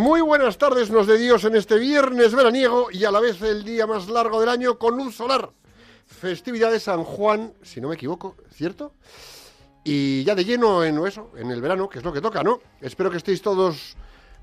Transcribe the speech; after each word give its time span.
Muy 0.00 0.22
buenas 0.22 0.56
tardes, 0.56 0.90
nos 0.90 1.06
de 1.06 1.18
Dios 1.18 1.44
en 1.44 1.54
este 1.54 1.78
viernes 1.78 2.34
veraniego 2.34 2.90
y 2.90 3.04
a 3.04 3.10
la 3.10 3.20
vez 3.20 3.42
el 3.42 3.64
día 3.64 3.86
más 3.86 4.08
largo 4.08 4.40
del 4.40 4.48
año 4.48 4.78
con 4.78 4.96
luz 4.96 5.14
solar. 5.14 5.50
Festividad 6.06 6.70
de 6.70 6.80
San 6.80 7.04
Juan, 7.04 7.52
si 7.60 7.82
no 7.82 7.88
me 7.88 7.96
equivoco, 7.96 8.34
¿cierto? 8.50 8.94
Y 9.84 10.24
ya 10.24 10.34
de 10.34 10.46
lleno 10.46 10.82
en 10.84 11.06
eso, 11.06 11.32
en 11.36 11.50
el 11.50 11.60
verano, 11.60 11.86
que 11.86 11.98
es 11.98 12.04
lo 12.04 12.14
que 12.14 12.22
toca, 12.22 12.42
¿no? 12.42 12.60
Espero 12.80 13.10
que 13.10 13.18
estéis 13.18 13.42
todos 13.42 13.94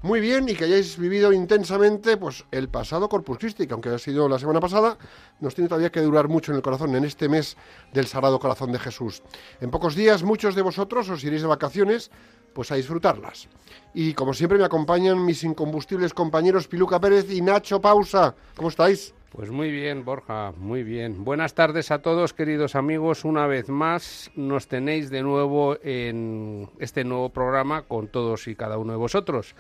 muy 0.04 0.20
bien 0.20 0.48
y 0.48 0.54
que 0.54 0.66
hayáis 0.66 0.96
vivido 1.00 1.34
intensamente 1.34 2.18
pues 2.18 2.46
el 2.52 2.70
pasado 2.70 3.10
Corpus 3.10 3.40
Christi, 3.40 3.66
que 3.66 3.74
aunque 3.74 3.90
ha 3.90 3.98
sido 3.98 4.30
la 4.30 4.38
semana 4.38 4.60
pasada, 4.60 4.96
nos 5.40 5.56
tiene 5.56 5.70
todavía 5.70 5.92
que 5.92 6.02
durar 6.02 6.28
mucho 6.28 6.52
en 6.52 6.58
el 6.58 6.62
corazón 6.62 6.96
en 6.96 7.04
este 7.04 7.30
mes 7.30 7.58
del 7.94 8.06
Sagrado 8.06 8.40
Corazón 8.40 8.72
de 8.72 8.78
Jesús. 8.78 9.24
En 9.60 9.72
pocos 9.72 9.96
días 9.96 10.22
muchos 10.22 10.54
de 10.54 10.62
vosotros 10.62 11.10
os 11.10 11.24
iréis 11.24 11.42
de 11.42 11.48
vacaciones 11.48 12.12
pues 12.58 12.72
a 12.72 12.76
disfrutarlas. 12.76 13.48
Y 13.94 14.16
como 14.16 14.34
siempre 14.34 14.58
me 14.58 14.66
acompañan 14.66 15.24
mis 15.24 15.44
incombustibles 15.44 16.12
compañeros 16.12 16.68
Piluca 16.68 17.00
Pérez 17.00 17.30
y 17.30 17.40
Nacho 17.40 17.80
Pausa. 17.80 18.34
¿Cómo 18.56 18.70
estáis? 18.70 19.14
Pues 19.32 19.52
muy 19.52 19.70
bien, 19.70 20.04
Borja, 20.04 20.54
muy 20.58 20.82
bien. 20.82 21.24
Buenas 21.24 21.54
tardes 21.54 21.92
a 21.92 22.00
todos, 22.00 22.34
queridos 22.34 22.74
amigos. 22.74 23.26
Una 23.26 23.46
vez 23.46 23.70
más 23.70 24.32
nos 24.36 24.68
tenéis 24.68 25.12
de 25.12 25.22
nuevo 25.22 25.78
en 25.84 26.68
este 26.80 27.04
nuevo 27.04 27.30
programa 27.30 27.84
con 27.84 28.08
todos 28.08 28.48
y 28.48 28.56
cada 28.56 28.80
uno 28.80 28.94
de 28.94 28.98
vosotros. 28.98 29.54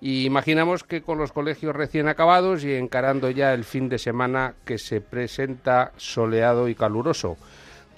Y 0.00 0.24
imaginamos 0.24 0.84
que 0.84 1.02
con 1.02 1.18
los 1.18 1.32
colegios 1.32 1.76
recién 1.76 2.08
acabados 2.08 2.64
y 2.64 2.72
encarando 2.72 3.28
ya 3.28 3.52
el 3.52 3.64
fin 3.64 3.90
de 3.90 3.98
semana 3.98 4.54
que 4.64 4.78
se 4.78 5.02
presenta 5.02 5.92
soleado 5.98 6.66
y 6.66 6.74
caluroso. 6.74 7.36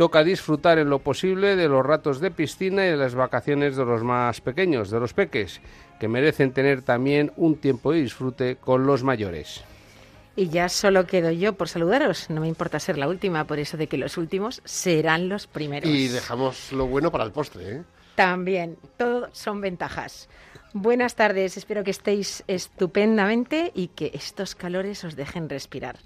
Toca 0.01 0.25
disfrutar 0.25 0.79
en 0.79 0.89
lo 0.89 1.01
posible 1.01 1.57
de 1.57 1.69
los 1.69 1.85
ratos 1.85 2.21
de 2.21 2.31
piscina 2.31 2.87
y 2.87 2.89
de 2.89 2.97
las 2.97 3.15
vacaciones 3.15 3.77
de 3.77 3.85
los 3.85 4.03
más 4.03 4.41
pequeños, 4.41 4.89
de 4.89 4.99
los 4.99 5.13
peques, 5.13 5.61
que 5.99 6.09
merecen 6.09 6.55
tener 6.55 6.81
también 6.81 7.33
un 7.37 7.57
tiempo 7.57 7.93
de 7.93 8.01
disfrute 8.01 8.57
con 8.57 8.87
los 8.87 9.03
mayores. 9.03 9.63
Y 10.37 10.49
ya 10.49 10.71
solo 10.71 11.07
quedo 11.07 11.31
yo 11.33 11.53
por 11.53 11.69
saludaros. 11.69 12.31
No 12.31 12.41
me 12.41 12.49
importa 12.49 12.81
ser 12.81 12.97
la 12.97 13.09
última, 13.09 13.47
por 13.47 13.59
eso 13.59 13.77
de 13.77 13.89
que 13.89 13.99
los 13.99 14.17
últimos 14.17 14.63
serán 14.65 15.29
los 15.29 15.47
primeros. 15.47 15.91
Y 15.91 16.09
dejamos 16.09 16.73
lo 16.73 16.87
bueno 16.87 17.13
para 17.13 17.25
el 17.25 17.33
postre, 17.33 17.71
¿eh? 17.71 17.83
También, 18.15 18.79
todo 18.97 19.29
son 19.33 19.61
ventajas. 19.61 20.31
Buenas 20.73 21.15
tardes, 21.15 21.59
espero 21.59 21.85
que 21.85 21.91
estéis 21.91 22.43
estupendamente 22.47 23.71
y 23.75 23.89
que 23.89 24.13
estos 24.15 24.55
calores 24.55 25.05
os 25.05 25.15
dejen 25.15 25.51
respirar. 25.51 25.99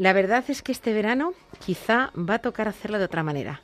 La 0.00 0.14
verdad 0.14 0.42
es 0.48 0.62
que 0.62 0.72
este 0.72 0.94
verano 0.94 1.34
quizá 1.62 2.10
va 2.16 2.36
a 2.36 2.38
tocar 2.38 2.66
hacerlo 2.68 2.98
de 2.98 3.04
otra 3.04 3.22
manera. 3.22 3.60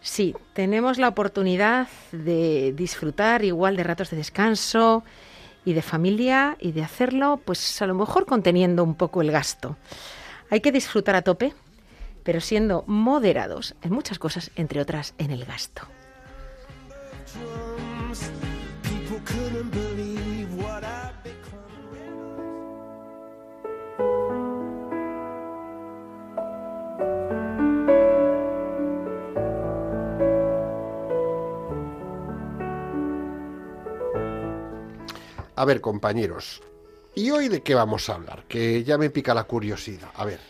Sí, 0.00 0.34
tenemos 0.52 0.98
la 0.98 1.06
oportunidad 1.06 1.86
de 2.10 2.72
disfrutar 2.76 3.44
igual 3.44 3.76
de 3.76 3.84
ratos 3.84 4.10
de 4.10 4.16
descanso 4.16 5.04
y 5.64 5.74
de 5.74 5.80
familia 5.80 6.56
y 6.58 6.72
de 6.72 6.82
hacerlo 6.82 7.40
pues 7.44 7.80
a 7.80 7.86
lo 7.86 7.94
mejor 7.94 8.26
conteniendo 8.26 8.82
un 8.82 8.96
poco 8.96 9.22
el 9.22 9.30
gasto. 9.30 9.76
Hay 10.50 10.60
que 10.60 10.72
disfrutar 10.72 11.14
a 11.14 11.22
tope, 11.22 11.54
pero 12.24 12.40
siendo 12.40 12.82
moderados 12.88 13.76
en 13.82 13.92
muchas 13.92 14.18
cosas, 14.18 14.50
entre 14.56 14.80
otras 14.80 15.14
en 15.18 15.30
el 15.30 15.44
gasto. 15.44 15.82
A 35.56 35.64
ver, 35.64 35.80
compañeros. 35.80 36.62
¿Y 37.14 37.30
hoy 37.30 37.48
de 37.48 37.62
qué 37.62 37.76
vamos 37.76 38.10
a 38.10 38.16
hablar? 38.16 38.44
Que 38.48 38.82
ya 38.82 38.98
me 38.98 39.10
pica 39.10 39.34
la 39.34 39.44
curiosidad. 39.44 40.10
A 40.16 40.24
ver. 40.24 40.40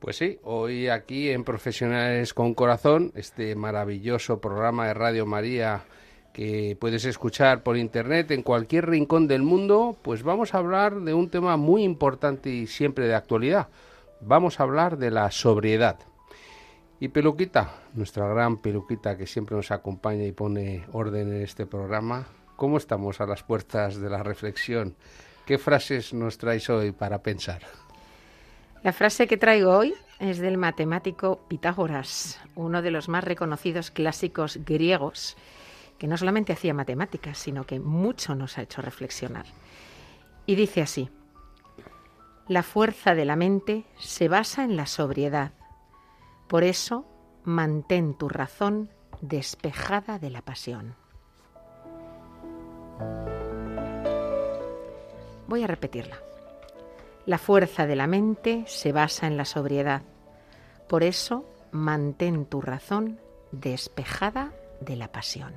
Pues 0.00 0.16
sí, 0.16 0.40
hoy 0.42 0.88
aquí 0.88 1.30
en 1.30 1.44
Profesionales 1.44 2.34
con 2.34 2.54
Corazón, 2.54 3.12
este 3.14 3.54
maravilloso 3.54 4.40
programa 4.40 4.88
de 4.88 4.94
Radio 4.94 5.26
María 5.26 5.84
que 6.32 6.76
puedes 6.80 7.04
escuchar 7.04 7.62
por 7.62 7.76
internet 7.76 8.30
en 8.30 8.42
cualquier 8.42 8.88
rincón 8.88 9.28
del 9.28 9.42
mundo, 9.42 9.96
pues 10.02 10.22
vamos 10.22 10.54
a 10.54 10.58
hablar 10.58 11.00
de 11.00 11.12
un 11.14 11.28
tema 11.28 11.56
muy 11.56 11.84
importante 11.84 12.50
y 12.50 12.66
siempre 12.66 13.06
de 13.06 13.14
actualidad. 13.14 13.68
Vamos 14.20 14.58
a 14.58 14.62
hablar 14.64 14.96
de 14.96 15.10
la 15.10 15.30
sobriedad. 15.30 15.98
Y 16.98 17.08
Peluquita, 17.08 17.82
nuestra 17.94 18.26
gran 18.26 18.56
Peluquita 18.56 19.16
que 19.16 19.26
siempre 19.26 19.56
nos 19.56 19.70
acompaña 19.70 20.24
y 20.24 20.32
pone 20.32 20.86
orden 20.92 21.28
en 21.28 21.42
este 21.42 21.66
programa, 21.66 22.26
¿cómo 22.60 22.76
estamos 22.76 23.22
a 23.22 23.26
las 23.26 23.42
puertas 23.42 23.98
de 23.98 24.10
la 24.10 24.22
reflexión? 24.22 24.94
¿Qué 25.46 25.56
frases 25.56 26.12
nos 26.12 26.36
traes 26.36 26.68
hoy 26.68 26.92
para 26.92 27.22
pensar? 27.22 27.62
La 28.82 28.92
frase 28.92 29.26
que 29.26 29.38
traigo 29.38 29.74
hoy 29.74 29.94
es 30.18 30.36
del 30.40 30.58
matemático 30.58 31.40
Pitágoras, 31.48 32.38
uno 32.56 32.82
de 32.82 32.90
los 32.90 33.08
más 33.08 33.24
reconocidos 33.24 33.90
clásicos 33.90 34.58
griegos, 34.62 35.38
que 35.96 36.06
no 36.06 36.18
solamente 36.18 36.52
hacía 36.52 36.74
matemáticas, 36.74 37.38
sino 37.38 37.64
que 37.64 37.80
mucho 37.80 38.34
nos 38.34 38.58
ha 38.58 38.62
hecho 38.62 38.82
reflexionar. 38.82 39.46
Y 40.44 40.54
dice 40.54 40.82
así, 40.82 41.08
la 42.46 42.62
fuerza 42.62 43.14
de 43.14 43.24
la 43.24 43.36
mente 43.36 43.86
se 43.98 44.28
basa 44.28 44.64
en 44.64 44.76
la 44.76 44.84
sobriedad. 44.84 45.52
Por 46.46 46.64
eso, 46.64 47.06
mantén 47.42 48.12
tu 48.18 48.28
razón 48.28 48.90
despejada 49.22 50.18
de 50.18 50.28
la 50.28 50.42
pasión. 50.42 50.99
Voy 55.46 55.64
a 55.64 55.66
repetirla. 55.66 56.18
La 57.26 57.38
fuerza 57.38 57.86
de 57.86 57.96
la 57.96 58.06
mente 58.06 58.64
se 58.66 58.92
basa 58.92 59.26
en 59.26 59.36
la 59.36 59.44
sobriedad. 59.44 60.02
Por 60.88 61.02
eso, 61.02 61.44
mantén 61.72 62.46
tu 62.46 62.60
razón 62.60 63.20
despejada 63.52 64.52
de 64.80 64.96
la 64.96 65.12
pasión. 65.12 65.54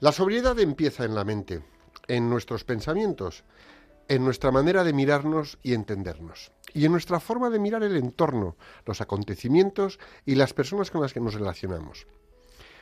La 0.00 0.12
sobriedad 0.12 0.58
empieza 0.60 1.04
en 1.04 1.16
la 1.16 1.24
mente, 1.24 1.64
en 2.06 2.30
nuestros 2.30 2.62
pensamientos, 2.62 3.42
en 4.06 4.24
nuestra 4.24 4.52
manera 4.52 4.84
de 4.84 4.92
mirarnos 4.92 5.58
y 5.62 5.74
entendernos, 5.74 6.52
y 6.74 6.84
en 6.84 6.92
nuestra 6.92 7.20
forma 7.20 7.50
de 7.50 7.58
mirar 7.58 7.82
el 7.82 7.96
entorno, 7.96 8.56
los 8.84 9.00
acontecimientos 9.00 9.98
y 10.24 10.34
las 10.34 10.52
personas 10.52 10.90
con 10.90 11.00
las 11.00 11.12
que 11.12 11.20
nos 11.20 11.34
relacionamos. 11.34 12.06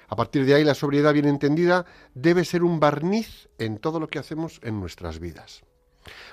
A 0.09 0.17
partir 0.17 0.45
de 0.45 0.55
ahí, 0.55 0.65
la 0.65 0.75
sobriedad 0.75 1.13
bien 1.13 1.27
entendida 1.27 1.85
debe 2.15 2.45
ser 2.45 2.63
un 2.63 2.79
barniz 2.79 3.49
en 3.59 3.79
todo 3.79 3.99
lo 3.99 4.09
que 4.09 4.19
hacemos 4.19 4.61
en 4.63 4.79
nuestras 4.79 5.19
vidas. 5.19 5.63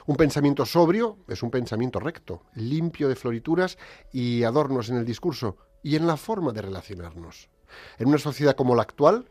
Un 0.06 0.16
pensamiento 0.16 0.66
sobrio 0.66 1.18
es 1.28 1.42
un 1.42 1.50
pensamiento 1.50 2.00
recto, 2.00 2.44
limpio 2.54 3.10
de 3.10 3.16
florituras 3.16 3.78
y 4.12 4.44
adornos 4.44 4.90
en 4.90 4.98
el 4.98 5.06
discurso 5.06 5.58
y 5.82 5.96
en 5.96 6.06
la 6.06 6.18
forma 6.18 6.52
de 6.52 6.62
relacionarnos. 6.62 7.50
En 7.98 8.10
una 8.10 8.20
sociedad 8.20 8.56
como 8.56 8.76
la 8.76 8.84
actual, 8.84 9.28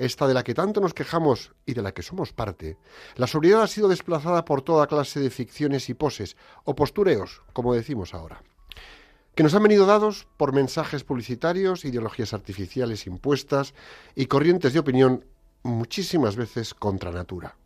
esta 0.00 0.26
de 0.26 0.34
la 0.34 0.42
que 0.42 0.54
tanto 0.54 0.80
nos 0.80 0.94
quejamos 0.94 1.52
y 1.66 1.74
de 1.74 1.82
la 1.82 1.92
que 1.92 2.02
somos 2.02 2.32
parte, 2.32 2.78
la 3.16 3.26
sobriedad 3.26 3.62
ha 3.62 3.66
sido 3.66 3.88
desplazada 3.88 4.44
por 4.44 4.62
toda 4.62 4.86
clase 4.86 5.20
de 5.20 5.30
ficciones 5.30 5.90
y 5.90 5.94
poses, 5.94 6.36
o 6.64 6.74
postureos, 6.74 7.42
como 7.52 7.74
decimos 7.74 8.14
ahora. 8.14 8.42
que 9.34 9.44
nos 9.44 9.54
han 9.54 9.62
venido 9.62 9.86
dados 9.86 10.26
por 10.36 10.52
mensajes 10.52 11.04
publicitarios, 11.04 11.84
ideologías 11.84 12.34
artificiales 12.34 13.06
impuestas 13.06 13.74
y 14.14 14.26
corrientes 14.26 14.72
de 14.72 14.80
opinión 14.80 15.24
muchísimas 15.62 16.36
veces 16.36 16.74
contra 16.74 17.12
natura. 17.12 17.56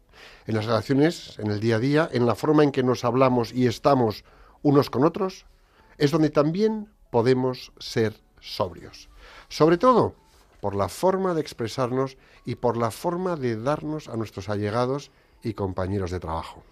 En 0.46 0.54
las 0.54 0.66
relaciones, 0.66 1.38
en 1.38 1.50
el 1.50 1.60
día 1.60 1.76
a 1.76 1.80
día, 1.80 2.08
en 2.12 2.26
la 2.26 2.34
forma 2.34 2.62
en 2.62 2.70
que 2.70 2.82
nos 2.82 3.04
hablamos 3.04 3.52
y 3.52 3.66
estamos 3.66 4.24
unos 4.62 4.90
con 4.90 5.04
otros, 5.04 5.46
es 5.96 6.10
donde 6.10 6.30
también 6.30 6.90
podemos 7.10 7.72
ser 7.78 8.20
sobrios. 8.40 9.08
Sobre 9.48 9.78
todo 9.78 10.14
por 10.64 10.74
la 10.74 10.88
forma 10.88 11.34
de 11.34 11.42
expresarnos 11.42 12.16
y 12.46 12.54
por 12.54 12.78
la 12.78 12.90
forma 12.90 13.36
de 13.36 13.54
darnos 13.54 14.08
a 14.08 14.16
nuestros 14.16 14.48
allegados 14.48 15.10
y 15.42 15.52
compañeros 15.52 16.10
de 16.10 16.20
trabajo. 16.20 16.62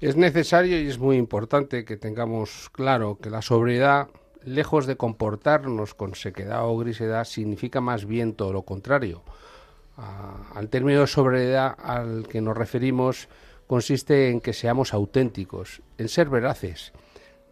Es 0.00 0.16
necesario 0.16 0.82
y 0.82 0.88
es 0.88 0.98
muy 0.98 1.16
importante 1.16 1.84
que 1.84 1.96
tengamos 1.96 2.68
claro 2.72 3.16
que 3.22 3.30
la 3.30 3.42
sobriedad, 3.42 4.08
lejos 4.42 4.86
de 4.86 4.96
comportarnos 4.96 5.94
con 5.94 6.16
sequedad 6.16 6.66
o 6.66 6.76
grisedad, 6.78 7.22
significa 7.26 7.80
más 7.80 8.06
bien 8.06 8.34
todo 8.34 8.52
lo 8.52 8.62
contrario. 8.62 9.22
Ah, 9.96 10.38
al 10.56 10.68
término 10.68 11.02
de 11.02 11.06
sobriedad 11.06 11.76
al 11.78 12.26
que 12.26 12.40
nos 12.40 12.56
referimos 12.56 13.28
consiste 13.68 14.30
en 14.30 14.40
que 14.40 14.52
seamos 14.52 14.92
auténticos, 14.92 15.80
en 15.96 16.08
ser 16.08 16.28
veraces. 16.28 16.92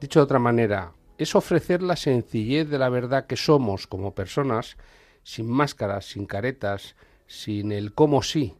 Dicho 0.01 0.19
de 0.19 0.25
otra 0.25 0.41
manera, 0.41 0.91
es 1.17 1.37
ofrecer 1.37 1.81
la 1.81 1.95
sencillez 1.95 2.69
de 2.69 2.79
la 2.79 2.89
verdad 2.89 3.29
que 3.29 3.37
somos 3.37 3.87
como 3.87 4.17
personas, 4.17 4.77
sin 5.25 5.51
máscaras, 5.51 6.05
sin 6.05 6.27
caretas, 6.27 6.95
sin 7.27 7.73
el 7.73 7.93
cómo 7.93 8.23
sí, 8.23 8.55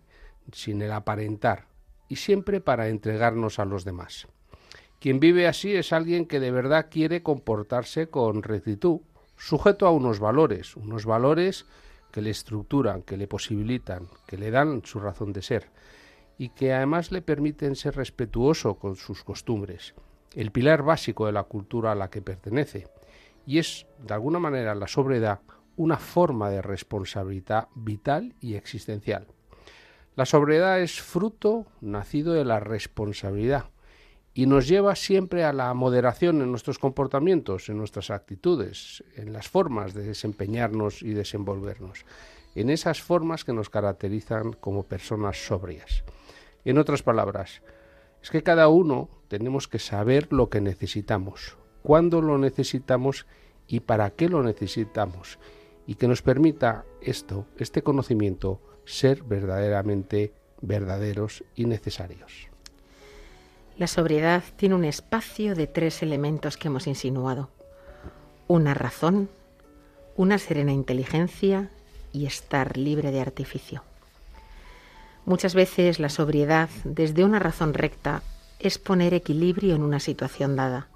sin 0.53 0.83
el 0.83 0.91
aparentar, 0.91 1.67
y 2.09 2.17
siempre 2.17 2.61
para 2.61 2.89
entregarnos 2.89 3.61
a 3.61 3.65
los 3.65 3.85
demás. 3.85 4.27
Quien 4.99 5.21
vive 5.21 5.47
así 5.47 5.75
es 5.77 5.93
alguien 5.93 6.27
que 6.27 6.41
de 6.41 6.51
verdad 6.51 6.89
quiere 6.91 7.23
comportarse 7.23 8.09
con 8.09 8.43
rectitud, 8.43 9.01
sujeto 9.37 9.87
a 9.87 9.91
unos 9.91 10.19
valores, 10.19 10.77
unos 10.77 11.05
valores 11.05 11.67
que 12.11 12.23
le 12.23 12.31
estructuran, 12.31 13.03
que 13.03 13.17
le 13.17 13.27
posibilitan, 13.27 14.09
que 14.27 14.39
le 14.39 14.51
dan 14.51 14.83
su 14.85 15.01
razón 15.01 15.33
de 15.33 15.43
ser 15.43 15.69
y 16.39 16.49
que 16.51 16.73
además 16.73 17.13
le 17.13 17.23
permiten 17.23 17.77
ser 17.77 17.97
respetuoso 17.97 18.77
con 18.77 18.97
sus 18.97 19.23
costumbres, 19.23 19.95
el 20.33 20.51
pilar 20.51 20.83
básico 20.83 21.27
de 21.27 21.33
la 21.33 21.45
cultura 21.45 21.93
a 21.93 21.95
la 21.95 22.11
que 22.11 22.23
pertenece. 22.23 22.89
Y 23.47 23.59
es, 23.59 23.87
de 23.99 24.15
alguna 24.15 24.39
manera, 24.39 24.75
la 24.75 24.89
sobriedad 24.89 25.41
una 25.77 25.97
forma 25.97 26.51
de 26.51 26.63
responsabilidad 26.63 27.69
vital 27.75 28.35
y 28.41 28.55
existencial. 28.55 29.27
La 30.17 30.27
sobriedad 30.27 30.81
es 30.81 31.01
fruto 31.01 31.67
nacido 31.81 32.35
de 32.35 32.45
la 32.45 32.61
responsabilidad 32.61 33.67
y 34.33 34.47
nos 34.47 34.67
lleva 34.67 34.97
siempre 34.97 35.45
a 35.45 35.53
la 35.53 35.73
moderación 35.75 36.43
en 36.43 36.51
nuestros 36.51 36.79
comportamientos, 36.79 37.69
en 37.69 37.79
nuestras 37.79 38.11
actitudes, 38.11 39.03
en 39.17 39.33
las 39.33 39.49
formas 39.49 39.95
de 39.95 40.03
desempeñarnos 40.03 41.03
y 41.03 41.15
desenvolvernos, 41.15 42.05
en 42.55 42.71
esas 42.71 43.01
formas 43.01 43.45
que 43.45 43.53
nos 43.53 43.71
caracterizan 43.71 44.53
como 44.53 44.85
personas 44.85 45.47
sobrias. 45.47 46.05
En 46.65 46.79
otras 46.79 47.03
palabras, 47.03 47.63
es 48.23 48.31
que 48.31 48.43
cada 48.43 48.69
uno 48.69 49.09
tenemos 49.29 49.69
que 49.69 49.79
saber 49.79 50.33
lo 50.33 50.49
que 50.49 50.61
necesitamos, 50.61 51.57
cuándo 51.83 52.21
lo 52.21 52.39
necesitamos 52.39 53.27
y 53.67 53.81
para 53.81 54.11
qué 54.11 54.29
lo 54.29 54.43
necesitamos, 54.43 55.39
y 55.87 55.97
que 55.97 56.09
nos 56.09 56.23
permita 56.23 56.85
esto, 57.01 57.47
este 57.59 57.83
conocimiento, 57.83 58.61
ser 58.85 59.23
verdaderamente 59.23 60.33
verdaderos 60.61 61.45
y 61.55 61.67
necesarios. 61.67 62.49
La 63.77 63.87
sobriedad 63.87 64.43
tiene 64.57 64.77
un 64.77 64.85
espacio 64.85 65.55
de 65.55 65.67
tres 65.67 66.03
elementos 66.03 66.57
que 66.57 66.69
hemos 66.69 66.87
insinuado. 66.87 67.51
Una 68.47 68.73
razón, 68.73 69.29
una 70.17 70.39
serena 70.39 70.73
inteligencia 70.73 71.71
y 72.13 72.27
estar 72.27 72.77
libre 72.77 73.11
de 73.11 73.21
artificio. 73.21 73.83
Muchas 75.25 75.55
veces 75.55 75.99
la 75.99 76.09
sobriedad, 76.09 76.69
desde 76.85 77.25
una 77.25 77.39
razón 77.39 77.75
recta, 77.75 78.23
es 78.61 78.79
poner 78.79 79.13
equilibrio 79.13 79.75
en 79.75 79.83
una 79.83 79.99
situación 79.99 80.55
dada. 80.55 80.89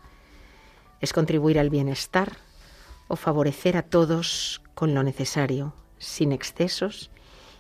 Es 1.01 1.13
contribuir 1.13 1.59
al 1.59 1.71
bienestar 1.71 2.37
o 3.09 3.17
favorecer 3.17 3.77
a 3.77 3.83
todos 3.83 4.61
con 4.79 4.95
lo 4.95 5.03
necesario, 5.03 5.75
sin 5.99 6.31
excesos 6.31 7.11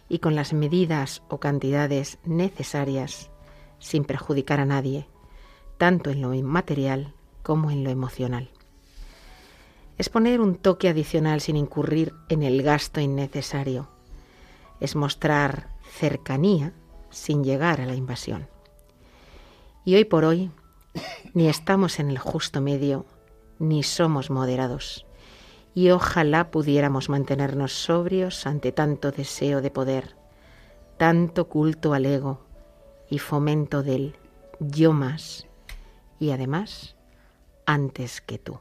y 0.08 0.20
con 0.20 0.36
las 0.36 0.52
medidas 0.52 1.24
o 1.28 1.40
cantidades 1.40 2.20
necesarias, 2.22 3.32
sin 3.80 4.04
perjudicar 4.04 4.60
a 4.60 4.64
nadie, 4.64 5.08
tanto 5.78 6.10
en 6.10 6.22
lo 6.22 6.32
inmaterial 6.32 7.14
como 7.42 7.72
en 7.72 7.82
lo 7.82 7.90
emocional. 7.90 8.52
Es 9.96 10.08
poner 10.10 10.40
un 10.40 10.54
toque 10.54 10.88
adicional 10.88 11.40
sin 11.40 11.56
incurrir 11.56 12.14
en 12.28 12.44
el 12.44 12.62
gasto 12.62 13.00
innecesario. 13.00 13.88
Es 14.78 14.94
mostrar 14.94 15.74
cercanía 15.90 16.72
sin 17.10 17.42
llegar 17.42 17.80
a 17.80 17.86
la 17.86 17.96
invasión. 17.96 18.46
Y 19.84 19.96
hoy 19.96 20.04
por 20.04 20.24
hoy 20.24 20.52
ni 21.34 21.48
estamos 21.48 21.98
en 21.98 22.10
el 22.10 22.18
justo 22.18 22.60
medio 22.60 23.06
ni 23.58 23.82
somos 23.82 24.30
moderados. 24.30 25.07
Y 25.78 25.92
ojalá 25.92 26.50
pudiéramos 26.50 27.08
mantenernos 27.08 27.72
sobrios 27.72 28.48
ante 28.48 28.72
tanto 28.72 29.12
deseo 29.12 29.60
de 29.60 29.70
poder, 29.70 30.16
tanto 30.96 31.48
culto 31.48 31.94
al 31.94 32.04
ego 32.04 32.40
y 33.08 33.20
fomento 33.20 33.84
del 33.84 34.16
yo 34.58 34.92
más 34.92 35.46
y 36.18 36.32
además 36.32 36.96
antes 37.64 38.20
que 38.20 38.38
tú. 38.38 38.58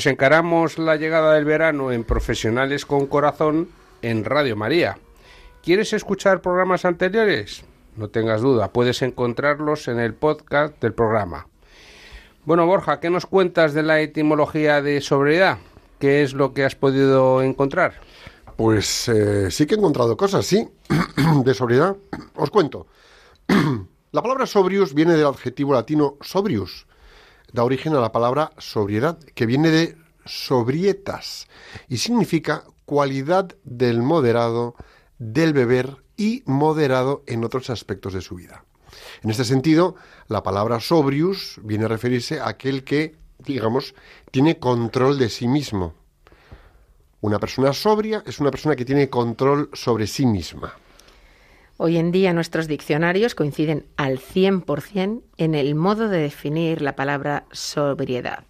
Pues 0.00 0.06
encaramos 0.06 0.78
la 0.78 0.96
llegada 0.96 1.34
del 1.34 1.44
verano 1.44 1.92
en 1.92 2.04
Profesionales 2.04 2.86
con 2.86 3.06
Corazón 3.06 3.68
en 4.00 4.24
Radio 4.24 4.56
María. 4.56 4.96
¿Quieres 5.62 5.92
escuchar 5.92 6.40
programas 6.40 6.86
anteriores? 6.86 7.64
No 7.96 8.08
tengas 8.08 8.40
duda, 8.40 8.72
puedes 8.72 9.02
encontrarlos 9.02 9.88
en 9.88 10.00
el 10.00 10.14
podcast 10.14 10.80
del 10.80 10.94
programa. 10.94 11.48
Bueno, 12.46 12.64
Borja, 12.64 12.98
¿qué 12.98 13.10
nos 13.10 13.26
cuentas 13.26 13.74
de 13.74 13.82
la 13.82 14.00
etimología 14.00 14.80
de 14.80 15.02
sobriedad? 15.02 15.58
¿Qué 15.98 16.22
es 16.22 16.32
lo 16.32 16.54
que 16.54 16.64
has 16.64 16.76
podido 16.76 17.42
encontrar? 17.42 18.00
Pues 18.56 19.06
eh, 19.10 19.50
sí 19.50 19.66
que 19.66 19.74
he 19.74 19.78
encontrado 19.78 20.16
cosas, 20.16 20.46
sí, 20.46 20.66
de 21.44 21.52
sobriedad. 21.52 21.94
Os 22.36 22.48
cuento. 22.48 22.86
La 24.12 24.22
palabra 24.22 24.46
sobrius 24.46 24.94
viene 24.94 25.12
del 25.12 25.26
adjetivo 25.26 25.74
latino 25.74 26.16
sobrius. 26.22 26.86
Da 27.52 27.64
origen 27.64 27.94
a 27.94 28.00
la 28.00 28.12
palabra 28.12 28.52
sobriedad, 28.58 29.18
que 29.34 29.46
viene 29.46 29.70
de 29.70 29.96
sobrietas 30.24 31.48
y 31.88 31.98
significa 31.98 32.64
cualidad 32.84 33.56
del 33.64 34.02
moderado, 34.02 34.74
del 35.18 35.52
beber 35.52 35.96
y 36.16 36.42
moderado 36.46 37.22
en 37.26 37.44
otros 37.44 37.70
aspectos 37.70 38.14
de 38.14 38.20
su 38.20 38.36
vida. 38.36 38.64
En 39.22 39.30
este 39.30 39.44
sentido, 39.44 39.96
la 40.28 40.42
palabra 40.42 40.80
sobrius 40.80 41.60
viene 41.62 41.84
a 41.84 41.88
referirse 41.88 42.40
a 42.40 42.48
aquel 42.48 42.84
que, 42.84 43.16
digamos, 43.38 43.94
tiene 44.30 44.58
control 44.58 45.18
de 45.18 45.28
sí 45.28 45.48
mismo. 45.48 45.94
Una 47.20 47.38
persona 47.38 47.72
sobria 47.72 48.22
es 48.26 48.40
una 48.40 48.50
persona 48.50 48.76
que 48.76 48.84
tiene 48.84 49.10
control 49.10 49.70
sobre 49.72 50.06
sí 50.06 50.26
misma. 50.26 50.74
Hoy 51.82 51.96
en 51.96 52.12
día 52.12 52.34
nuestros 52.34 52.68
diccionarios 52.68 53.34
coinciden 53.34 53.86
al 53.96 54.18
100% 54.18 55.22
en 55.38 55.54
el 55.54 55.74
modo 55.74 56.10
de 56.10 56.18
definir 56.18 56.82
la 56.82 56.94
palabra 56.94 57.44
sobriedad, 57.52 58.44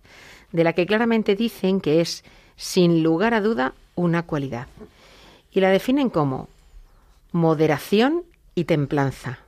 de 0.50 0.64
la 0.64 0.72
que 0.72 0.84
claramente 0.84 1.36
dicen 1.36 1.80
que 1.80 2.00
es, 2.00 2.24
sin 2.56 3.04
lugar 3.04 3.32
a 3.34 3.40
duda, 3.40 3.72
una 3.94 4.24
cualidad. 4.24 4.66
Y 5.52 5.60
la 5.60 5.70
definen 5.70 6.10
como 6.10 6.48
moderación 7.30 8.24
y 8.56 8.64
templanza, 8.64 9.38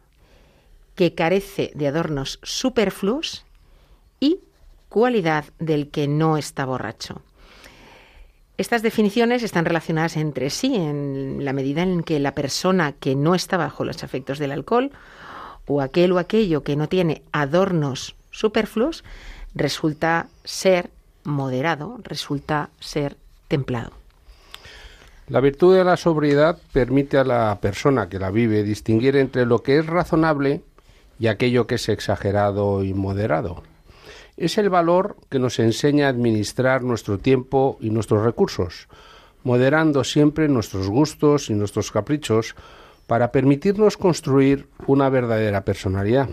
que 0.95 1.17
carece 1.17 1.73
de 1.75 1.89
adornos 1.89 2.39
superfluos 2.45 3.45
y 4.21 4.39
cualidad 4.91 5.47
del 5.59 5.91
que 5.91 6.07
no 6.07 6.37
está 6.37 6.65
borracho. 6.67 7.21
Estas 8.59 8.83
definiciones 8.83 9.43
están 9.43 9.65
relacionadas 9.65 10.17
entre 10.17 10.51
sí 10.51 10.77
en 10.77 11.45
la 11.45 11.53
medida 11.53 11.83
en 11.83 12.03
que 12.03 12.21
la 12.21 12.35
persona 12.35 12.93
que 12.93 13.15
no 13.15 13.35
está 13.35 13.57
bajo 13.57 13.85
los 13.85 14.03
efectos 14.03 14.39
del 14.39 14.53
alcohol 14.53 14.91
o 15.67 15.81
aquel 15.81 16.13
o 16.13 16.19
aquello 16.19 16.63
que 16.63 16.77
no 16.77 16.89
tiene 16.89 17.23
adornos 17.33 18.15
superfluos, 18.31 19.05
resulta 19.55 20.29
ser 20.45 20.91
moderado, 21.25 21.99
resulta 22.03 22.71
ser 22.81 23.17
templado. 23.49 23.93
La 25.29 25.41
virtud 25.41 25.77
de 25.77 25.85
la 25.85 25.97
sobriedad 25.97 26.59
permite 26.73 27.17
a 27.17 27.25
la 27.25 27.59
persona 27.61 28.09
que 28.09 28.19
la 28.19 28.31
vive 28.31 28.65
distinguir 28.65 29.17
entre 29.17 29.47
lo 29.47 29.63
que 29.63 29.79
es 29.79 29.87
razonable 29.87 30.63
y 31.19 31.29
aquello 31.29 31.67
que 31.67 31.77
es 31.77 31.89
exagerado 31.89 32.85
y 32.85 32.93
moderado. 32.93 33.63
Es 34.37 34.59
el 34.59 34.71
valor 34.71 35.17
que 35.29 35.39
nos 35.39 35.59
enseña 35.59 36.07
a 36.07 36.11
administrar 36.11 36.83
nuestro 36.83 37.19
tiempo 37.19 37.77
y 37.81 37.91
nuestros 37.91 38.25
recursos, 38.25 38.89
moderando 39.45 40.05
siempre 40.05 40.49
nuestros 40.49 40.89
gustos 40.89 41.51
y 41.51 41.55
nuestros 41.55 41.91
caprichos 41.91 42.55
para 43.07 43.31
permitirnos 43.33 43.97
construir 43.97 44.69
una 44.87 45.09
verdadera 45.09 45.65
personalidad. 45.65 46.31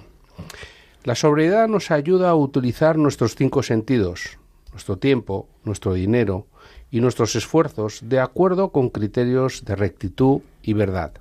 La 1.03 1.15
sobriedad 1.15 1.67
nos 1.67 1.91
ayuda 1.91 2.29
a 2.29 2.35
utilizar 2.35 2.97
nuestros 2.97 3.35
cinco 3.35 3.63
sentidos, 3.63 4.37
nuestro 4.71 4.97
tiempo, 4.97 5.47
nuestro 5.63 5.93
dinero 5.93 6.47
y 6.91 7.01
nuestros 7.01 7.35
esfuerzos 7.35 7.99
de 8.03 8.19
acuerdo 8.19 8.71
con 8.71 8.89
criterios 8.89 9.65
de 9.65 9.75
rectitud 9.75 10.41
y 10.61 10.73
verdad. 10.73 11.13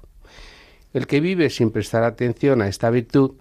El 0.92 1.06
que 1.06 1.20
vive 1.20 1.50
sin 1.50 1.70
prestar 1.70 2.04
atención 2.04 2.62
a 2.62 2.68
esta 2.68 2.90
virtud, 2.90 3.32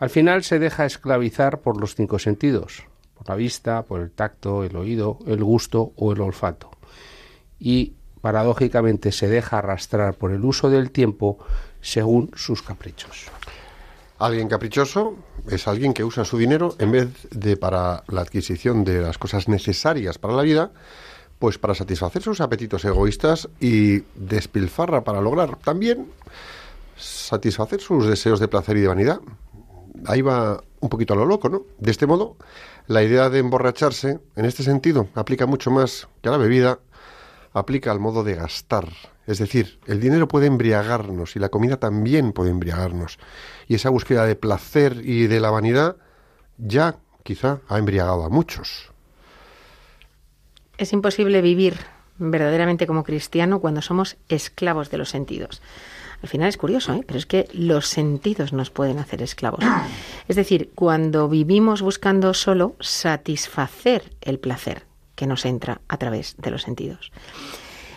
al 0.00 0.08
final 0.08 0.42
se 0.42 0.58
deja 0.58 0.86
esclavizar 0.86 1.60
por 1.60 1.78
los 1.78 1.94
cinco 1.94 2.18
sentidos, 2.18 2.84
por 3.14 3.28
la 3.28 3.36
vista, 3.36 3.82
por 3.82 4.00
el 4.00 4.10
tacto, 4.10 4.64
el 4.64 4.74
oído, 4.74 5.18
el 5.26 5.44
gusto 5.44 5.92
o 5.94 6.12
el 6.12 6.22
olfato. 6.22 6.70
Y 7.58 7.92
paradójicamente 8.22 9.12
se 9.12 9.28
deja 9.28 9.58
arrastrar 9.58 10.14
por 10.14 10.32
el 10.32 10.42
uso 10.42 10.70
del 10.70 10.90
tiempo 10.90 11.38
según 11.82 12.30
sus 12.34 12.62
caprichos. 12.62 13.26
Alguien 14.18 14.48
caprichoso 14.48 15.16
es 15.48 15.68
alguien 15.68 15.92
que 15.92 16.04
usa 16.04 16.24
su 16.24 16.38
dinero 16.38 16.74
en 16.78 16.92
vez 16.92 17.28
de 17.30 17.58
para 17.58 18.02
la 18.08 18.22
adquisición 18.22 18.84
de 18.84 19.02
las 19.02 19.18
cosas 19.18 19.48
necesarias 19.48 20.16
para 20.16 20.34
la 20.34 20.42
vida, 20.42 20.70
pues 21.38 21.58
para 21.58 21.74
satisfacer 21.74 22.22
sus 22.22 22.40
apetitos 22.40 22.86
egoístas 22.86 23.50
y 23.60 24.00
despilfarra 24.14 25.04
para 25.04 25.20
lograr 25.20 25.56
también 25.56 26.06
satisfacer 26.96 27.80
sus 27.80 28.06
deseos 28.06 28.40
de 28.40 28.48
placer 28.48 28.78
y 28.78 28.80
de 28.80 28.88
vanidad. 28.88 29.20
Ahí 30.06 30.22
va 30.22 30.62
un 30.80 30.88
poquito 30.88 31.14
a 31.14 31.16
lo 31.16 31.26
loco, 31.26 31.48
¿no? 31.48 31.62
De 31.78 31.90
este 31.90 32.06
modo, 32.06 32.36
la 32.86 33.02
idea 33.02 33.30
de 33.30 33.38
emborracharse, 33.38 34.20
en 34.36 34.44
este 34.44 34.62
sentido, 34.62 35.08
aplica 35.14 35.46
mucho 35.46 35.70
más 35.70 36.08
que 36.22 36.28
a 36.28 36.32
la 36.32 36.38
bebida, 36.38 36.78
aplica 37.52 37.90
al 37.90 38.00
modo 38.00 38.24
de 38.24 38.34
gastar. 38.34 38.88
Es 39.26 39.38
decir, 39.38 39.78
el 39.86 40.00
dinero 40.00 40.26
puede 40.26 40.46
embriagarnos 40.46 41.36
y 41.36 41.38
la 41.38 41.50
comida 41.50 41.76
también 41.76 42.32
puede 42.32 42.50
embriagarnos. 42.50 43.18
Y 43.68 43.74
esa 43.74 43.90
búsqueda 43.90 44.24
de 44.26 44.36
placer 44.36 45.02
y 45.04 45.26
de 45.26 45.40
la 45.40 45.50
vanidad 45.50 45.96
ya 46.58 46.96
quizá 47.22 47.60
ha 47.68 47.78
embriagado 47.78 48.24
a 48.24 48.28
muchos. 48.28 48.90
Es 50.78 50.92
imposible 50.92 51.42
vivir 51.42 51.76
verdaderamente 52.18 52.86
como 52.86 53.04
cristiano 53.04 53.60
cuando 53.60 53.82
somos 53.82 54.16
esclavos 54.28 54.90
de 54.90 54.98
los 54.98 55.10
sentidos. 55.10 55.62
Al 56.22 56.28
final 56.28 56.48
es 56.48 56.56
curioso, 56.56 56.94
¿eh? 56.94 57.02
pero 57.06 57.18
es 57.18 57.26
que 57.26 57.48
los 57.52 57.86
sentidos 57.86 58.52
nos 58.52 58.70
pueden 58.70 58.98
hacer 58.98 59.22
esclavos. 59.22 59.64
Es 60.28 60.36
decir, 60.36 60.70
cuando 60.74 61.28
vivimos 61.28 61.80
buscando 61.82 62.34
solo 62.34 62.76
satisfacer 62.80 64.12
el 64.20 64.38
placer 64.38 64.84
que 65.14 65.26
nos 65.26 65.44
entra 65.44 65.80
a 65.88 65.96
través 65.96 66.36
de 66.38 66.50
los 66.50 66.62
sentidos. 66.62 67.10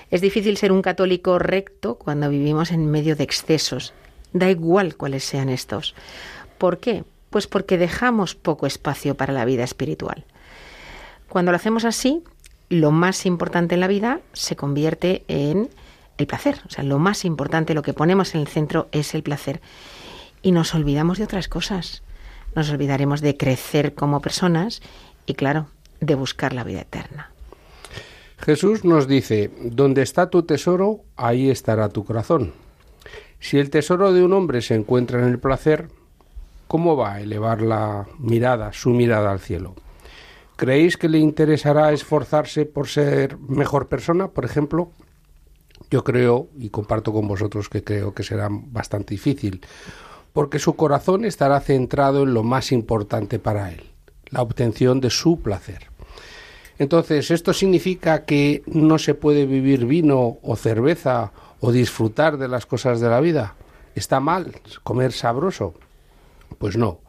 Es 0.10 0.22
difícil 0.22 0.58
ser 0.58 0.72
un 0.72 0.82
católico 0.82 1.40
recto 1.40 1.96
cuando 1.96 2.30
vivimos 2.30 2.72
en 2.72 2.90
medio 2.90 3.16
de 3.16 3.24
excesos. 3.24 3.94
Da 4.32 4.50
igual 4.50 4.96
cuáles 4.96 5.24
sean 5.24 5.50
estos. 5.50 5.96
¿Por 6.58 6.80
qué? 6.80 7.04
Pues 7.30 7.48
porque 7.48 7.78
dejamos 7.78 8.36
poco 8.36 8.68
espacio 8.68 9.16
para 9.16 9.34
la 9.34 9.46
vida 9.46 9.64
espiritual. 9.64 10.26
Cuando 11.30 11.52
lo 11.52 11.56
hacemos 11.56 11.84
así, 11.84 12.24
lo 12.70 12.92
más 12.92 13.26
importante 13.26 13.76
en 13.76 13.82
la 13.82 13.88
vida 13.88 14.20
se 14.34 14.56
convierte 14.56 15.24
en 15.28 15.70
el 16.18 16.28
placer. 16.28 16.58
O 16.68 16.70
sea, 16.70 16.84
lo 16.84 17.00
más 17.00 17.26
importante, 17.26 17.74
lo 17.74 17.82
que 17.82 17.94
ponemos 17.94 18.36
en 18.36 18.42
el 18.42 18.48
centro 18.48 18.88
es 18.92 19.14
el 19.14 19.24
placer. 19.24 19.62
Y 20.42 20.52
nos 20.52 20.74
olvidamos 20.76 21.18
de 21.18 21.24
otras 21.24 21.48
cosas. 21.48 22.04
Nos 22.56 22.70
olvidaremos 22.70 23.22
de 23.22 23.38
crecer 23.38 23.94
como 23.96 24.22
personas 24.22 24.82
y, 25.26 25.34
claro, 25.34 25.68
de 26.00 26.16
buscar 26.16 26.54
la 26.54 26.64
vida 26.64 26.82
eterna. 26.82 27.32
Jesús 28.38 28.84
nos 28.84 29.08
dice, 29.08 29.52
donde 29.62 30.02
está 30.02 30.30
tu 30.30 30.44
tesoro, 30.44 31.02
ahí 31.16 31.50
estará 31.50 31.90
tu 31.90 32.04
corazón. 32.04 32.54
Si 33.40 33.58
el 33.58 33.70
tesoro 33.70 34.14
de 34.14 34.24
un 34.24 34.34
hombre 34.34 34.62
se 34.62 34.76
encuentra 34.76 35.20
en 35.20 35.30
el 35.30 35.40
placer, 35.40 35.88
¿cómo 36.68 36.96
va 36.96 37.14
a 37.14 37.22
elevar 37.22 37.62
la 37.62 38.06
mirada, 38.20 38.74
su 38.74 38.90
mirada 38.90 39.32
al 39.32 39.40
cielo? 39.40 39.76
¿Creéis 40.56 40.98
que 40.98 41.10
le 41.10 41.20
interesará 41.20 41.92
esforzarse 41.92 42.66
por 42.66 42.88
ser 42.88 43.38
mejor 43.38 43.88
persona, 43.88 44.28
por 44.28 44.46
ejemplo? 44.46 44.92
Yo 45.94 46.04
creo, 46.04 46.48
y 46.58 46.72
comparto 46.72 47.14
con 47.14 47.28
vosotros 47.28 47.70
que 47.70 47.84
creo 47.84 48.16
que 48.16 48.24
será 48.24 48.50
bastante 48.50 49.14
difícil, 49.14 49.62
porque 50.34 50.58
su 50.58 50.76
corazón 50.76 51.24
estará 51.24 51.60
centrado 51.60 52.24
en 52.24 52.34
lo 52.34 52.42
más 52.42 52.72
importante 52.72 53.38
para 53.38 53.72
él, 53.72 53.84
la 54.32 54.42
obtención 54.42 55.00
de 55.02 55.12
su 55.12 55.40
placer. 55.42 55.92
Entonces, 56.80 57.30
¿esto 57.30 57.54
significa 57.54 58.26
que 58.26 58.64
no 58.66 58.98
se 58.98 59.14
puede 59.14 59.46
vivir 59.46 59.86
vino 59.86 60.40
o 60.42 60.56
cerveza 60.56 61.32
o 61.60 61.72
disfrutar 61.72 62.40
de 62.40 62.48
las 62.48 62.66
cosas 62.66 63.00
de 63.00 63.10
la 63.10 63.20
vida? 63.20 63.54
¿Está 63.94 64.20
mal 64.20 64.52
comer 64.82 65.12
sabroso? 65.12 65.76
Pues 66.58 66.76
no. 66.76 67.02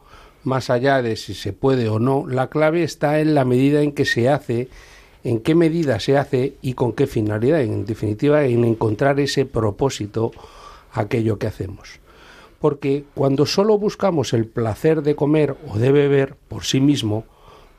Más 0.43 0.69
allá 0.69 1.01
de 1.01 1.15
si 1.15 1.33
se 1.33 1.53
puede 1.53 1.89
o 1.89 1.97
no, 1.97 2.27
la 2.27 2.51
clave 2.51 2.83
está 2.83 3.19
en 3.19 3.33
la 3.33 3.45
medida 3.45 3.81
en 3.81 3.93
que 3.93 4.05
se 4.05 4.29
hace, 4.29 4.69
en 5.25 5.39
qué 5.39 5.55
medida 5.55 5.99
se 5.99 6.17
hace 6.17 6.53
y 6.61 6.73
con 6.73 6.93
qué 6.93 7.07
finalidad. 7.07 7.61
En 7.61 7.85
definitiva, 7.85 8.45
en 8.45 8.63
encontrar 8.63 9.19
ese 9.19 9.45
propósito 9.45 10.31
aquello 10.93 11.39
que 11.39 11.47
hacemos. 11.47 11.99
Porque 12.59 13.05
cuando 13.15 13.47
solo 13.47 13.77
buscamos 13.79 14.33
el 14.33 14.45
placer 14.45 15.01
de 15.01 15.15
comer 15.15 15.57
o 15.67 15.79
de 15.79 15.91
beber 15.91 16.35
por 16.47 16.63
sí 16.63 16.79
mismo, 16.79 17.25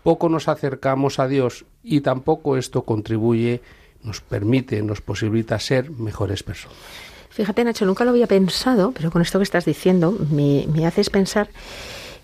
poco 0.03 0.29
nos 0.29 0.49
acercamos 0.49 1.21
a 1.21 1.29
Dios 1.29 1.65
y 1.85 2.01
tampoco 2.01 2.57
esto 2.57 2.83
contribuye, 2.83 3.63
nos 4.03 4.21
permite, 4.21 4.83
nos 4.83 5.01
posibilita 5.01 5.59
ser 5.61 5.93
mejores 5.93 6.43
personas. 6.43 6.77
Fíjate, 7.31 7.63
Nacho, 7.63 7.87
nunca 7.87 8.05
lo 8.05 8.11
había 8.11 8.27
pensado, 8.27 8.91
pero 8.91 9.13
con 9.13 9.23
esto 9.23 9.39
que 9.39 9.45
estás 9.45 9.65
diciendo 9.65 10.19
me, 10.33 10.67
me 10.73 10.85
haces 10.85 11.11
pensar 11.11 11.49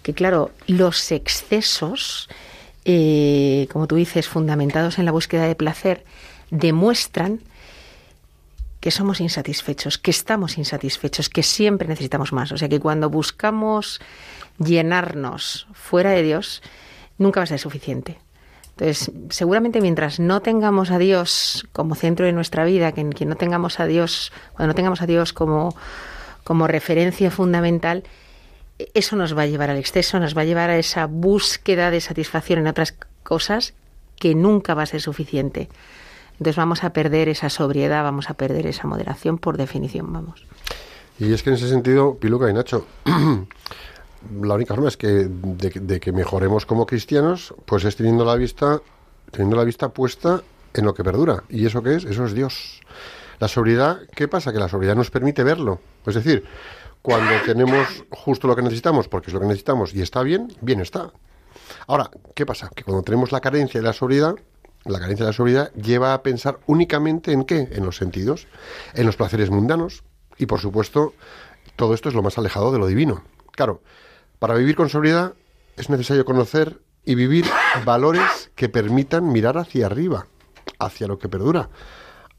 que, 0.02 0.14
claro, 0.14 0.50
los 0.66 1.12
excesos, 1.12 2.28
eh, 2.84 3.68
como 3.72 3.86
tú 3.86 3.96
dices, 3.96 4.28
fundamentados 4.28 4.98
en 4.98 5.04
la 5.04 5.12
búsqueda 5.12 5.46
de 5.46 5.54
placer, 5.54 6.04
demuestran 6.50 7.40
que 8.80 8.90
somos 8.90 9.20
insatisfechos, 9.20 9.96
que 9.96 10.10
estamos 10.10 10.58
insatisfechos, 10.58 11.28
que 11.28 11.44
siempre 11.44 11.86
necesitamos 11.86 12.32
más. 12.32 12.50
O 12.50 12.58
sea 12.58 12.68
que 12.68 12.80
cuando 12.80 13.08
buscamos 13.08 14.00
llenarnos 14.58 15.68
fuera 15.72 16.10
de 16.10 16.22
Dios, 16.22 16.62
nunca 17.16 17.40
va 17.40 17.44
a 17.44 17.46
ser 17.46 17.60
suficiente. 17.60 18.18
Entonces, 18.70 19.12
seguramente 19.30 19.80
mientras 19.80 20.18
no 20.18 20.40
tengamos 20.40 20.90
a 20.90 20.98
Dios 20.98 21.68
como 21.72 21.94
centro 21.94 22.26
de 22.26 22.32
nuestra 22.32 22.64
vida, 22.64 22.90
que, 22.92 23.04
no 23.04 23.36
tengamos 23.36 23.78
a 23.80 23.86
Dios, 23.86 24.32
cuando 24.54 24.68
no 24.68 24.74
tengamos 24.74 25.02
a 25.02 25.06
Dios 25.06 25.32
como, 25.32 25.76
como 26.42 26.66
referencia 26.66 27.30
fundamental, 27.30 28.02
eso 28.94 29.16
nos 29.16 29.36
va 29.36 29.42
a 29.42 29.46
llevar 29.46 29.70
al 29.70 29.78
exceso, 29.78 30.18
nos 30.18 30.36
va 30.36 30.42
a 30.42 30.44
llevar 30.44 30.70
a 30.70 30.78
esa 30.78 31.06
búsqueda 31.06 31.90
de 31.90 32.00
satisfacción 32.00 32.60
en 32.60 32.66
otras 32.66 32.94
cosas 33.22 33.74
que 34.18 34.34
nunca 34.34 34.74
va 34.74 34.82
a 34.82 34.86
ser 34.86 35.00
suficiente. 35.00 35.68
Entonces 36.32 36.56
vamos 36.56 36.84
a 36.84 36.92
perder 36.92 37.28
esa 37.28 37.50
sobriedad, 37.50 38.02
vamos 38.02 38.30
a 38.30 38.34
perder 38.34 38.66
esa 38.66 38.86
moderación 38.86 39.38
por 39.38 39.56
definición, 39.56 40.12
vamos. 40.12 40.44
Y 41.18 41.32
es 41.32 41.42
que 41.42 41.50
en 41.50 41.56
ese 41.56 41.68
sentido, 41.68 42.16
Piluca 42.16 42.48
y 42.50 42.52
Nacho, 42.52 42.86
la 44.42 44.54
única 44.54 44.74
forma 44.74 44.88
es 44.88 44.96
que 44.96 45.28
de, 45.28 46.00
que 46.00 46.12
mejoremos 46.12 46.66
como 46.66 46.86
cristianos, 46.86 47.54
pues 47.64 47.84
es 47.84 47.96
teniendo 47.96 48.24
la 48.24 48.34
vista, 48.36 48.80
teniendo 49.30 49.56
la 49.56 49.64
vista 49.64 49.90
puesta 49.90 50.42
en 50.74 50.84
lo 50.84 50.94
que 50.94 51.04
perdura. 51.04 51.44
¿Y 51.48 51.66
eso 51.66 51.82
qué 51.82 51.96
es? 51.96 52.04
Eso 52.04 52.24
es 52.24 52.34
Dios. 52.34 52.80
La 53.38 53.48
sobriedad, 53.48 54.00
¿qué 54.14 54.28
pasa? 54.28 54.52
Que 54.52 54.58
la 54.58 54.68
sobriedad 54.68 54.96
nos 54.96 55.10
permite 55.10 55.42
verlo. 55.44 55.80
Es 56.06 56.14
decir, 56.14 56.44
cuando 57.02 57.32
tenemos 57.44 58.04
justo 58.10 58.46
lo 58.46 58.56
que 58.56 58.62
necesitamos, 58.62 59.08
porque 59.08 59.28
es 59.28 59.34
lo 59.34 59.40
que 59.40 59.46
necesitamos 59.46 59.92
y 59.94 60.00
está 60.00 60.22
bien, 60.22 60.48
bien 60.60 60.80
está. 60.80 61.12
Ahora, 61.86 62.10
¿qué 62.34 62.46
pasa? 62.46 62.70
Que 62.74 62.84
cuando 62.84 63.02
tenemos 63.02 63.32
la 63.32 63.40
carencia 63.40 63.80
de 63.80 63.86
la 63.86 63.92
sobriedad, 63.92 64.36
la 64.84 65.00
carencia 65.00 65.26
de 65.26 65.30
la 65.30 65.36
sobriedad 65.36 65.72
lleva 65.74 66.14
a 66.14 66.22
pensar 66.22 66.60
únicamente 66.66 67.32
en 67.32 67.44
qué? 67.44 67.68
En 67.72 67.84
los 67.84 67.96
sentidos, 67.96 68.46
en 68.94 69.06
los 69.06 69.16
placeres 69.16 69.50
mundanos 69.50 70.04
y 70.38 70.46
por 70.46 70.60
supuesto 70.60 71.14
todo 71.76 71.94
esto 71.94 72.08
es 72.08 72.14
lo 72.14 72.22
más 72.22 72.38
alejado 72.38 72.72
de 72.72 72.78
lo 72.78 72.86
divino. 72.86 73.24
Claro, 73.50 73.82
para 74.38 74.54
vivir 74.54 74.76
con 74.76 74.88
sobriedad 74.88 75.34
es 75.76 75.90
necesario 75.90 76.24
conocer 76.24 76.80
y 77.04 77.14
vivir 77.14 77.46
valores 77.84 78.50
que 78.54 78.68
permitan 78.68 79.32
mirar 79.32 79.58
hacia 79.58 79.86
arriba, 79.86 80.26
hacia 80.78 81.08
lo 81.08 81.18
que 81.18 81.28
perdura, 81.28 81.68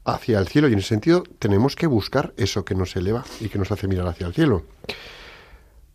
hacia 0.04 0.38
el 0.38 0.48
cielo 0.48 0.68
y 0.68 0.72
en 0.72 0.78
ese 0.78 0.88
sentido 0.88 1.24
tenemos 1.38 1.76
que 1.76 1.86
buscar 1.86 2.34
eso 2.36 2.64
que 2.64 2.74
nos 2.74 2.94
eleva 2.96 3.24
y 3.40 3.48
que 3.48 3.58
nos 3.58 3.70
hace 3.72 3.88
mirar 3.88 4.06
hacia 4.06 4.26
el 4.26 4.34
cielo. 4.34 4.64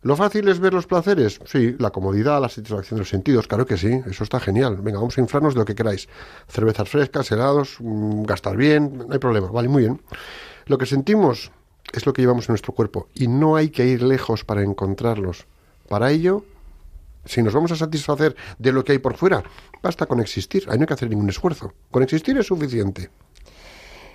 ¿Lo 0.02 0.16
fácil 0.16 0.48
es 0.48 0.60
ver 0.60 0.74
los 0.74 0.88
placeres? 0.88 1.42
Sí, 1.46 1.76
la 1.78 1.90
comodidad, 1.90 2.40
la 2.42 2.48
satisfacción 2.48 2.98
de 2.98 3.02
los 3.02 3.10
sentidos, 3.10 3.48
claro 3.48 3.66
que 3.66 3.76
sí, 3.76 4.00
eso 4.10 4.24
está 4.24 4.40
genial. 4.40 4.78
Venga, 4.78 4.98
vamos 4.98 5.18
a 5.18 5.22
inflarnos 5.22 5.56
de 5.56 5.60
lo 5.60 5.66
que 5.66 5.76
queráis. 5.76 6.08
Cervezas 6.48 6.88
frescas, 6.88 7.30
helados, 7.32 7.76
mm, 7.80 8.24
gastar 8.24 8.56
bien, 8.56 8.98
no 8.98 9.12
hay 9.12 9.20
problema, 9.20 9.52
vale, 9.52 9.68
muy 9.68 9.84
bien. 9.84 10.02
Lo 10.68 10.78
que 10.78 10.86
sentimos 10.86 11.52
es 11.92 12.06
lo 12.06 12.14
que 12.14 12.22
llevamos 12.22 12.48
en 12.48 12.54
nuestro 12.54 12.74
cuerpo 12.74 13.10
y 13.14 13.28
no 13.28 13.58
hay 13.58 13.72
que 13.72 13.86
ir 13.88 14.02
lejos 14.02 14.46
para 14.46 14.64
encontrarlos. 14.64 15.46
Para 15.90 16.12
ello, 16.12 16.46
si 17.26 17.44
nos 17.44 17.54
vamos 17.54 17.72
a 17.74 17.76
satisfacer 17.76 18.38
de 18.58 18.72
lo 18.72 18.86
que 18.86 18.94
hay 18.94 19.00
por 19.00 19.18
fuera, 19.18 19.44
basta 19.84 20.06
con 20.06 20.22
existir, 20.22 20.64
ahí 20.70 20.78
no 20.78 20.84
hay 20.84 20.88
que 20.88 20.94
hacer 20.94 21.10
ningún 21.10 21.30
esfuerzo. 21.30 21.74
Con 21.92 22.04
existir 22.04 22.38
es 22.38 22.48
suficiente. 22.48 23.10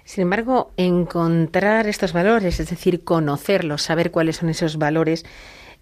Sin 0.04 0.22
embargo, 0.22 0.72
encontrar 0.76 1.86
estos 1.86 2.12
valores, 2.12 2.60
es 2.60 2.68
decir, 2.68 3.04
conocerlos, 3.04 3.82
saber 3.82 4.10
cuáles 4.10 4.36
son 4.36 4.50
esos 4.50 4.76
valores, 4.76 5.24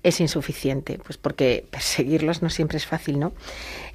es 0.02 0.20
insuficiente, 0.20 0.98
pues 0.98 1.16
porque 1.16 1.66
perseguirlos 1.70 2.42
no 2.42 2.50
siempre 2.50 2.78
es 2.78 2.86
fácil, 2.86 3.18
¿no? 3.18 3.32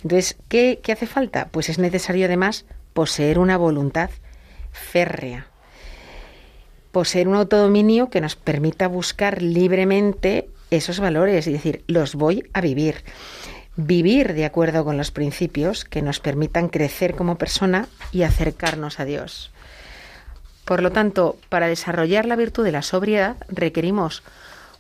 Entonces, 0.03 0.38
¿qué, 0.48 0.79
qué 0.81 0.91
hace 0.91 1.07
falta? 1.07 1.48
Pues 1.51 1.69
es 1.69 1.79
necesario 1.79 2.25
además 2.25 2.65
poseer 2.93 3.39
una 3.39 3.57
voluntad 3.57 4.10
férrea, 4.72 5.48
poseer 6.91 7.27
un 7.27 7.36
autodominio 7.36 8.10
que 8.10 8.22
nos 8.22 8.36
permita 8.36 8.88
buscar 8.88 9.41
libremente 9.41 10.50
esos 10.72 11.00
valores 11.00 11.48
y 11.48 11.53
decir, 11.53 11.84
los 11.88 12.15
voy 12.15 12.50
a 12.53 12.62
vivir. 12.62 13.03
Vivir 13.75 14.34
de 14.34 14.46
acuerdo 14.46 14.84
con 14.84 14.98
los 14.98 15.12
principios 15.12 15.86
que 15.86 16.01
nos 16.01 16.19
permitan 16.19 16.67
crecer 16.69 17.15
como 17.15 17.38
persona 17.38 17.88
y 18.12 18.24
acercarnos 18.24 19.00
a 19.00 19.05
Dios. 19.05 19.51
Por 20.67 20.83
lo 20.83 20.91
tanto, 20.91 21.38
para 21.47 21.69
desarrollar 21.69 22.25
la 22.25 22.36
virtud 22.36 22.65
de 22.65 22.74
la 22.74 22.81
sobriedad 22.81 23.38
requerimos, 23.47 24.21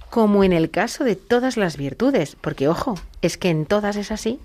como 0.09 0.43
en 0.43 0.51
el 0.51 0.69
caso 0.69 1.05
de 1.05 1.15
todas 1.15 1.55
las 1.55 1.77
virtudes, 1.77 2.35
porque 2.41 2.67
ojo, 2.67 2.95
es 3.21 3.37
que 3.37 3.49
en 3.49 3.65
todas 3.65 3.95
es 3.95 4.11
así, 4.11 4.41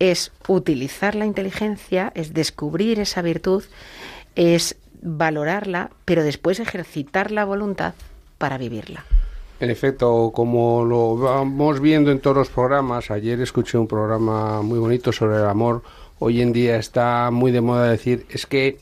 es 0.00 0.32
utilizar 0.48 1.14
la 1.14 1.24
inteligencia, 1.24 2.12
es 2.14 2.34
descubrir 2.34 3.00
esa 3.00 3.22
virtud, 3.22 3.64
es 4.36 4.76
valorarla, 5.00 5.92
pero 6.04 6.22
después 6.22 6.60
ejercitar 6.60 7.30
la 7.30 7.46
voluntad 7.46 7.94
para 8.36 8.58
vivirla. 8.58 9.06
En 9.60 9.70
efecto, 9.70 10.30
como 10.34 10.84
lo 10.84 11.16
vamos 11.16 11.80
viendo 11.80 12.10
en 12.10 12.20
todos 12.20 12.36
los 12.36 12.50
programas, 12.50 13.10
ayer 13.10 13.40
escuché 13.40 13.78
un 13.78 13.86
programa 13.86 14.60
muy 14.60 14.78
bonito 14.78 15.10
sobre 15.10 15.36
el 15.36 15.46
amor. 15.46 15.82
Hoy 16.18 16.42
en 16.42 16.52
día 16.52 16.76
está 16.76 17.30
muy 17.30 17.50
de 17.50 17.62
moda 17.62 17.90
decir, 17.90 18.26
es 18.28 18.44
que 18.44 18.78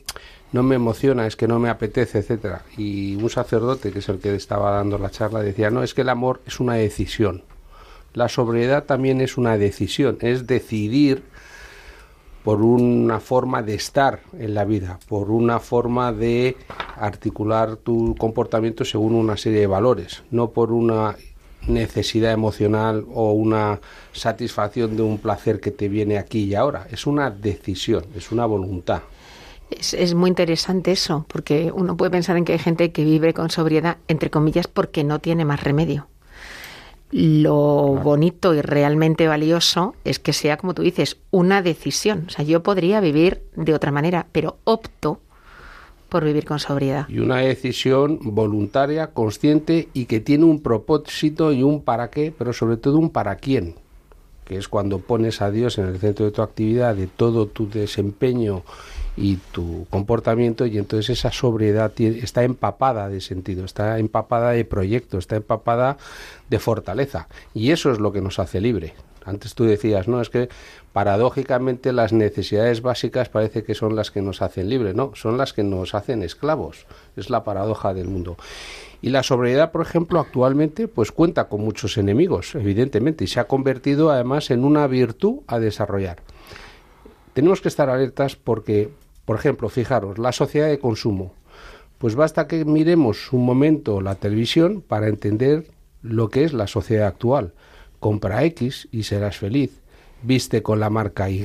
no 0.51 0.63
me 0.63 0.75
emociona, 0.75 1.27
es 1.27 1.35
que 1.35 1.47
no 1.47 1.59
me 1.59 1.69
apetece, 1.69 2.19
etcétera. 2.19 2.63
Y 2.77 3.15
un 3.15 3.29
sacerdote, 3.29 3.91
que 3.91 3.99
es 3.99 4.09
el 4.09 4.19
que 4.19 4.33
estaba 4.35 4.71
dando 4.71 4.97
la 4.97 5.11
charla, 5.11 5.41
decía, 5.41 5.69
no, 5.69 5.83
es 5.83 5.93
que 5.93 6.01
el 6.01 6.09
amor 6.09 6.41
es 6.45 6.59
una 6.59 6.73
decisión. 6.75 7.43
La 8.13 8.27
sobriedad 8.27 8.85
también 8.85 9.21
es 9.21 9.37
una 9.37 9.57
decisión, 9.57 10.17
es 10.21 10.47
decidir 10.47 11.23
por 12.43 12.61
una 12.61 13.19
forma 13.19 13.61
de 13.61 13.75
estar 13.75 14.21
en 14.39 14.55
la 14.55 14.65
vida, 14.65 14.99
por 15.07 15.29
una 15.29 15.59
forma 15.59 16.11
de 16.11 16.57
articular 16.95 17.75
tu 17.75 18.15
comportamiento 18.17 18.85
según 18.85 19.13
una 19.13 19.37
serie 19.37 19.59
de 19.59 19.67
valores, 19.67 20.23
no 20.31 20.49
por 20.49 20.71
una 20.71 21.15
necesidad 21.67 22.31
emocional 22.31 23.05
o 23.13 23.33
una 23.33 23.79
satisfacción 24.13 24.95
de 24.95 25.03
un 25.03 25.19
placer 25.19 25.59
que 25.59 25.71
te 25.71 25.89
viene 25.89 26.17
aquí 26.17 26.45
y 26.45 26.55
ahora. 26.55 26.87
Es 26.89 27.05
una 27.05 27.29
decisión, 27.29 28.05
es 28.15 28.31
una 28.31 28.45
voluntad. 28.45 29.01
Es, 29.71 29.93
es 29.93 30.13
muy 30.13 30.29
interesante 30.29 30.91
eso, 30.91 31.25
porque 31.27 31.71
uno 31.73 31.95
puede 31.95 32.11
pensar 32.11 32.37
en 32.37 32.45
que 32.45 32.53
hay 32.53 32.59
gente 32.59 32.91
que 32.91 33.03
vive 33.03 33.33
con 33.33 33.49
sobriedad, 33.49 33.97
entre 34.07 34.29
comillas, 34.29 34.67
porque 34.67 35.03
no 35.03 35.19
tiene 35.19 35.45
más 35.45 35.63
remedio. 35.63 36.07
Lo 37.11 37.99
bonito 38.03 38.53
y 38.53 38.61
realmente 38.61 39.27
valioso 39.27 39.95
es 40.03 40.19
que 40.19 40.31
sea, 40.31 40.57
como 40.57 40.75
tú 40.75 40.83
dices, 40.83 41.17
una 41.31 41.63
decisión. 41.63 42.25
O 42.27 42.29
sea, 42.29 42.45
yo 42.45 42.61
podría 42.61 42.99
vivir 42.99 43.41
de 43.55 43.73
otra 43.73 43.91
manera, 43.91 44.27
pero 44.31 44.57
opto 44.63 45.19
por 46.09 46.23
vivir 46.23 46.45
con 46.45 46.59
sobriedad. 46.59 47.07
Y 47.09 47.19
una 47.19 47.37
decisión 47.37 48.19
voluntaria, 48.21 49.07
consciente 49.07 49.89
y 49.93 50.05
que 50.05 50.19
tiene 50.19 50.45
un 50.45 50.61
propósito 50.61 51.51
y 51.51 51.63
un 51.63 51.83
para 51.83 52.09
qué, 52.09 52.33
pero 52.35 52.53
sobre 52.53 52.77
todo 52.77 52.97
un 52.97 53.09
para 53.09 53.35
quién, 53.37 53.75
que 54.49 54.57
es 54.57 54.67
cuando 54.67 54.97
pones 54.97 55.43
a 55.43 55.51
Dios 55.51 55.77
en 55.77 55.85
el 55.85 55.99
centro 55.99 56.25
de 56.25 56.31
tu 56.31 56.41
actividad, 56.41 56.95
de 56.95 57.05
todo 57.05 57.45
tu 57.45 57.69
desempeño 57.69 58.63
y 59.15 59.35
tu 59.51 59.85
comportamiento 59.91 60.65
y 60.65 60.79
entonces 60.79 61.19
esa 61.19 61.31
sobriedad 61.31 61.91
está 61.99 62.43
empapada 62.43 63.09
de 63.09 63.21
sentido, 63.21 63.63
está 63.63 63.99
empapada 63.99 64.51
de 64.51 64.65
proyecto, 64.65 65.19
está 65.19 65.35
empapada 65.35 65.97
de 66.49 66.57
fortaleza 66.57 67.27
y 67.53 67.69
eso 67.69 67.91
es 67.91 67.99
lo 67.99 68.11
que 68.11 68.21
nos 68.21 68.39
hace 68.39 68.59
libre. 68.59 68.95
Antes 69.25 69.55
tú 69.55 69.65
decías, 69.65 70.07
no, 70.07 70.21
es 70.21 70.29
que 70.29 70.49
paradójicamente 70.93 71.93
las 71.93 72.13
necesidades 72.13 72.81
básicas 72.81 73.29
parece 73.29 73.63
que 73.63 73.75
son 73.75 73.95
las 73.95 74.11
que 74.11 74.21
nos 74.21 74.41
hacen 74.41 74.69
libre, 74.69 74.93
no, 74.93 75.11
son 75.15 75.37
las 75.37 75.53
que 75.53 75.63
nos 75.63 75.95
hacen 75.95 76.23
esclavos. 76.23 76.85
Es 77.15 77.29
la 77.29 77.43
paradoja 77.43 77.93
del 77.93 78.07
mundo. 78.07 78.37
Y 79.01 79.09
la 79.09 79.23
sobriedad, 79.23 79.71
por 79.71 79.81
ejemplo, 79.81 80.19
actualmente 80.19 80.87
pues 80.87 81.11
cuenta 81.11 81.47
con 81.47 81.61
muchos 81.61 81.97
enemigos, 81.97 82.55
evidentemente, 82.55 83.23
y 83.23 83.27
se 83.27 83.39
ha 83.39 83.45
convertido 83.45 84.11
además 84.11 84.51
en 84.51 84.63
una 84.63 84.87
virtud 84.87 85.39
a 85.47 85.59
desarrollar 85.59 86.17
tenemos 87.39 87.61
que 87.61 87.69
estar 87.69 87.89
alertas 87.89 88.35
porque, 88.35 88.89
por 89.23 89.37
ejemplo, 89.37 89.69
fijaros, 89.69 90.17
la 90.17 90.33
sociedad 90.33 90.67
de 90.67 90.77
consumo. 90.77 91.31
Pues 91.97 92.15
basta 92.15 92.47
que 92.47 92.65
miremos 92.65 93.31
un 93.31 93.45
momento 93.45 94.01
la 94.01 94.15
televisión 94.15 94.81
para 94.81 95.07
entender 95.07 95.71
lo 96.01 96.29
que 96.29 96.43
es 96.43 96.51
la 96.51 96.67
sociedad 96.67 97.07
actual. 97.07 97.53
Compra 97.99 98.43
X 98.45 98.87
y 98.91 99.03
serás 99.03 99.37
feliz. 99.37 99.71
Viste 100.21 100.61
con 100.61 100.79
la 100.79 100.89
marca 100.89 101.29
Y 101.29 101.43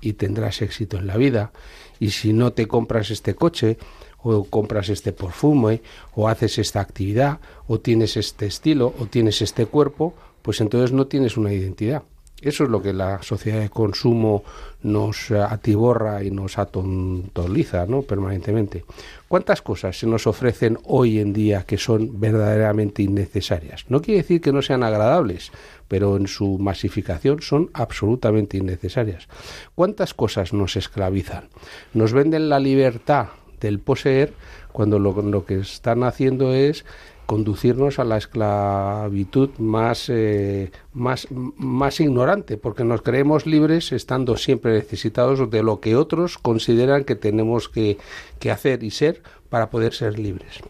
y 0.00 0.12
tendrás 0.14 0.62
éxito 0.62 0.98
en 0.98 1.06
la 1.06 1.16
vida. 1.16 1.52
Y 2.00 2.10
si 2.10 2.32
no 2.32 2.52
te 2.52 2.66
compras 2.66 3.10
este 3.10 3.34
coche, 3.34 3.78
o 4.18 4.44
compras 4.44 4.88
este 4.88 5.12
perfume, 5.12 5.82
o 6.14 6.28
haces 6.28 6.58
esta 6.58 6.80
actividad, 6.80 7.38
o 7.68 7.78
tienes 7.78 8.16
este 8.16 8.46
estilo, 8.46 8.92
o 8.98 9.06
tienes 9.06 9.40
este 9.42 9.66
cuerpo, 9.66 10.14
pues 10.42 10.60
entonces 10.60 10.92
no 10.92 11.06
tienes 11.06 11.36
una 11.36 11.52
identidad. 11.52 12.02
Eso 12.40 12.64
es 12.64 12.70
lo 12.70 12.82
que 12.82 12.92
la 12.92 13.22
sociedad 13.22 13.60
de 13.60 13.70
consumo 13.70 14.44
nos 14.82 15.30
atiborra 15.30 16.22
y 16.22 16.30
nos 16.30 16.58
atontoliza 16.58 17.86
¿no? 17.86 18.02
permanentemente. 18.02 18.84
¿Cuántas 19.28 19.60
cosas 19.60 19.98
se 19.98 20.06
nos 20.06 20.28
ofrecen 20.28 20.78
hoy 20.84 21.18
en 21.18 21.32
día 21.32 21.64
que 21.64 21.78
son 21.78 22.20
verdaderamente 22.20 23.02
innecesarias? 23.02 23.84
No 23.88 24.00
quiere 24.00 24.22
decir 24.22 24.40
que 24.40 24.52
no 24.52 24.62
sean 24.62 24.84
agradables, 24.84 25.50
pero 25.88 26.16
en 26.16 26.28
su 26.28 26.58
masificación 26.58 27.42
son 27.42 27.70
absolutamente 27.72 28.56
innecesarias. 28.56 29.26
¿Cuántas 29.74 30.14
cosas 30.14 30.52
nos 30.52 30.76
esclavizan? 30.76 31.48
Nos 31.92 32.12
venden 32.12 32.48
la 32.48 32.60
libertad 32.60 33.28
del 33.60 33.80
poseer 33.80 34.32
cuando 34.70 35.00
lo, 35.00 35.20
lo 35.22 35.44
que 35.44 35.58
están 35.58 36.04
haciendo 36.04 36.54
es 36.54 36.84
conducirnos 37.26 37.98
a 37.98 38.04
la 38.04 38.16
esclavitud 38.16 39.50
más, 39.58 40.08
eh, 40.08 40.70
más, 40.92 41.28
más 41.30 42.00
ignorante, 42.00 42.56
porque 42.56 42.84
nos 42.84 43.02
creemos 43.02 43.46
libres 43.46 43.92
estando 43.92 44.36
siempre 44.36 44.72
necesitados 44.72 45.50
de 45.50 45.62
lo 45.62 45.80
que 45.80 45.96
otros 45.96 46.38
consideran 46.38 47.04
que 47.04 47.16
tenemos 47.16 47.68
que, 47.68 47.98
que 48.38 48.50
hacer 48.50 48.82
y 48.82 48.90
ser 48.90 49.22
para 49.50 49.70
poder 49.70 49.92
ser 49.92 50.18
libres. 50.18 50.60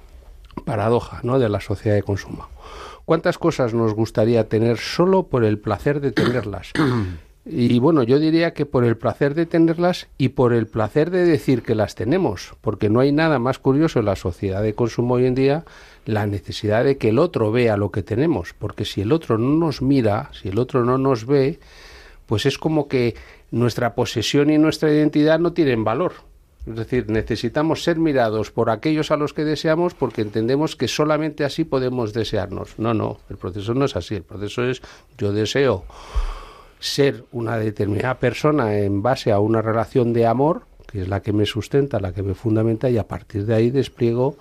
Paradoja 0.64 1.20
¿no? 1.22 1.38
de 1.38 1.48
la 1.48 1.60
sociedad 1.60 1.94
de 1.94 2.02
consumo. 2.02 2.48
¿Cuántas 3.04 3.38
cosas 3.38 3.72
nos 3.72 3.94
gustaría 3.94 4.48
tener 4.48 4.78
solo 4.78 5.28
por 5.28 5.44
el 5.44 5.58
placer 5.58 6.00
de 6.00 6.10
tenerlas? 6.10 6.72
Y 7.48 7.78
bueno, 7.78 8.02
yo 8.02 8.18
diría 8.18 8.54
que 8.54 8.66
por 8.66 8.84
el 8.84 8.96
placer 8.96 9.34
de 9.34 9.46
tenerlas 9.46 10.08
y 10.18 10.30
por 10.30 10.52
el 10.52 10.66
placer 10.66 11.12
de 11.12 11.24
decir 11.24 11.62
que 11.62 11.76
las 11.76 11.94
tenemos, 11.94 12.54
porque 12.60 12.90
no 12.90 12.98
hay 12.98 13.12
nada 13.12 13.38
más 13.38 13.60
curioso 13.60 14.00
en 14.00 14.06
la 14.06 14.16
sociedad 14.16 14.64
de 14.64 14.74
consumo 14.74 15.14
hoy 15.14 15.26
en 15.26 15.36
día 15.36 15.64
la 16.06 16.26
necesidad 16.26 16.82
de 16.82 16.98
que 16.98 17.10
el 17.10 17.20
otro 17.20 17.52
vea 17.52 17.76
lo 17.76 17.92
que 17.92 18.02
tenemos, 18.02 18.52
porque 18.58 18.84
si 18.84 19.00
el 19.00 19.12
otro 19.12 19.38
no 19.38 19.64
nos 19.64 19.80
mira, 19.80 20.28
si 20.32 20.48
el 20.48 20.58
otro 20.58 20.84
no 20.84 20.98
nos 20.98 21.24
ve, 21.24 21.60
pues 22.26 22.46
es 22.46 22.58
como 22.58 22.88
que 22.88 23.14
nuestra 23.52 23.94
posesión 23.94 24.50
y 24.50 24.58
nuestra 24.58 24.92
identidad 24.92 25.38
no 25.38 25.52
tienen 25.52 25.84
valor. 25.84 26.14
Es 26.66 26.74
decir, 26.74 27.08
necesitamos 27.08 27.84
ser 27.84 27.96
mirados 28.00 28.50
por 28.50 28.70
aquellos 28.70 29.12
a 29.12 29.16
los 29.16 29.32
que 29.32 29.44
deseamos 29.44 29.94
porque 29.94 30.22
entendemos 30.22 30.74
que 30.74 30.88
solamente 30.88 31.44
así 31.44 31.62
podemos 31.62 32.12
desearnos. 32.12 32.76
No, 32.76 32.92
no, 32.92 33.18
el 33.30 33.36
proceso 33.36 33.72
no 33.72 33.84
es 33.84 33.94
así, 33.94 34.16
el 34.16 34.24
proceso 34.24 34.64
es 34.64 34.82
yo 35.16 35.32
deseo 35.32 35.84
ser 36.78 37.24
una 37.32 37.58
determinada 37.58 38.18
persona 38.18 38.78
en 38.78 39.02
base 39.02 39.32
a 39.32 39.40
una 39.40 39.62
relación 39.62 40.12
de 40.12 40.26
amor, 40.26 40.62
que 40.86 41.02
es 41.02 41.08
la 41.08 41.20
que 41.20 41.32
me 41.32 41.46
sustenta, 41.46 42.00
la 42.00 42.12
que 42.12 42.22
me 42.22 42.34
fundamenta, 42.34 42.90
y 42.90 42.98
a 42.98 43.08
partir 43.08 43.46
de 43.46 43.54
ahí 43.54 43.70
despliego 43.70 44.36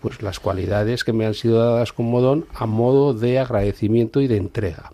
pues 0.00 0.22
las 0.22 0.40
cualidades 0.40 1.04
que 1.04 1.12
me 1.12 1.26
han 1.26 1.34
sido 1.34 1.58
dadas 1.58 1.92
como 1.92 2.20
don 2.20 2.46
a 2.54 2.66
modo 2.66 3.12
de 3.12 3.38
agradecimiento 3.38 4.20
y 4.20 4.28
de 4.28 4.36
entrega. 4.36 4.92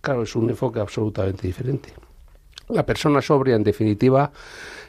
Claro, 0.00 0.22
es 0.22 0.34
un 0.34 0.48
enfoque 0.48 0.80
absolutamente 0.80 1.46
diferente. 1.46 1.92
La 2.68 2.86
persona 2.86 3.22
sobria, 3.22 3.54
en 3.54 3.64
definitiva, 3.64 4.32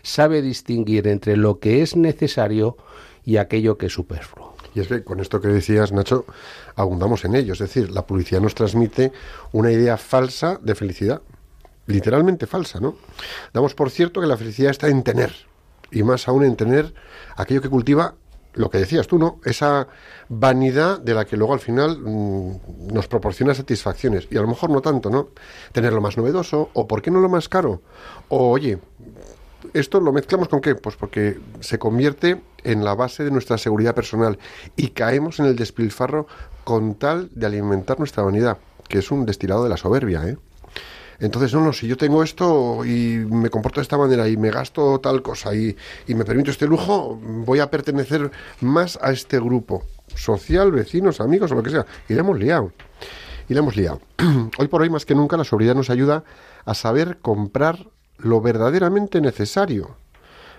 sabe 0.02 0.42
distinguir 0.42 1.08
entre 1.08 1.38
lo 1.38 1.60
que 1.60 1.82
es 1.82 1.96
necesario 1.96 2.78
y 3.24 3.38
aquello 3.38 3.78
que 3.78 3.88
es 3.88 3.94
superfluo. 3.94 4.56
Y 4.74 4.80
es 4.80 4.88
que 4.88 5.04
con 5.04 5.20
esto 5.20 5.42
que 5.42 5.48
decías, 5.48 5.92
Nacho, 5.92 6.26
abundamos 6.76 7.26
en 7.26 7.36
ello. 7.36 7.54
Es 7.54 7.60
decir, 7.60 7.92
la 7.92 8.06
publicidad 8.06 8.42
nos 8.42 8.56
transmite 8.56 9.12
una 9.52 9.72
idea 9.72 9.98
falsa 9.98 10.60
de 10.62 10.76
felicidad. 10.76 11.22
Literalmente 11.88 12.48
falsa, 12.48 12.80
¿no? 12.80 12.96
Damos 13.54 13.74
por 13.74 13.90
cierto 13.90 14.22
que 14.22 14.28
la 14.28 14.38
felicidad 14.38 14.72
está 14.72 14.88
en 14.88 15.04
tener. 15.04 15.34
Y 15.92 16.04
más 16.04 16.28
aún 16.28 16.44
en 16.44 16.56
tener 16.56 16.94
aquello 17.36 17.62
que 17.62 17.70
cultiva 17.70 18.16
lo 18.54 18.70
que 18.70 18.80
decías 18.80 19.08
tú, 19.08 19.18
¿no? 19.18 19.40
Esa 19.46 19.88
vanidad 20.30 21.00
de 21.00 21.14
la 21.14 21.26
que 21.26 21.38
luego 21.38 21.54
al 21.54 21.60
final 21.60 22.00
mm, 22.00 22.88
nos 22.92 23.08
proporciona 23.08 23.54
satisfacciones. 23.54 24.28
Y 24.32 24.38
a 24.38 24.42
lo 24.42 24.48
mejor 24.48 24.70
no 24.70 24.82
tanto, 24.82 25.10
¿no? 25.10 25.30
Tener 25.72 25.94
lo 25.94 26.02
más 26.02 26.18
novedoso, 26.18 26.70
o 26.74 26.88
¿por 26.88 27.02
qué 27.02 27.12
no 27.12 27.20
lo 27.22 27.30
más 27.30 27.48
caro? 27.48 27.82
O, 28.30 28.50
oye, 28.50 28.80
esto 29.74 30.00
lo 30.00 30.12
mezclamos 30.12 30.50
con 30.50 30.60
qué? 30.60 30.76
Pues 30.76 30.96
porque 30.96 31.40
se 31.60 31.80
convierte 31.80 32.42
en 32.64 32.84
la 32.84 32.96
base 32.96 33.24
de 33.24 33.32
nuestra 33.32 33.58
seguridad 33.58 33.96
personal 33.96 34.38
y 34.76 34.90
caemos 34.90 35.40
en 35.40 35.46
el 35.46 35.56
despilfarro 35.56 36.28
con 36.64 36.96
tal 36.96 37.30
de 37.34 37.46
alimentar 37.46 38.00
nuestra 38.00 38.24
vanidad, 38.24 38.58
que 38.90 39.00
es 39.00 39.12
un 39.12 39.26
destilado 39.26 39.64
de 39.64 39.70
la 39.70 39.78
soberbia, 39.78 40.28
¿eh? 40.28 40.38
Entonces, 41.20 41.54
no, 41.54 41.62
no, 41.62 41.74
si 41.74 41.88
yo 41.88 41.98
tengo 41.98 42.24
esto 42.24 42.86
y 42.86 43.26
me 43.30 43.50
comporto 43.50 43.80
de 43.80 43.84
esta 43.84 43.98
manera 43.98 44.28
y 44.28 44.38
me 44.38 44.52
gasto 44.52 45.00
tal 45.00 45.22
cosa 45.22 45.56
y, 45.56 45.76
y 46.08 46.14
me 46.14 46.26
permito 46.26 46.52
este 46.52 46.68
lujo, 46.68 47.20
voy 47.22 47.60
a 47.60 47.72
pertenecer 47.72 48.32
más 48.62 49.00
a 49.02 49.12
este 49.12 49.40
grupo 49.40 49.84
social, 50.16 50.72
vecinos, 50.72 51.20
amigos 51.20 51.52
o 51.52 51.56
lo 51.56 51.64
que 51.64 51.72
sea. 51.72 51.86
Y 52.08 52.14
le 52.14 52.20
hemos 52.20 52.38
liado. 52.38 52.72
Y 53.50 53.54
le 53.54 53.60
hemos 53.60 53.76
liado. 53.76 54.02
hoy 54.58 54.68
por 54.68 54.82
hoy, 54.82 54.90
más 54.90 55.06
que 55.06 55.16
nunca, 55.16 55.38
la 55.38 55.44
sobriedad 55.44 55.76
nos 55.76 55.90
ayuda 55.90 56.24
a 56.66 56.74
saber 56.74 57.18
comprar 57.22 57.88
lo 58.18 58.42
verdaderamente 58.42 59.22
necesario, 59.22 59.96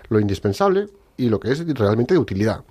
lo 0.09 0.19
indispensable 0.19 0.87
y 1.17 1.29
lo 1.29 1.39
que 1.39 1.51
es 1.51 1.65
realmente 1.73 2.13
de 2.13 2.19
utilidad. 2.19 2.63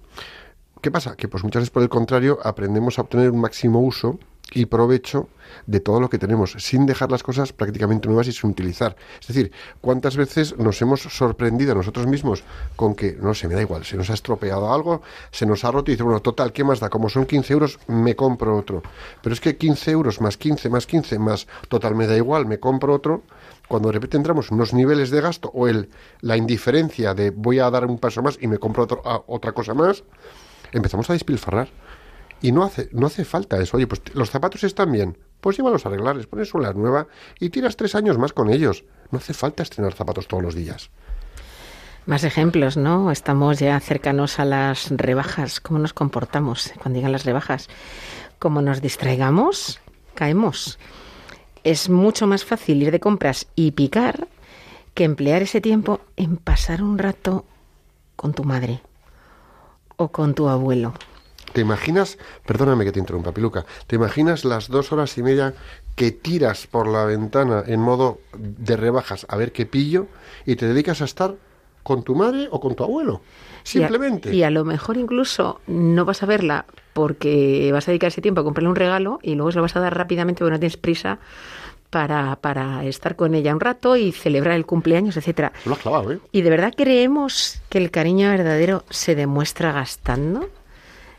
¿Qué 0.81 0.91
pasa? 0.91 1.17
Que 1.17 1.29
pues 1.29 1.43
muchas 1.45 1.63
veces 1.63 1.71
por 1.71 1.83
el 1.83 1.89
contrario 1.89 2.39
aprendemos 2.43 2.99
a 2.99 3.03
obtener 3.03 3.31
un 3.31 3.41
máximo 3.41 3.81
uso 3.81 4.19
y 4.53 4.67
provecho 4.67 5.29
de 5.67 5.81
todo 5.81 6.01
lo 6.01 6.09
que 6.09 6.19
tenemos, 6.19 6.53
sin 6.59 6.87
dejar 6.87 7.11
las 7.11 7.23
cosas 7.23 7.53
prácticamente 7.53 8.09
nuevas 8.09 8.29
y 8.29 8.33
sin 8.33 8.51
utilizar. 8.51 8.97
Es 9.21 9.27
decir, 9.27 9.53
¿cuántas 9.81 10.17
veces 10.17 10.57
nos 10.59 10.81
hemos 10.81 11.03
sorprendido 11.03 11.73
a 11.73 11.75
nosotros 11.75 12.07
mismos 12.07 12.43
con 12.77 12.95
que, 12.95 13.13
no 13.13 13.35
sé, 13.35 13.49
me 13.49 13.55
da 13.55 13.63
igual, 13.63 13.85
se 13.85 13.97
nos 13.97 14.11
ha 14.11 14.15
estropeado 14.15 14.73
algo, 14.73 15.03
se 15.31 15.47
nos 15.47 15.65
ha 15.65 15.71
roto 15.71 15.91
y 15.91 15.95
dice, 15.95 16.03
bueno, 16.05 16.21
total, 16.21 16.53
¿qué 16.53 16.65
más 16.65 16.81
da? 16.81 16.89
Como 16.89 17.09
son 17.09 17.27
15 17.27 17.53
euros, 17.53 17.79
me 17.87 18.17
compro 18.17 18.57
otro. 18.57 18.83
Pero 19.23 19.35
es 19.35 19.41
que 19.41 19.57
15 19.57 19.91
euros 19.91 20.21
más 20.21 20.37
15 20.37 20.71
más 20.71 20.87
15 20.87 21.19
más, 21.19 21.47
total, 21.69 21.95
me 21.95 22.07
da 22.07 22.17
igual, 22.17 22.47
me 22.47 22.59
compro 22.59 22.95
otro. 22.95 23.23
Cuando 23.69 23.89
de 23.89 23.95
repente 23.95 24.17
entramos 24.17 24.51
en 24.51 24.55
unos 24.55 24.73
niveles 24.73 25.11
de 25.11 25.21
gasto 25.21 25.51
o 25.53 25.69
el, 25.69 25.91
la 26.23 26.39
indiferencia 26.39 27.13
de 27.13 27.31
voy 27.31 27.59
a 27.59 27.71
dar 27.71 27.85
un 27.85 27.99
paso 27.99 28.23
más 28.23 28.39
y 28.41 28.47
me 28.47 28.59
compro 28.59 28.87
otra 29.27 29.53
cosa 29.53 29.75
más, 29.75 30.05
empezamos 30.73 31.11
a 31.11 31.13
despilfarrar. 31.13 31.69
Y 32.41 32.53
no 32.53 32.65
hace, 32.65 32.89
no 32.93 33.07
hace 33.07 33.25
falta 33.25 33.61
eso. 33.61 33.77
Oye, 33.77 33.87
pues 33.87 34.03
los 34.15 34.31
zapatos 34.31 34.65
están 34.65 34.93
bien. 34.93 35.19
Pues 35.41 35.57
llévalos 35.57 35.85
a 35.85 35.89
arreglar, 35.89 36.17
les 36.17 36.27
pones 36.27 36.53
una 36.55 36.73
nueva 36.73 37.07
y 37.39 37.51
tiras 37.51 37.77
tres 37.77 37.95
años 37.95 38.19
más 38.19 38.33
con 38.33 38.51
ellos. 38.51 38.85
No 39.11 39.19
hace 39.19 39.35
falta 39.35 39.63
estrenar 39.63 39.95
zapatos 39.95 40.29
todos 40.29 40.43
los 40.43 40.55
días. 40.55 40.91
Más 42.07 42.25
ejemplos, 42.25 42.77
¿no? 42.77 43.11
Estamos 43.11 43.59
ya 43.59 43.79
cercanos 43.81 44.39
a 44.39 44.45
las 44.45 44.91
rebajas. 44.91 45.61
¿Cómo 45.61 45.79
nos 45.79 45.93
comportamos 45.93 46.73
cuando 46.81 46.99
llegan 46.99 47.13
las 47.13 47.25
rebajas? 47.25 47.69
Como 48.39 48.63
nos 48.63 48.81
distraigamos, 48.81 49.81
caemos. 50.15 50.79
Es 51.65 51.91
mucho 51.91 52.27
más 52.27 52.45
fácil 52.45 52.83
ir 52.83 52.93
de 52.93 53.01
compras 53.01 53.47
y 53.55 53.73
picar 53.73 54.27
que 54.95 55.05
emplear 55.05 55.43
ese 55.43 55.61
tiempo 55.61 56.01
en 56.17 56.39
pasar 56.39 56.83
un 56.83 56.99
rato 56.99 57.45
con 58.17 58.33
tu 58.33 58.43
madre 58.43 58.81
o 59.97 60.09
con 60.09 60.35
tu 60.35 60.49
abuelo. 60.49 60.95
¿Te 61.53 61.61
imaginas, 61.61 62.19
perdóname 62.47 62.85
que 62.85 62.93
te 62.93 63.01
interrumpa, 63.01 63.33
Piluca, 63.33 63.65
¿te 63.87 63.97
imaginas 63.97 64.45
las 64.45 64.69
dos 64.69 64.93
horas 64.93 65.17
y 65.19 65.23
media 65.23 65.55
que 65.97 66.13
tiras 66.13 66.67
por 66.67 66.87
la 66.87 67.05
ventana 67.05 67.65
en 67.67 67.81
modo 67.81 68.21
de 68.37 68.77
rebajas 68.77 69.27
a 69.29 69.37
ver 69.37 69.53
qué 69.53 69.67
pillo 69.67 70.07
y 70.47 70.57
te 70.57 70.67
dedicas 70.67 71.01
a 71.03 71.05
estar 71.05 71.35
con 71.83 72.03
tu 72.03 72.15
madre 72.15 72.49
o 72.51 72.61
con 72.61 72.75
tu 72.75 72.85
abuelo? 72.85 73.23
Simplemente. 73.63 74.29
Y 74.31 74.33
a, 74.33 74.37
y 74.37 74.43
a 74.45 74.51
lo 74.51 74.65
mejor 74.65 74.97
incluso 74.97 75.61
no 75.67 76.05
vas 76.05 76.23
a 76.23 76.27
verla 76.27 76.67
porque 76.93 77.71
vas 77.73 77.89
a 77.89 77.93
dedicar 77.93 78.09
ese 78.09 78.21
tiempo 78.21 78.41
a 78.41 78.45
comprarle 78.45 78.69
un 78.69 78.77
regalo 78.77 79.19
y 79.23 79.35
luego 79.35 79.53
se 79.53 79.57
lo 79.57 79.63
vas 79.63 79.77
a 79.77 79.81
dar 79.81 79.97
rápidamente 79.97 80.41
porque 80.41 80.53
no 80.53 80.59
tienes 80.59 80.77
prisa 80.77 81.19
para, 81.91 82.37
para 82.37 82.85
estar 82.85 83.17
con 83.17 83.35
ella 83.35 83.55
un 83.55 83.61
rato 83.61 83.97
y 83.97 84.13
celebrar 84.13 84.55
el 84.55 84.67
cumpleaños, 84.67 85.17
etcétera. 85.17 85.53
Lo 85.65 85.73
has 85.73 85.79
clavado, 85.79 86.13
¿eh? 86.13 86.19
¿Y 86.33 86.43
de 86.43 86.51
verdad 86.51 86.75
creemos 86.77 87.63
que 87.69 87.79
el 87.79 87.91
cariño 87.91 88.29
verdadero 88.29 88.85
se 88.91 89.15
demuestra 89.15 89.73
gastando? 89.73 90.49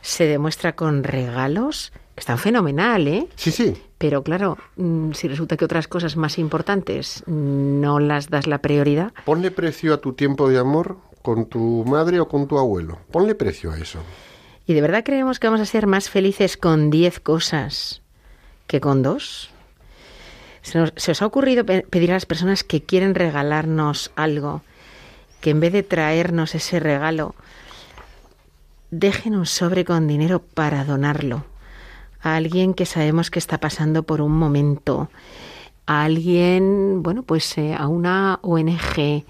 ¿Se 0.01 0.25
demuestra 0.25 0.75
con 0.75 1.03
regalos? 1.03 1.91
Está 2.15 2.37
fenomenal, 2.37 3.07
¿eh? 3.07 3.27
Sí, 3.35 3.51
sí. 3.51 3.73
Pero 3.97 4.23
claro, 4.23 4.57
mm, 4.77 5.11
si 5.13 5.27
resulta 5.27 5.57
que 5.57 5.65
otras 5.65 5.87
cosas 5.87 6.15
más 6.15 6.37
importantes 6.37 7.23
no 7.27 7.99
las 7.99 8.29
das 8.29 8.47
la 8.47 8.59
prioridad, 8.59 9.11
Ponle 9.25 9.51
precio 9.51 9.93
a 9.93 9.97
tu 9.97 10.13
tiempo 10.13 10.49
de 10.49 10.57
amor 10.59 10.97
con 11.21 11.45
tu 11.47 11.83
madre 11.85 12.19
o 12.19 12.27
con 12.27 12.47
tu 12.47 12.57
abuelo. 12.57 12.99
Ponle 13.11 13.35
precio 13.35 13.71
a 13.71 13.77
eso. 13.77 13.99
¿Y 14.65 14.73
de 14.73 14.81
verdad 14.81 15.03
creemos 15.03 15.39
que 15.39 15.47
vamos 15.47 15.61
a 15.61 15.65
ser 15.65 15.85
más 15.87 16.09
felices 16.09 16.55
con 16.55 16.89
10 16.89 17.19
cosas 17.19 18.01
que 18.67 18.79
con 18.79 19.01
dos? 19.03 19.49
¿Se, 20.61 20.77
nos- 20.77 20.93
se 20.95 21.11
os 21.11 21.21
ha 21.21 21.25
ocurrido 21.25 21.65
pe- 21.65 21.85
pedir 21.89 22.11
a 22.11 22.15
las 22.15 22.25
personas 22.25 22.63
que 22.63 22.81
quieren 22.83 23.15
regalarnos 23.15 24.11
algo 24.15 24.61
que 25.41 25.49
en 25.51 25.59
vez 25.61 25.71
de 25.73 25.83
traernos 25.83 26.53
ese 26.53 26.79
regalo, 26.79 27.33
dejen 28.91 29.35
un 29.35 29.45
sobre 29.45 29.85
con 29.85 30.07
dinero 30.07 30.39
para 30.39 30.83
donarlo 30.85 31.45
a 32.21 32.35
alguien 32.35 32.73
que 32.73 32.85
sabemos 32.85 33.31
que 33.31 33.39
está 33.39 33.59
pasando 33.59 34.03
por 34.03 34.21
un 34.21 34.33
momento, 34.33 35.09
a 35.85 36.03
alguien, 36.03 37.01
bueno, 37.01 37.23
pues 37.23 37.57
eh, 37.57 37.73
a 37.73 37.87
una 37.87 38.39
ONG, 38.41 39.23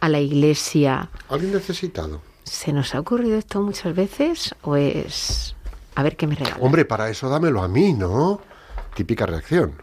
a 0.00 0.08
la 0.08 0.20
iglesia, 0.20 1.10
¿Alguien 1.28 1.52
necesitado? 1.52 2.20
¿Se 2.44 2.72
nos 2.72 2.94
ha 2.94 3.00
ocurrido 3.00 3.38
esto 3.38 3.62
muchas 3.62 3.94
veces 3.94 4.54
o 4.62 4.76
es 4.76 5.56
a 5.94 6.02
ver 6.02 6.16
qué 6.16 6.26
me 6.26 6.34
regala? 6.34 6.56
Hombre, 6.60 6.84
para 6.84 7.08
eso 7.08 7.28
dámelo 7.28 7.62
a 7.62 7.68
mí, 7.68 7.94
¿no? 7.94 8.40
Típica 8.94 9.24
reacción. 9.26 9.74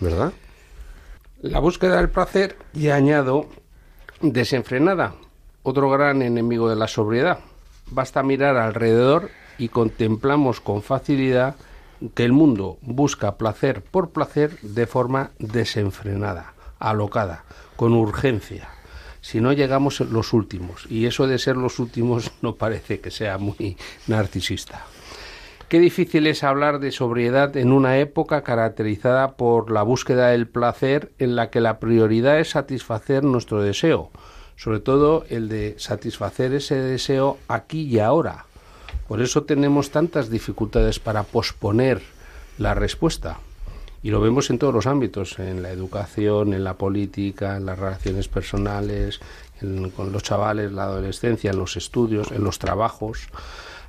¿Verdad? 0.00 0.32
La 1.40 1.60
búsqueda 1.60 1.96
del 1.96 2.10
placer, 2.10 2.56
y 2.74 2.88
añado, 2.88 3.48
desenfrenada, 4.20 5.14
otro 5.62 5.90
gran 5.90 6.22
enemigo 6.22 6.68
de 6.68 6.76
la 6.76 6.88
sobriedad. 6.88 7.38
Basta 7.86 8.22
mirar 8.22 8.56
alrededor 8.56 9.30
y 9.58 9.68
contemplamos 9.68 10.60
con 10.60 10.82
facilidad 10.82 11.56
que 12.14 12.24
el 12.24 12.32
mundo 12.32 12.78
busca 12.82 13.36
placer 13.36 13.82
por 13.82 14.10
placer 14.10 14.58
de 14.62 14.86
forma 14.86 15.30
desenfrenada, 15.38 16.54
alocada, 16.78 17.44
con 17.76 17.92
urgencia. 17.92 18.68
Si 19.20 19.40
no 19.40 19.52
llegamos 19.52 20.00
los 20.00 20.32
últimos, 20.32 20.86
y 20.90 21.06
eso 21.06 21.28
de 21.28 21.38
ser 21.38 21.56
los 21.56 21.78
últimos 21.78 22.32
no 22.42 22.56
parece 22.56 23.00
que 23.00 23.10
sea 23.10 23.38
muy 23.38 23.76
narcisista. 24.08 24.84
Qué 25.68 25.78
difícil 25.78 26.26
es 26.26 26.44
hablar 26.44 26.80
de 26.80 26.92
sobriedad 26.92 27.56
en 27.56 27.72
una 27.72 27.98
época 27.98 28.42
caracterizada 28.42 29.36
por 29.36 29.70
la 29.70 29.82
búsqueda 29.82 30.28
del 30.28 30.46
placer 30.46 31.12
en 31.18 31.34
la 31.34 31.48
que 31.48 31.62
la 31.62 31.78
prioridad 31.78 32.40
es 32.40 32.50
satisfacer 32.50 33.24
nuestro 33.24 33.62
deseo, 33.62 34.10
sobre 34.56 34.80
todo 34.80 35.24
el 35.28 35.48
de 35.48 35.74
satisfacer 35.78 36.52
ese 36.54 36.76
deseo 36.76 37.38
aquí 37.48 37.82
y 37.82 37.98
ahora. 37.98 38.46
Por 39.08 39.20
eso 39.20 39.42
tenemos 39.42 39.90
tantas 39.90 40.30
dificultades 40.30 40.98
para 40.98 41.22
posponer 41.22 42.02
la 42.58 42.74
respuesta. 42.74 43.40
Y 44.02 44.10
lo 44.10 44.20
vemos 44.20 44.50
en 44.50 44.58
todos 44.58 44.74
los 44.74 44.86
ámbitos, 44.86 45.38
en 45.38 45.62
la 45.62 45.70
educación, 45.70 46.54
en 46.54 46.64
la 46.64 46.74
política, 46.74 47.56
en 47.56 47.66
las 47.66 47.78
relaciones 47.78 48.28
personales, 48.28 49.20
con 49.94 50.12
los 50.12 50.22
chavales, 50.22 50.72
la 50.72 50.84
adolescencia, 50.84 51.50
en 51.50 51.58
los 51.58 51.76
estudios, 51.76 52.32
en 52.32 52.42
los 52.42 52.58
trabajos. 52.58 53.28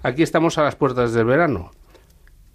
Aquí 0.03 0.21
estamos 0.21 0.57
a 0.57 0.63
las 0.63 0.75
puertas 0.75 1.13
del 1.13 1.25
verano 1.25 1.71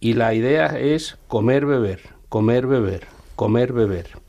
y 0.00 0.14
la 0.14 0.34
idea 0.34 0.78
es 0.78 1.18
comer, 1.26 1.66
beber, 1.66 2.00
comer, 2.28 2.66
beber, 2.66 3.06
comer, 3.34 3.72
beber. 3.72 4.27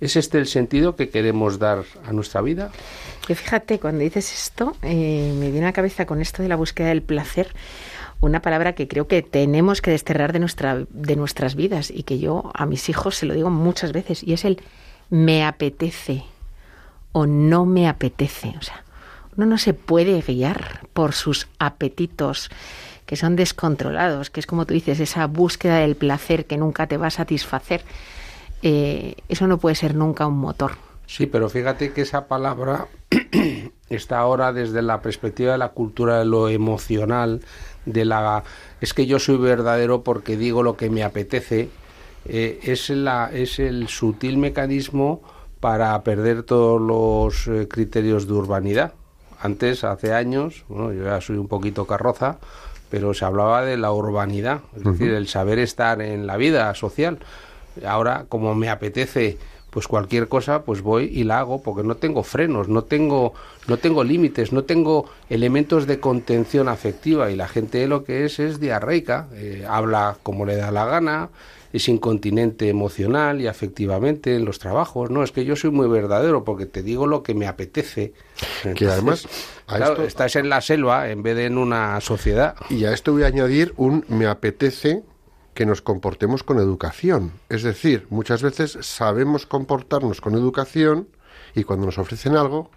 ¿Es 0.00 0.16
este 0.16 0.38
el 0.38 0.46
sentido 0.46 0.96
que 0.96 1.10
queremos 1.10 1.58
dar 1.58 1.84
a 2.06 2.12
nuestra 2.12 2.40
vida? 2.40 2.70
Que 3.26 3.34
fíjate, 3.34 3.78
cuando 3.78 4.00
dices 4.00 4.32
esto, 4.32 4.74
eh, 4.82 5.34
me 5.38 5.50
viene 5.50 5.66
a 5.66 5.70
la 5.70 5.72
cabeza 5.72 6.06
con 6.06 6.20
esto 6.20 6.42
de 6.42 6.48
la 6.48 6.56
búsqueda 6.56 6.88
del 6.88 7.02
placer 7.02 7.48
una 8.20 8.42
palabra 8.42 8.74
que 8.74 8.86
creo 8.86 9.08
que 9.08 9.22
tenemos 9.22 9.80
que 9.80 9.90
desterrar 9.90 10.32
de, 10.32 10.40
nuestra, 10.40 10.84
de 10.90 11.16
nuestras 11.16 11.54
vidas 11.54 11.90
y 11.90 12.02
que 12.02 12.18
yo 12.18 12.50
a 12.54 12.66
mis 12.66 12.88
hijos 12.88 13.16
se 13.16 13.26
lo 13.26 13.34
digo 13.34 13.50
muchas 13.50 13.92
veces 13.92 14.22
y 14.22 14.34
es 14.34 14.44
el 14.44 14.60
me 15.08 15.44
apetece 15.44 16.24
o 17.12 17.26
no 17.26 17.64
me 17.64 17.88
apetece. 17.88 18.54
O 18.58 18.62
sea, 18.62 18.84
uno 19.36 19.46
no 19.46 19.58
se 19.58 19.72
puede 19.74 20.20
guiar 20.20 20.86
por 20.92 21.14
sus 21.14 21.48
apetitos 21.58 22.50
que 23.06 23.16
son 23.16 23.36
descontrolados, 23.36 24.30
que 24.30 24.38
es 24.38 24.46
como 24.46 24.66
tú 24.66 24.74
dices, 24.74 25.00
esa 25.00 25.26
búsqueda 25.26 25.78
del 25.78 25.96
placer 25.96 26.44
que 26.46 26.56
nunca 26.56 26.86
te 26.86 26.96
va 26.96 27.08
a 27.08 27.10
satisfacer. 27.10 27.82
Eh, 28.62 29.16
eso 29.28 29.46
no 29.46 29.58
puede 29.58 29.74
ser 29.74 29.94
nunca 29.94 30.26
un 30.26 30.38
motor. 30.38 30.72
Sí, 31.06 31.26
pero 31.26 31.48
fíjate 31.48 31.92
que 31.92 32.02
esa 32.02 32.28
palabra 32.28 32.86
está 33.88 34.18
ahora 34.18 34.52
desde 34.52 34.82
la 34.82 35.02
perspectiva 35.02 35.52
de 35.52 35.58
la 35.58 35.70
cultura 35.70 36.18
de 36.18 36.24
lo 36.24 36.48
emocional, 36.48 37.40
de 37.84 38.04
la 38.04 38.44
es 38.80 38.94
que 38.94 39.06
yo 39.06 39.18
soy 39.18 39.36
verdadero 39.36 40.02
porque 40.02 40.36
digo 40.36 40.62
lo 40.62 40.76
que 40.76 40.88
me 40.88 41.02
apetece, 41.02 41.68
eh, 42.26 42.60
es, 42.62 42.90
la, 42.90 43.30
es 43.32 43.58
el 43.58 43.88
sutil 43.88 44.38
mecanismo 44.38 45.22
para 45.60 46.02
perder 46.02 46.42
todos 46.42 46.80
los 46.80 47.46
eh, 47.46 47.68
criterios 47.68 48.26
de 48.26 48.32
urbanidad. 48.34 48.94
Antes, 49.40 49.84
hace 49.84 50.12
años, 50.12 50.64
bueno, 50.68 50.92
yo 50.92 51.04
ya 51.04 51.20
soy 51.20 51.36
un 51.36 51.48
poquito 51.48 51.86
carroza, 51.86 52.38
pero 52.90 53.14
se 53.14 53.24
hablaba 53.24 53.64
de 53.64 53.76
la 53.76 53.92
urbanidad, 53.92 54.60
es 54.76 54.84
decir, 54.84 55.12
el 55.12 55.28
saber 55.28 55.58
estar 55.58 56.02
en 56.02 56.26
la 56.26 56.36
vida 56.36 56.74
social. 56.74 57.18
Ahora, 57.86 58.26
como 58.28 58.54
me 58.54 58.68
apetece 58.68 59.38
pues 59.70 59.86
cualquier 59.86 60.26
cosa 60.26 60.64
pues 60.64 60.82
voy 60.82 61.04
y 61.04 61.22
la 61.22 61.38
hago 61.38 61.62
porque 61.62 61.84
no 61.86 61.94
tengo 61.96 62.24
frenos, 62.24 62.68
no 62.68 62.82
tengo 62.82 63.34
no 63.68 63.76
tengo 63.76 64.02
límites, 64.02 64.52
no 64.52 64.64
tengo 64.64 65.08
elementos 65.28 65.86
de 65.86 66.00
contención 66.00 66.68
afectiva 66.68 67.30
y 67.30 67.36
la 67.36 67.46
gente 67.46 67.86
lo 67.86 68.02
que 68.02 68.24
es 68.24 68.40
es 68.40 68.58
diarreica, 68.58 69.28
eh, 69.34 69.64
habla 69.68 70.16
como 70.24 70.44
le 70.44 70.56
da 70.56 70.72
la 70.72 70.86
gana, 70.86 71.28
es 71.72 71.88
incontinente 71.88 72.68
emocional 72.68 73.40
y 73.40 73.46
afectivamente 73.46 74.34
en 74.34 74.44
los 74.44 74.58
trabajos, 74.58 75.08
no, 75.08 75.22
es 75.22 75.30
que 75.30 75.44
yo 75.44 75.54
soy 75.54 75.70
muy 75.70 75.86
verdadero 75.86 76.42
porque 76.42 76.66
te 76.66 76.82
digo 76.82 77.06
lo 77.06 77.22
que 77.22 77.34
me 77.34 77.46
apetece. 77.46 78.12
Que 78.74 78.88
además, 78.88 79.28
a 79.68 79.76
claro, 79.76 79.92
esto- 79.92 80.02
estás 80.04 80.34
en 80.34 80.48
la 80.48 80.60
selva 80.62 81.10
en 81.10 81.22
vez 81.22 81.36
de 81.36 81.44
en 81.44 81.58
una 81.58 82.00
sociedad. 82.00 82.56
Y 82.70 82.86
a 82.86 82.92
esto 82.92 83.12
voy 83.12 83.22
a 83.22 83.26
añadir 83.28 83.72
un 83.76 84.04
me 84.08 84.26
apetece 84.26 85.04
que 85.60 85.66
nos 85.66 85.82
comportemos 85.82 86.42
con 86.42 86.58
educación. 86.58 87.32
Es 87.50 87.62
decir, 87.62 88.06
muchas 88.08 88.40
veces 88.40 88.78
sabemos 88.80 89.44
comportarnos 89.44 90.22
con 90.22 90.32
educación 90.32 91.10
y 91.54 91.64
cuando 91.64 91.84
nos 91.84 91.98
ofrecen 91.98 92.34
algo, 92.34 92.70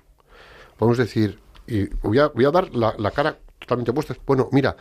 podemos 0.75 0.97
decir, 0.97 1.39
y 1.65 1.85
voy 2.05 2.19
a, 2.19 2.27
voy 2.27 2.43
a 2.43 2.51
dar 2.51 2.75
la, 2.75 2.93
la 2.97 3.11
cara 3.11 3.39
totalmente 3.57 3.93
puesta, 3.93 4.17
bueno, 4.25 4.49
mira, 4.51 4.75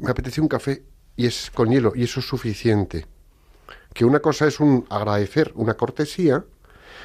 me 0.00 0.10
apetece 0.10 0.40
un 0.40 0.48
café 0.48 0.82
y 1.14 1.26
es 1.26 1.52
con 1.52 1.70
hielo 1.70 1.92
y 1.94 2.02
eso 2.02 2.18
es 2.18 2.26
suficiente. 2.26 3.06
Que 3.94 4.04
una 4.04 4.18
cosa 4.18 4.48
es 4.48 4.58
un 4.58 4.86
agradecer, 4.90 5.52
una 5.54 5.74
cortesía, 5.74 6.44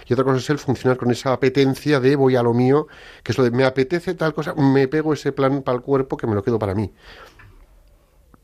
y 0.08 0.14
otra 0.14 0.26
cosa 0.26 0.40
es 0.40 0.50
el 0.50 0.58
funcionar 0.58 0.98
con 0.98 1.12
esa 1.12 1.34
apetencia 1.34 2.00
de 2.00 2.16
voy 2.16 2.36
a 2.36 2.42
lo 2.42 2.56
mío, 2.56 2.88
que 3.22 3.32
es 3.32 3.38
lo 3.38 3.44
de 3.44 3.52
me 3.52 3.66
apetece 3.66 4.16
tal 4.16 4.34
cosa, 4.34 4.56
me 4.56 4.88
pego 4.88 5.14
ese 5.14 5.32
plan 5.32 5.62
para 5.62 5.76
el 5.76 5.84
cuerpo 5.84 6.18
que 6.18 6.26
me 6.26 6.34
lo 6.34 6.42
quedo 6.42 6.58
para 6.58 6.74
mí. 6.74 6.92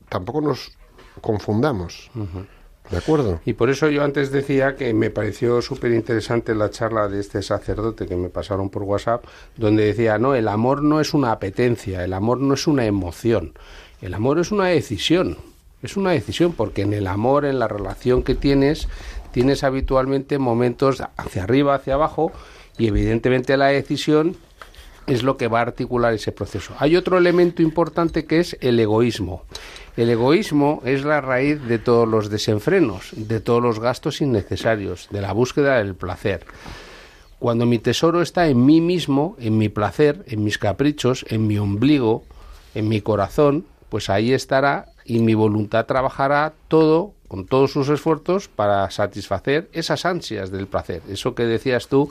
Tampoco 0.08 0.40
nos 0.40 0.78
confundamos. 1.20 2.10
¿De 2.90 2.96
acuerdo? 2.96 3.40
Y 3.44 3.52
por 3.52 3.68
eso 3.68 3.90
yo 3.90 4.02
antes 4.02 4.30
decía 4.30 4.74
que 4.76 4.94
me 4.94 5.10
pareció 5.10 5.60
súper 5.60 5.92
interesante 5.92 6.54
la 6.54 6.70
charla 6.70 7.08
de 7.08 7.20
este 7.20 7.42
sacerdote 7.42 8.06
que 8.06 8.16
me 8.16 8.30
pasaron 8.30 8.70
por 8.70 8.82
WhatsApp, 8.82 9.24
donde 9.56 9.84
decía, 9.84 10.18
no, 10.18 10.34
el 10.34 10.48
amor 10.48 10.82
no 10.82 11.00
es 11.00 11.12
una 11.12 11.32
apetencia, 11.32 12.02
el 12.02 12.14
amor 12.14 12.38
no 12.38 12.54
es 12.54 12.66
una 12.66 12.86
emoción, 12.86 13.52
el 14.00 14.14
amor 14.14 14.38
es 14.38 14.52
una 14.52 14.66
decisión, 14.66 15.36
es 15.82 15.98
una 15.98 16.12
decisión, 16.12 16.52
porque 16.52 16.82
en 16.82 16.94
el 16.94 17.06
amor, 17.06 17.44
en 17.44 17.58
la 17.58 17.68
relación 17.68 18.22
que 18.22 18.34
tienes, 18.34 18.88
tienes 19.32 19.64
habitualmente 19.64 20.38
momentos 20.38 21.02
hacia 21.18 21.44
arriba, 21.44 21.74
hacia 21.74 21.94
abajo, 21.94 22.32
y 22.78 22.86
evidentemente 22.86 23.56
la 23.58 23.66
decisión 23.66 24.36
es 25.06 25.22
lo 25.22 25.36
que 25.36 25.48
va 25.48 25.58
a 25.58 25.62
articular 25.62 26.14
ese 26.14 26.32
proceso. 26.32 26.74
Hay 26.78 26.96
otro 26.96 27.18
elemento 27.18 27.62
importante 27.62 28.24
que 28.24 28.40
es 28.40 28.56
el 28.60 28.78
egoísmo. 28.78 29.42
El 29.98 30.10
egoísmo 30.10 30.80
es 30.84 31.04
la 31.04 31.20
raíz 31.20 31.60
de 31.64 31.80
todos 31.80 32.06
los 32.06 32.30
desenfrenos, 32.30 33.10
de 33.16 33.40
todos 33.40 33.60
los 33.60 33.80
gastos 33.80 34.20
innecesarios, 34.20 35.08
de 35.10 35.20
la 35.20 35.32
búsqueda 35.32 35.78
del 35.78 35.96
placer. 35.96 36.46
Cuando 37.40 37.66
mi 37.66 37.80
tesoro 37.80 38.22
está 38.22 38.46
en 38.46 38.64
mí 38.64 38.80
mismo, 38.80 39.34
en 39.40 39.58
mi 39.58 39.68
placer, 39.68 40.24
en 40.28 40.44
mis 40.44 40.56
caprichos, 40.56 41.26
en 41.30 41.48
mi 41.48 41.58
ombligo, 41.58 42.22
en 42.76 42.88
mi 42.88 43.00
corazón, 43.00 43.64
pues 43.88 44.08
ahí 44.08 44.32
estará 44.32 44.86
y 45.04 45.18
mi 45.18 45.34
voluntad 45.34 45.86
trabajará 45.86 46.52
todo 46.68 47.14
con 47.26 47.46
todos 47.46 47.72
sus 47.72 47.88
esfuerzos 47.88 48.46
para 48.46 48.88
satisfacer 48.92 49.68
esas 49.72 50.04
ansias 50.04 50.52
del 50.52 50.68
placer. 50.68 51.02
Eso 51.08 51.34
que 51.34 51.42
decías 51.42 51.88
tú, 51.88 52.08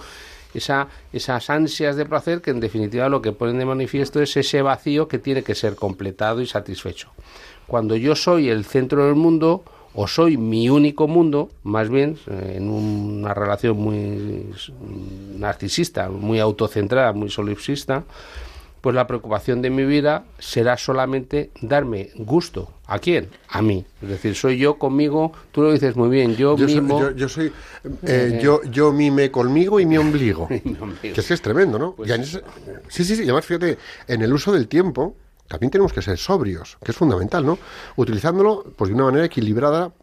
esa, 0.54 0.89
esas 1.13 1.50
ansias 1.50 1.95
de 1.95 2.06
placer 2.06 2.41
que 2.41 2.52
en 2.52 2.60
definitiva 2.60 3.08
lo 3.08 3.21
que 3.21 3.32
ponen 3.32 3.60
de 3.60 3.65
manifiesto 3.65 4.21
es 4.21 4.36
ese 4.36 4.62
vacío 4.62 5.08
que 5.08 5.19
tiene 5.19 5.41
que 5.41 5.56
ser 5.56 5.78
completado 5.78 6.41
y 6.41 6.47
satisfecho. 6.47 7.13
Cuando 7.67 7.95
yo 7.95 8.15
soy 8.15 8.49
el 8.49 8.65
centro 8.65 9.06
del 9.06 9.15
mundo 9.15 9.63
o 9.93 10.08
soy 10.08 10.38
mi 10.38 10.69
único 10.69 11.08
mundo, 11.08 11.49
más 11.63 11.89
bien 11.89 12.17
eh, 12.27 12.53
en 12.58 12.69
una 12.69 13.34
relación 13.34 13.77
muy 13.77 14.45
narcisista, 15.38 16.10
muy 16.10 16.39
autocentrada, 16.39 17.13
muy 17.13 17.30
solipsista, 17.30 18.03
pues 18.80 18.95
la 18.95 19.08
preocupación 19.08 19.62
de 19.62 19.69
mi 19.69 19.84
vida 19.86 20.23
será 20.39 20.77
solamente 20.77 21.51
darme 21.62 22.12
gusto. 22.15 22.71
¿A 22.86 22.99
quién? 22.99 23.27
A 23.49 23.62
mí. 23.62 23.86
Es 24.01 24.08
decir, 24.08 24.36
soy 24.36 24.58
yo 24.58 24.75
conmigo, 24.75 25.34
tú 25.51 25.63
lo 25.63 25.73
dices 25.73 25.95
muy 25.95 26.10
bien, 26.10 26.36
yo, 26.36 26.56
Yo 26.56 26.67
soy, 26.67 26.75
mismo... 26.80 27.01
yo, 27.01 27.12
yo 27.12 27.27
soy, 27.27 27.51
eh, 28.03 28.39
yo, 28.41 28.62
yo 28.71 28.93
mime 28.93 29.30
conmigo 29.30 29.80
y 29.80 29.86
mi 29.86 29.97
ombligo. 29.97 30.47
Mi 30.63 30.77
ombligo. 30.80 31.15
Que 31.15 31.19
es 31.19 31.27
que 31.27 31.34
es 31.34 31.41
tremendo, 31.41 31.77
¿no? 31.77 31.93
Pues 31.93 32.10
Y 32.10 32.23
sí, 32.23 33.03
sí, 33.03 33.15
sí. 33.15 33.21
Y 33.21 33.25
además, 33.25 33.45
fíjate, 33.45 33.77
en 34.08 34.21
el 34.21 34.32
uso 34.32 34.53
del 34.53 34.67
tiempo 34.67 35.15
también 35.47 35.71
tenemos 35.71 35.93
que 35.93 36.01
ser 36.01 36.17
sobrios, 36.17 36.77
que 36.83 36.91
es 36.91 36.97
fundamental, 36.97 37.45
¿no? 37.45 37.57
Utilizándolo 37.95 38.63
pues 38.75 38.89
de 38.89 38.95
una 38.95 39.05
manera 39.05 39.25
equilibrada. 39.25 39.93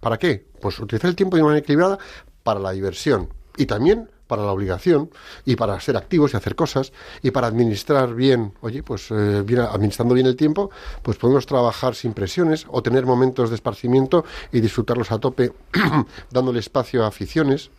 ¿Para 0.00 0.18
qué? 0.18 0.46
Pues 0.60 0.78
utilizar 0.78 1.10
el 1.10 1.16
tiempo 1.16 1.36
de 1.36 1.42
una 1.42 1.50
manera 1.50 1.64
equilibrada 1.64 1.98
para 2.42 2.60
la 2.60 2.72
diversión 2.72 3.32
y 3.56 3.66
también 3.66 4.08
para 4.28 4.44
la 4.44 4.52
obligación 4.52 5.10
y 5.44 5.56
para 5.56 5.80
ser 5.80 5.96
activos 5.96 6.32
y 6.32 6.36
hacer 6.36 6.54
cosas 6.54 6.92
y 7.22 7.32
para 7.32 7.48
administrar 7.48 8.14
bien, 8.14 8.52
oye, 8.60 8.82
pues 8.84 9.10
eh, 9.10 9.42
administrando 9.70 10.14
bien 10.14 10.26
el 10.26 10.36
tiempo, 10.36 10.70
pues 11.02 11.16
podemos 11.16 11.46
trabajar 11.46 11.96
sin 11.96 12.12
presiones 12.12 12.66
o 12.68 12.82
tener 12.82 13.06
momentos 13.06 13.48
de 13.48 13.56
esparcimiento 13.56 14.24
y 14.52 14.60
disfrutarlos 14.60 15.10
a 15.10 15.18
tope, 15.18 15.52
dándole 16.30 16.60
espacio 16.60 17.04
a 17.04 17.08
aficiones 17.08 17.70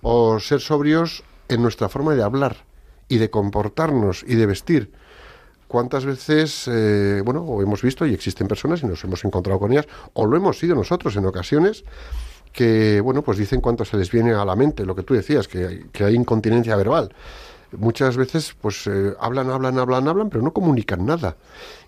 o 0.00 0.38
ser 0.38 0.60
sobrios 0.60 1.24
en 1.48 1.62
nuestra 1.62 1.88
forma 1.88 2.14
de 2.14 2.22
hablar 2.22 2.64
y 3.08 3.18
de 3.18 3.30
comportarnos 3.30 4.24
y 4.26 4.36
de 4.36 4.46
vestir. 4.46 4.92
¿Cuántas 5.68 6.06
veces, 6.06 6.66
eh, 6.66 7.20
bueno, 7.22 7.42
o 7.42 7.62
hemos 7.62 7.82
visto 7.82 8.06
y 8.06 8.14
existen 8.14 8.48
personas 8.48 8.82
y 8.82 8.86
nos 8.86 9.04
hemos 9.04 9.22
encontrado 9.24 9.60
con 9.60 9.70
ellas, 9.70 9.86
o 10.14 10.26
lo 10.26 10.34
hemos 10.34 10.58
sido 10.58 10.74
nosotros 10.74 11.14
en 11.16 11.26
ocasiones, 11.26 11.84
que, 12.52 13.02
bueno, 13.02 13.20
pues 13.20 13.36
dicen 13.36 13.60
cuánto 13.60 13.84
se 13.84 13.98
les 13.98 14.10
viene 14.10 14.32
a 14.32 14.46
la 14.46 14.56
mente, 14.56 14.86
lo 14.86 14.96
que 14.96 15.02
tú 15.02 15.12
decías, 15.12 15.46
que 15.46 15.84
hay, 16.04 16.14
incontinencia 16.14 16.74
verbal. 16.74 17.14
Muchas 17.76 18.16
veces, 18.16 18.56
pues 18.58 18.86
eh, 18.86 19.14
hablan, 19.20 19.50
hablan, 19.50 19.78
hablan, 19.78 20.08
hablan, 20.08 20.30
pero 20.30 20.42
no 20.42 20.54
comunican 20.54 21.04
nada. 21.04 21.36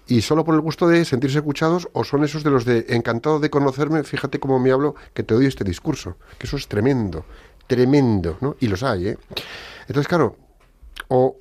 Y 0.06 0.20
solo 0.20 0.44
por 0.44 0.54
el 0.54 0.60
gusto 0.60 0.86
de 0.86 1.06
sentirse 1.06 1.38
escuchados, 1.38 1.88
o 1.94 2.04
son 2.04 2.22
esos 2.22 2.44
de 2.44 2.50
los 2.50 2.66
de 2.66 2.84
encantado 2.90 3.40
de 3.40 3.48
conocerme, 3.48 4.04
fíjate 4.04 4.38
cómo 4.38 4.58
me 4.58 4.72
hablo, 4.72 4.94
que 5.14 5.22
te 5.22 5.32
odio 5.32 5.48
este 5.48 5.64
discurso. 5.64 6.16
Que 6.38 6.46
eso 6.46 6.58
es 6.58 6.68
tremendo, 6.68 7.24
tremendo, 7.66 8.36
¿no? 8.42 8.56
Y 8.60 8.66
los 8.66 8.82
hay, 8.82 9.08
¿eh? 9.08 9.18
Entonces, 9.88 10.06
claro, 10.06 10.36
o 11.08 11.36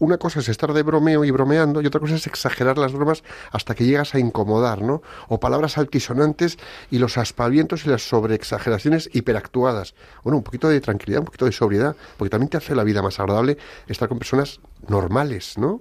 una 0.00 0.18
cosa 0.18 0.40
es 0.40 0.48
estar 0.48 0.72
de 0.72 0.82
bromeo 0.82 1.24
y 1.24 1.30
bromeando 1.30 1.80
y 1.80 1.86
otra 1.86 2.00
cosa 2.00 2.16
es 2.16 2.26
exagerar 2.26 2.78
las 2.78 2.92
bromas 2.92 3.22
hasta 3.52 3.74
que 3.74 3.84
llegas 3.84 4.14
a 4.14 4.18
incomodar, 4.18 4.82
¿no? 4.82 5.02
O 5.28 5.38
palabras 5.38 5.78
altisonantes 5.78 6.58
y 6.90 6.98
los 6.98 7.18
aspavientos 7.18 7.84
y 7.84 7.90
las 7.90 8.02
sobreexageraciones 8.08 9.10
hiperactuadas. 9.12 9.94
Bueno, 10.24 10.38
un 10.38 10.42
poquito 10.42 10.68
de 10.68 10.80
tranquilidad, 10.80 11.20
un 11.20 11.26
poquito 11.26 11.44
de 11.44 11.52
sobriedad, 11.52 11.94
porque 12.16 12.30
también 12.30 12.48
te 12.48 12.56
hace 12.56 12.74
la 12.74 12.82
vida 12.82 13.02
más 13.02 13.20
agradable 13.20 13.58
estar 13.86 14.08
con 14.08 14.18
personas 14.18 14.60
normales, 14.88 15.58
¿no? 15.58 15.80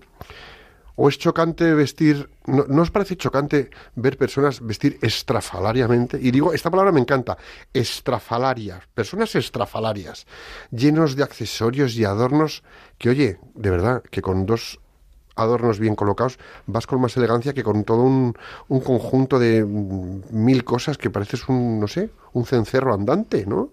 ¿O 1.01 1.07
es 1.07 1.17
chocante 1.17 1.73
vestir, 1.73 2.29
no, 2.45 2.81
os 2.83 2.91
parece 2.91 3.15
chocante 3.15 3.71
ver 3.95 4.17
personas 4.19 4.59
vestir 4.59 4.99
estrafalariamente? 5.01 6.19
Y 6.19 6.29
digo, 6.29 6.51
esta 6.51 6.69
palabra 6.69 6.91
me 6.91 6.99
encanta, 6.99 7.37
estrafalarias, 7.71 8.83
personas 8.93 9.33
estrafalarias, 9.33 10.27
llenos 10.71 11.15
de 11.15 11.23
accesorios 11.23 11.95
y 11.95 12.03
adornos 12.03 12.63
que, 12.97 13.07
oye, 13.07 13.39
de 13.55 13.69
verdad, 13.69 14.03
que 14.11 14.21
con 14.21 14.45
dos 14.45 14.81
adornos 15.37 15.79
bien 15.79 15.95
colocados 15.95 16.37
vas 16.67 16.85
con 16.85 16.99
más 16.99 17.15
elegancia 17.15 17.53
que 17.53 17.63
con 17.63 17.85
todo 17.85 18.03
un, 18.03 18.35
un 18.67 18.81
conjunto 18.81 19.39
de 19.39 19.63
mm, 19.63 20.35
mil 20.35 20.65
cosas 20.65 20.97
que 20.97 21.09
pareces 21.09 21.47
un, 21.47 21.79
no 21.79 21.87
sé, 21.87 22.09
un 22.33 22.45
cencerro 22.45 22.93
andante, 22.93 23.45
¿no? 23.45 23.69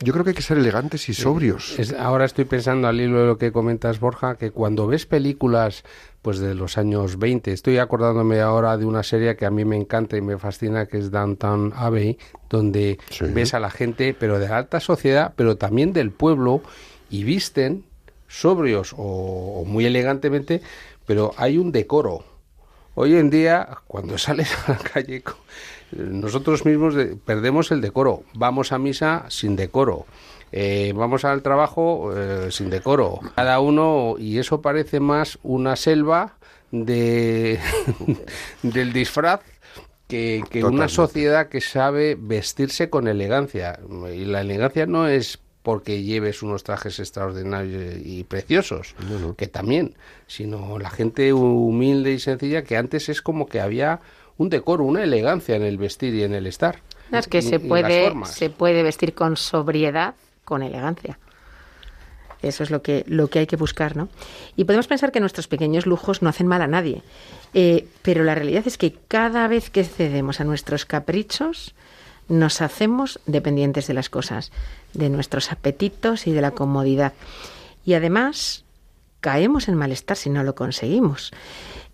Yo 0.00 0.12
creo 0.12 0.24
que 0.24 0.30
hay 0.30 0.36
que 0.36 0.42
ser 0.42 0.58
elegantes 0.58 1.08
y 1.08 1.14
sobrios. 1.14 1.78
Es- 1.78 1.92
ahora 1.94 2.26
estoy 2.26 2.44
pensando 2.44 2.86
al 2.86 3.00
hilo 3.00 3.20
de 3.20 3.26
lo 3.26 3.38
que 3.38 3.50
comentas, 3.50 3.98
Borja, 3.98 4.34
que 4.36 4.50
cuando 4.50 4.86
ves 4.86 5.06
películas 5.06 5.84
pues 6.20 6.38
de 6.38 6.54
los 6.54 6.76
años 6.76 7.18
20, 7.18 7.52
estoy 7.52 7.78
acordándome 7.78 8.40
ahora 8.40 8.76
de 8.76 8.84
una 8.84 9.02
serie 9.04 9.36
que 9.36 9.46
a 9.46 9.50
mí 9.50 9.64
me 9.64 9.76
encanta 9.76 10.16
y 10.16 10.20
me 10.20 10.36
fascina, 10.38 10.86
que 10.86 10.98
es 10.98 11.10
Downtown 11.12 11.72
Abbey, 11.76 12.18
donde 12.50 12.98
Sí. 13.10 13.24
ves 13.26 13.54
a 13.54 13.60
la 13.60 13.70
gente, 13.70 14.12
pero 14.18 14.38
de 14.40 14.48
alta 14.48 14.80
sociedad, 14.80 15.32
pero 15.36 15.56
también 15.56 15.92
del 15.92 16.10
pueblo, 16.10 16.62
y 17.08 17.22
visten 17.24 17.84
sobrios 18.26 18.92
o, 18.92 19.60
o 19.60 19.64
muy 19.64 19.86
elegantemente, 19.86 20.60
pero 21.06 21.32
hay 21.36 21.58
un 21.58 21.70
decoro. 21.70 22.24
Hoy 22.96 23.14
en 23.14 23.30
día, 23.30 23.68
cuando 23.86 24.18
sales 24.18 24.50
a 24.66 24.72
la 24.72 24.78
calle, 24.78 25.22
nosotros 25.96 26.64
mismos 26.64 26.94
de- 26.94 27.16
perdemos 27.16 27.70
el 27.70 27.80
decoro. 27.80 28.22
Vamos 28.34 28.72
a 28.72 28.78
misa 28.78 29.24
sin 29.28 29.56
decoro. 29.56 30.06
Eh, 30.52 30.92
vamos 30.94 31.24
al 31.24 31.42
trabajo 31.42 32.12
eh, 32.16 32.48
sin 32.50 32.70
decoro. 32.70 33.20
Cada 33.34 33.60
uno, 33.60 34.14
y 34.18 34.38
eso 34.38 34.60
parece 34.62 35.00
más 35.00 35.38
una 35.42 35.76
selva 35.76 36.36
de 36.70 37.58
del 38.62 38.92
disfraz 38.92 39.40
que, 40.08 40.44
que 40.48 40.64
una 40.64 40.88
sociedad 40.88 41.48
que 41.48 41.60
sabe 41.60 42.16
vestirse 42.18 42.90
con 42.90 43.08
elegancia. 43.08 43.78
Y 44.14 44.24
la 44.24 44.40
elegancia 44.42 44.86
no 44.86 45.08
es 45.08 45.38
porque 45.62 46.04
lleves 46.04 46.44
unos 46.44 46.62
trajes 46.62 47.00
extraordinarios 47.00 47.96
y 48.04 48.22
preciosos, 48.22 48.94
que 49.36 49.48
también, 49.48 49.94
sino 50.28 50.78
la 50.78 50.90
gente 50.90 51.32
humilde 51.32 52.12
y 52.12 52.20
sencilla 52.20 52.62
que 52.62 52.76
antes 52.76 53.08
es 53.08 53.20
como 53.20 53.46
que 53.46 53.60
había 53.60 53.98
un 54.38 54.48
decoro, 54.50 54.84
una 54.84 55.02
elegancia 55.02 55.56
en 55.56 55.62
el 55.62 55.78
vestir 55.78 56.14
y 56.14 56.22
en 56.22 56.34
el 56.34 56.46
estar. 56.46 56.80
No, 57.10 57.18
es 57.18 57.28
que 57.28 57.38
Y- 57.38 57.42
se 57.42 57.58
puede, 57.60 58.12
se 58.26 58.50
puede 58.50 58.82
vestir 58.82 59.14
con 59.14 59.36
sobriedad, 59.36 60.14
con 60.44 60.62
elegancia. 60.62 61.18
Eso 62.42 62.62
es 62.62 62.70
lo 62.70 62.82
que, 62.82 63.02
lo 63.08 63.28
que 63.28 63.40
hay 63.40 63.46
que 63.46 63.56
buscar, 63.56 63.96
¿no? 63.96 64.08
Y 64.56 64.64
podemos 64.64 64.86
pensar 64.86 65.10
que 65.10 65.20
nuestros 65.20 65.48
pequeños 65.48 65.86
lujos 65.86 66.20
no 66.22 66.28
hacen 66.28 66.46
mal 66.46 66.60
a 66.62 66.66
nadie. 66.66 67.02
Eh, 67.54 67.88
pero 68.02 68.24
la 68.24 68.34
realidad 68.34 68.64
es 68.66 68.76
que 68.76 68.94
cada 69.08 69.48
vez 69.48 69.70
que 69.70 69.84
cedemos 69.84 70.40
a 70.40 70.44
nuestros 70.44 70.84
caprichos, 70.84 71.74
nos 72.28 72.60
hacemos 72.60 73.20
dependientes 73.26 73.86
de 73.86 73.94
las 73.94 74.10
cosas, 74.10 74.52
de 74.92 75.08
nuestros 75.08 75.50
apetitos 75.50 76.26
y 76.26 76.32
de 76.32 76.40
la 76.42 76.50
comodidad. 76.50 77.14
Y 77.84 77.94
además, 77.94 78.64
caemos 79.20 79.68
en 79.68 79.76
malestar 79.76 80.16
si 80.16 80.28
no 80.28 80.42
lo 80.42 80.54
conseguimos. 80.54 81.32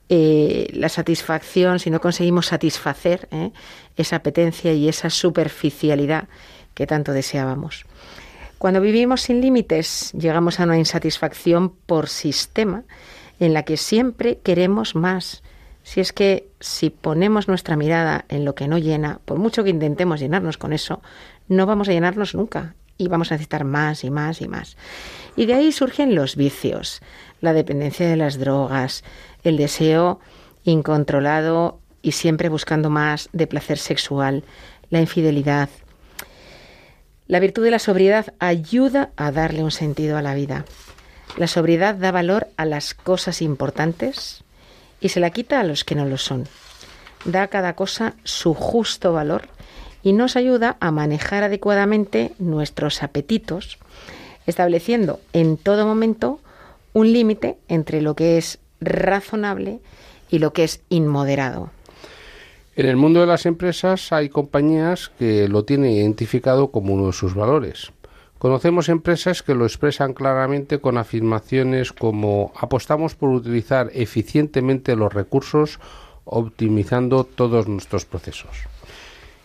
Eh, 0.09 0.69
la 0.75 0.89
satisfacción, 0.89 1.79
si 1.79 1.91
no 1.91 2.01
conseguimos 2.01 2.47
satisfacer 2.47 3.29
¿eh? 3.31 3.53
esa 3.97 4.17
apetencia 4.17 4.73
y 4.73 4.89
esa 4.89 5.11
superficialidad 5.11 6.29
que 6.75 6.87
tanto 6.87 7.13
deseábamos. 7.13 7.87
Cuando 8.59 8.81
vivimos 8.81 9.23
sin 9.23 9.41
límites, 9.41 10.13
llegamos 10.13 10.61
a 10.61 10.65
una 10.65 10.79
insatisfacción 10.79 11.71
por 11.71 12.09
sistema 12.09 12.85
en 13.41 13.55
la 13.55 13.65
que 13.65 13.77
siempre 13.77 14.39
queremos 14.39 14.95
más. 14.95 15.43
Si 15.83 16.01
es 16.01 16.13
que 16.13 16.49
si 16.61 16.91
ponemos 16.91 17.49
nuestra 17.49 17.77
mirada 17.77 18.25
en 18.29 18.45
lo 18.45 18.55
que 18.55 18.69
no 18.69 18.79
llena, 18.79 19.21
por 19.25 19.39
mucho 19.39 19.65
que 19.65 19.71
intentemos 19.71 20.21
llenarnos 20.21 20.59
con 20.59 20.73
eso, 20.73 21.03
no 21.49 21.67
vamos 21.67 21.89
a 21.89 21.93
llenarnos 21.93 22.35
nunca 22.35 22.75
y 23.03 23.09
vamos 23.09 23.31
a 23.31 23.35
necesitar 23.35 23.65
más 23.65 24.05
y 24.05 24.11
más 24.11 24.41
y 24.41 24.49
más. 24.49 24.77
Y 25.37 25.47
de 25.47 25.55
ahí 25.55 25.73
surgen 25.73 26.15
los 26.15 26.37
vicios, 26.37 27.01
la 27.41 27.53
dependencia 27.53 28.09
de 28.09 28.17
las 28.17 28.39
drogas, 28.39 29.03
el 29.43 29.57
deseo 29.57 30.21
incontrolado 30.65 31.81
y 32.03 32.13
siempre 32.13 32.49
buscando 32.49 32.91
más 32.91 33.29
de 33.33 33.47
placer 33.47 33.79
sexual, 33.79 34.45
la 34.91 35.01
infidelidad. 35.01 35.69
La 37.27 37.41
virtud 37.41 37.65
de 37.65 37.71
la 37.71 37.79
sobriedad 37.79 38.35
ayuda 38.39 39.11
a 39.17 39.33
darle 39.33 39.65
un 39.65 39.71
sentido 39.71 40.17
a 40.17 40.23
la 40.23 40.35
vida. 40.35 40.65
La 41.37 41.47
sobriedad 41.47 41.95
da 41.95 42.13
valor 42.13 42.49
a 42.57 42.65
las 42.65 42.95
cosas 42.95 43.43
importantes 43.43 44.45
y 45.01 45.09
se 45.09 45.21
la 45.21 45.31
quita 45.31 45.61
a 45.61 45.65
los 45.65 45.85
que 45.85 45.95
no 45.95 46.05
lo 46.05 46.19
son. 46.19 46.47
Da 47.25 47.45
a 47.45 47.49
cada 47.49 47.75
cosa 47.75 48.15
su 48.25 48.55
justo 48.55 49.13
valor 49.13 49.49
y 50.03 50.13
nos 50.13 50.37
ayuda 50.37 50.77
a 50.81 50.91
manejar 50.91 51.45
adecuadamente 51.45 52.33
nuestros 52.39 53.03
apetitos, 53.03 53.79
estableciendo 54.47 55.21
en 55.33 55.57
todo 55.57 55.87
momento 55.87 56.41
un 56.93 57.13
límite 57.13 57.57
entre 57.69 58.03
lo 58.03 58.15
que 58.15 58.39
es 58.39 58.59
razonable 58.81 59.81
y 60.31 60.39
lo 60.39 60.53
que 60.53 60.65
es 60.65 60.81
inmoderado. 60.89 61.71
En 62.75 62.87
el 62.87 62.97
mundo 62.97 63.21
de 63.21 63.27
las 63.27 63.45
empresas 63.45 64.13
hay 64.13 64.31
compañías 64.31 65.11
que 65.19 65.47
lo 65.47 65.65
tienen 65.65 65.91
identificado 65.91 66.71
como 66.71 66.95
uno 66.95 67.09
de 67.09 67.13
sus 67.13 67.35
valores. 67.35 67.93
Conocemos 68.39 68.89
empresas 68.89 69.43
que 69.43 69.55
lo 69.55 69.67
expresan 69.67 70.15
claramente 70.15 70.81
con 70.81 70.99
afirmaciones 70.99 71.93
como 71.93 72.53
apostamos 72.57 73.15
por 73.15 73.29
utilizar 73.29 73.91
eficientemente 73.95 74.97
los 74.97 75.13
recursos 75.13 75.79
optimizando 76.25 77.25
todos 77.25 77.69
nuestros 77.69 78.05
procesos. 78.05 78.51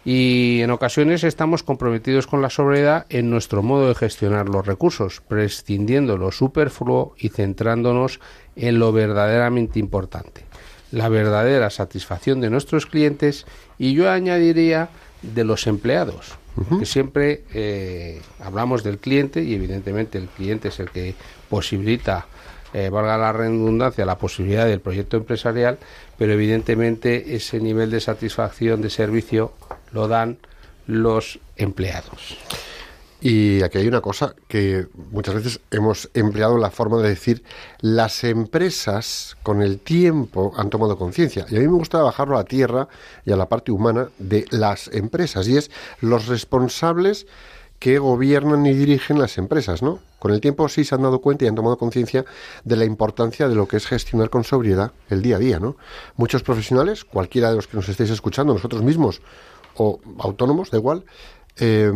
Y 0.10 0.62
en 0.62 0.72
ocasiones 0.72 1.26
estamos 1.26 1.63
comprometidos 1.63 2.28
con 2.28 2.41
la 2.41 2.50
sobriedad 2.50 3.06
en 3.10 3.30
nuestro 3.30 3.62
modo 3.62 3.89
de 3.89 3.93
gestionar 3.93 4.48
los 4.48 4.65
recursos, 4.65 5.20
prescindiendo 5.28 6.17
lo 6.17 6.32
superfluo 6.32 7.13
y 7.17 7.28
centrándonos 7.28 8.22
en 8.56 8.80
lo 8.80 8.93
verdaderamente 8.93 9.80
importante, 9.80 10.46
la 10.93 11.10
verdadera 11.10 11.70
satisfacción 11.70 12.39
de 12.39 12.50
nuestros 12.50 12.86
clientes 12.86 13.46
y 13.78 13.96
yo 13.96 14.10
añadiría 14.10 14.88
de 15.24 15.43
los 15.43 15.67
empleados, 15.67 16.38
que 16.80 16.86
siempre 16.86 17.43
eh, 17.54 18.22
hablamos 18.39 18.86
del 18.86 19.00
cliente 19.00 19.43
y 19.43 19.56
evidentemente 19.56 20.17
el 20.17 20.30
cliente 20.30 20.70
es 20.70 20.80
el 20.80 20.89
que 20.89 21.15
posibilita, 21.50 22.28
eh, 22.74 22.88
valga 22.88 23.17
la 23.17 23.34
redundancia, 23.34 24.06
la 24.06 24.17
posibilidad 24.17 24.67
del 24.67 24.80
proyecto 24.80 25.17
empresarial, 25.17 25.80
pero 26.17 26.32
evidentemente 26.32 27.36
ese 27.36 27.60
nivel 27.60 27.91
de 27.91 28.00
satisfacción 28.00 28.82
de 28.82 28.89
servicio 28.89 29.52
lo 29.91 30.08
dan 30.08 30.38
los 30.86 31.39
empleados. 31.56 32.38
Y 33.19 33.63
aquí 33.63 33.80
hay 33.80 33.88
una 33.88 34.02
cosa 34.02 34.36
que 34.47 34.88
muchas 35.12 35.36
veces 35.36 35.60
hemos 35.71 36.10
empleado 36.13 36.58
la 36.58 36.69
forma 36.69 37.02
de 37.02 37.10
decir 37.10 37.43
las 37.80 38.23
empresas 38.23 39.38
con 39.41 39.63
el 39.63 39.80
tiempo 39.80 40.54
han 40.56 40.69
tomado 40.69 40.97
conciencia. 40.97 41.47
Y 41.50 41.56
a 41.56 41.60
mí 41.60 41.67
me 41.67 41.73
gusta 41.73 42.02
bajarlo 42.02 42.38
a 42.38 42.43
tierra 42.43 42.88
y 43.26 43.32
a 43.32 43.36
la 43.36 43.50
parte 43.50 43.71
humana 43.71 44.10
de 44.19 44.45
las 44.52 44.88
empresas. 44.89 45.47
Y 45.47 45.58
es 45.58 45.71
los 46.00 46.28
responsables 46.28 47.26
que 47.80 48.00
gobiernan 48.00 48.65
y 48.65 48.73
dirigen 48.73 49.19
las 49.19 49.38
empresas, 49.38 49.82
¿no? 49.82 50.00
Con 50.19 50.32
el 50.32 50.41
tiempo 50.41 50.67
sí 50.67 50.84
se 50.84 50.95
han 50.95 51.04
dado 51.04 51.19
cuenta 51.19 51.45
y 51.45 51.47
han 51.47 51.56
tomado 51.56 51.78
conciencia 51.78 52.26
de 52.63 52.76
la 52.76 52.86
importancia 52.86 53.47
de 53.47 53.56
lo 53.56 53.67
que 53.67 53.78
es 53.78 53.86
gestionar 53.86 54.30
con 54.30 54.43
sobriedad 54.43 54.91
el 55.10 55.21
día 55.21 55.36
a 55.36 55.39
día, 55.39 55.60
¿no? 55.60 55.76
Muchos 56.15 56.41
profesionales, 56.43 57.04
cualquiera 57.04 57.50
de 57.50 57.56
los 57.56 57.67
que 57.67 57.78
nos 57.78 57.88
estéis 57.88 58.10
escuchando, 58.10 58.54
nosotros 58.54 58.84
mismos 58.84 59.21
o 59.78 60.00
autónomos, 60.20 60.72
da 60.72 60.78
igual, 60.78 61.06
eh, 61.58 61.92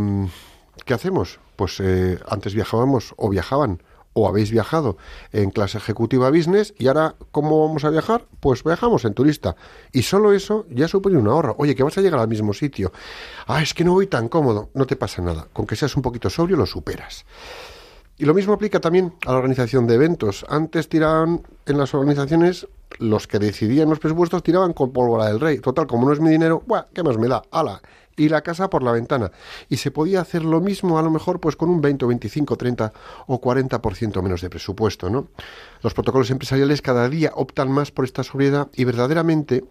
¿qué 0.86 0.94
hacemos? 0.94 1.40
Pues 1.56 1.80
eh, 1.80 2.20
antes 2.28 2.54
viajábamos 2.54 3.14
o 3.18 3.30
viajaban 3.30 3.82
o 4.14 4.28
habéis 4.28 4.52
viajado 4.52 4.98
en 5.32 5.52
clase 5.52 5.78
ejecutiva 5.78 6.30
business 6.30 6.74
y 6.78 6.88
ahora 6.88 7.16
¿cómo 7.32 7.66
vamos 7.66 7.86
a 7.86 7.90
viajar? 7.90 8.26
Pues 8.40 8.64
viajamos 8.64 9.06
en 9.06 9.14
turista 9.14 9.56
y 9.92 10.04
solo 10.04 10.34
eso 10.34 10.66
ya 10.70 10.88
supone 10.88 11.18
un 11.18 11.28
ahorro. 11.28 11.56
Oye, 11.58 11.76
que 11.76 11.84
vas 11.84 11.98
a 11.98 12.02
llegar 12.02 12.20
al 12.20 12.28
mismo 12.28 12.54
sitio. 12.54 12.92
Ah, 13.48 13.62
es 13.62 13.74
que 13.74 13.84
no 13.84 13.94
voy 13.94 14.08
tan 14.08 14.28
cómodo. 14.28 14.70
No 14.74 14.86
te 14.86 14.96
pasa 14.96 15.22
nada. 15.22 15.48
Con 15.54 15.66
que 15.66 15.76
seas 15.76 15.96
un 15.96 16.02
poquito 16.02 16.30
sobrio 16.30 16.58
lo 16.58 16.66
superas. 16.66 17.26
Y 18.18 18.26
lo 18.26 18.34
mismo 18.34 18.54
aplica 18.54 18.80
también 18.80 19.16
a 19.26 19.32
la 19.32 19.38
organización 19.38 19.88
de 19.88 19.96
eventos. 19.96 20.46
Antes 20.50 20.90
tiraban 20.90 21.42
en 21.66 21.78
las 21.78 21.94
organizaciones, 21.94 22.68
los 23.00 23.28
que 23.28 23.40
decidían 23.40 23.90
los 23.90 24.00
presupuestos 24.00 24.44
tiraban 24.44 24.74
con 24.74 24.92
pólvora 24.92 25.26
del 25.26 25.40
rey. 25.40 25.60
Total, 25.60 25.88
como 25.88 26.08
no 26.08 26.14
es 26.14 26.20
mi 26.20 26.30
dinero, 26.30 26.64
¡buah! 26.66 26.86
¿qué 26.94 27.04
más 27.04 27.18
me 27.18 27.28
da? 27.28 27.42
¡Hala! 27.52 27.82
Y 28.18 28.30
la 28.30 28.42
casa 28.42 28.70
por 28.70 28.84
la 28.84 28.92
ventana. 28.92 29.32
Y 29.70 29.78
se 29.78 29.90
podía 29.90 30.22
hacer 30.22 30.44
lo 30.44 30.60
mismo, 30.60 31.00
a 31.00 31.02
lo 31.02 31.10
mejor, 31.10 31.40
pues 31.40 31.56
con 31.56 31.70
un 31.70 31.82
20 31.82 32.06
o 32.06 32.08
25, 32.10 32.58
30 32.58 32.94
o 33.28 33.42
40% 33.42 34.22
menos 34.22 34.42
de 34.42 34.50
presupuesto, 34.50 35.10
¿no? 35.10 35.30
Los 35.82 35.94
protocolos 35.94 36.30
empresariales 36.30 36.82
cada 36.82 37.08
día 37.10 37.32
optan 37.34 37.72
más 37.72 37.92
por 37.92 38.06
esta 38.06 38.24
sobriedad 38.24 38.70
y 38.76 38.84
verdaderamente 38.84 39.64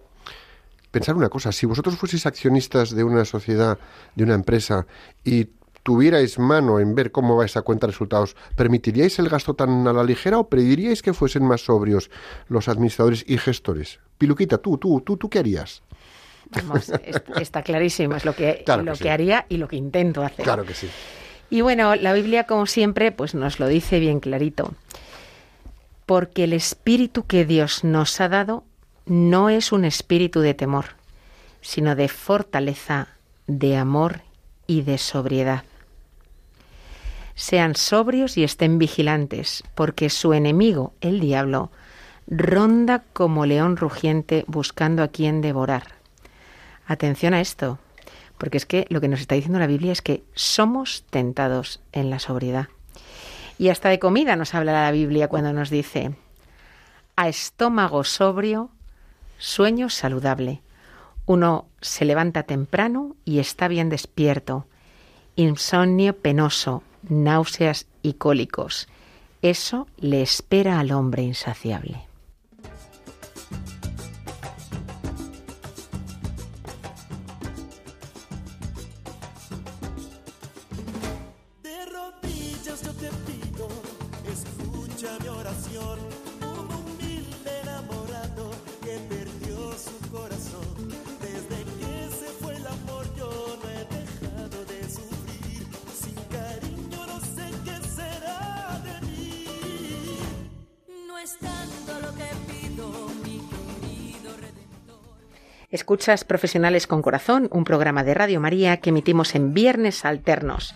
pensar 0.90 1.14
una 1.14 1.28
cosa, 1.28 1.52
si 1.52 1.66
vosotros 1.66 1.96
fueseis 1.96 2.26
accionistas 2.26 2.90
de 2.90 3.04
una 3.04 3.24
sociedad, 3.24 3.78
de 4.16 4.24
una 4.24 4.34
empresa, 4.34 4.86
y 5.24 5.48
tuvierais 5.82 6.38
mano 6.38 6.78
en 6.78 6.94
ver 6.94 7.10
cómo 7.10 7.36
va 7.36 7.44
esa 7.46 7.62
cuenta 7.62 7.86
de 7.86 7.92
resultados, 7.92 8.36
¿permitiríais 8.56 9.18
el 9.18 9.28
gasto 9.28 9.54
tan 9.54 9.86
a 9.86 9.92
la 9.92 10.04
ligera 10.04 10.38
o 10.38 10.48
pediríais 10.48 11.02
que 11.02 11.12
fuesen 11.14 11.44
más 11.44 11.62
sobrios 11.62 12.10
los 12.48 12.68
administradores 12.68 13.24
y 13.26 13.38
gestores? 13.38 14.00
Piluquita, 14.18 14.58
tú, 14.58 14.78
tú, 14.78 15.00
tú, 15.00 15.16
¿tú 15.16 15.28
qué 15.30 15.38
harías? 15.38 15.82
Vamos, 16.50 16.90
está 17.40 17.62
clarísimo, 17.62 18.16
es 18.16 18.24
lo 18.24 18.34
que, 18.34 18.62
Claro 18.64 18.82
que 18.82 18.90
lo 18.90 18.96
sí. 18.96 19.02
que 19.04 19.10
haría 19.10 19.46
y 19.48 19.56
lo 19.56 19.68
que 19.68 19.76
intento 19.76 20.22
hacer. 20.22 20.44
Claro 20.44 20.64
que 20.64 20.74
sí. 20.74 20.88
Y 21.48 21.62
bueno, 21.62 21.96
la 21.96 22.12
Biblia, 22.12 22.44
como 22.44 22.66
siempre, 22.66 23.12
pues 23.12 23.34
nos 23.34 23.58
lo 23.58 23.66
dice 23.66 23.98
bien 23.98 24.20
clarito. 24.20 24.74
Porque 26.06 26.44
el 26.44 26.52
espíritu 26.52 27.24
que 27.24 27.44
Dios 27.44 27.84
nos 27.84 28.20
ha 28.20 28.28
dado 28.28 28.64
no 29.06 29.48
es 29.48 29.72
un 29.72 29.84
espíritu 29.84 30.40
de 30.40 30.54
temor, 30.54 30.86
sino 31.60 31.94
de 31.96 32.08
fortaleza, 32.08 33.08
de 33.46 33.76
amor 33.76 34.22
y 34.66 34.82
de 34.82 34.98
sobriedad. 34.98 35.64
Sean 37.40 37.74
sobrios 37.74 38.36
y 38.36 38.44
estén 38.44 38.78
vigilantes, 38.78 39.64
porque 39.74 40.10
su 40.10 40.34
enemigo, 40.34 40.92
el 41.00 41.20
diablo, 41.20 41.70
ronda 42.26 43.02
como 43.14 43.46
león 43.46 43.78
rugiente 43.78 44.44
buscando 44.46 45.02
a 45.02 45.08
quien 45.08 45.40
devorar. 45.40 45.94
Atención 46.86 47.32
a 47.32 47.40
esto, 47.40 47.78
porque 48.36 48.58
es 48.58 48.66
que 48.66 48.84
lo 48.90 49.00
que 49.00 49.08
nos 49.08 49.22
está 49.22 49.36
diciendo 49.36 49.58
la 49.58 49.66
Biblia 49.66 49.90
es 49.90 50.02
que 50.02 50.22
somos 50.34 51.06
tentados 51.08 51.80
en 51.92 52.10
la 52.10 52.18
sobriedad. 52.18 52.68
Y 53.56 53.70
hasta 53.70 53.88
de 53.88 53.98
comida 53.98 54.36
nos 54.36 54.54
habla 54.54 54.72
la 54.72 54.92
Biblia 54.92 55.28
cuando 55.28 55.54
nos 55.54 55.70
dice, 55.70 56.12
a 57.16 57.30
estómago 57.30 58.04
sobrio 58.04 58.68
sueño 59.38 59.88
saludable. 59.88 60.60
Uno 61.24 61.68
se 61.80 62.04
levanta 62.04 62.42
temprano 62.42 63.16
y 63.24 63.38
está 63.38 63.66
bien 63.66 63.88
despierto. 63.88 64.66
Insomnio 65.36 66.18
penoso, 66.18 66.82
náuseas 67.10 67.86
y 68.02 68.14
cólicos. 68.14 68.88
Eso 69.42 69.86
le 69.98 70.22
espera 70.22 70.80
al 70.80 70.92
hombre 70.92 71.22
insaciable. 71.22 72.09
Escuchas 105.70 106.24
Profesionales 106.24 106.88
con 106.88 107.00
Corazón, 107.00 107.48
un 107.52 107.62
programa 107.62 108.02
de 108.02 108.12
Radio 108.12 108.40
María 108.40 108.78
que 108.78 108.90
emitimos 108.90 109.36
en 109.36 109.54
viernes 109.54 110.04
alternos. 110.04 110.74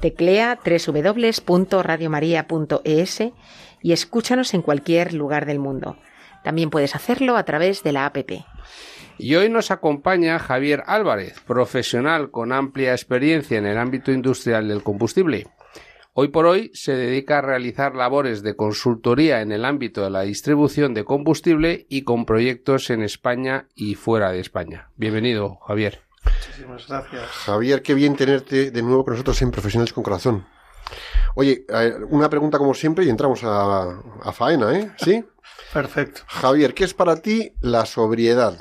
Teclea 0.00 0.60
www.radiomaria.es 0.64 3.20
y 3.82 3.92
escúchanos 3.92 4.54
en 4.54 4.62
cualquier 4.62 5.12
lugar 5.12 5.44
del 5.44 5.58
mundo. 5.58 5.96
También 6.44 6.70
puedes 6.70 6.94
hacerlo 6.94 7.36
a 7.36 7.44
través 7.44 7.82
de 7.82 7.90
la 7.90 8.06
APP. 8.06 8.44
Y 9.18 9.34
hoy 9.34 9.48
nos 9.48 9.72
acompaña 9.72 10.38
Javier 10.38 10.84
Álvarez, 10.86 11.40
profesional 11.40 12.30
con 12.30 12.52
amplia 12.52 12.92
experiencia 12.92 13.58
en 13.58 13.66
el 13.66 13.76
ámbito 13.76 14.12
industrial 14.12 14.68
del 14.68 14.84
combustible. 14.84 15.48
Hoy 16.20 16.26
por 16.26 16.46
hoy 16.46 16.72
se 16.74 16.96
dedica 16.96 17.38
a 17.38 17.42
realizar 17.42 17.94
labores 17.94 18.42
de 18.42 18.56
consultoría 18.56 19.40
en 19.40 19.52
el 19.52 19.64
ámbito 19.64 20.02
de 20.02 20.10
la 20.10 20.22
distribución 20.22 20.92
de 20.92 21.04
combustible 21.04 21.86
y 21.88 22.02
con 22.02 22.26
proyectos 22.26 22.90
en 22.90 23.04
España 23.04 23.68
y 23.76 23.94
fuera 23.94 24.32
de 24.32 24.40
España. 24.40 24.90
Bienvenido, 24.96 25.60
Javier. 25.64 26.00
Muchísimas 26.24 26.88
gracias. 26.88 27.24
Javier, 27.24 27.82
qué 27.82 27.94
bien 27.94 28.16
tenerte 28.16 28.72
de 28.72 28.82
nuevo 28.82 29.04
con 29.04 29.12
nosotros 29.12 29.40
en 29.42 29.52
Profesionales 29.52 29.92
con 29.92 30.02
Corazón. 30.02 30.44
Oye, 31.36 31.64
una 32.08 32.28
pregunta 32.28 32.58
como 32.58 32.74
siempre 32.74 33.04
y 33.04 33.10
entramos 33.10 33.44
a, 33.44 34.00
a 34.20 34.32
faena, 34.32 34.76
¿eh? 34.76 34.90
¿Sí? 34.96 35.24
Perfecto. 35.72 36.22
Javier, 36.26 36.74
¿qué 36.74 36.82
es 36.82 36.94
para 36.94 37.22
ti 37.22 37.52
la 37.60 37.86
sobriedad? 37.86 38.60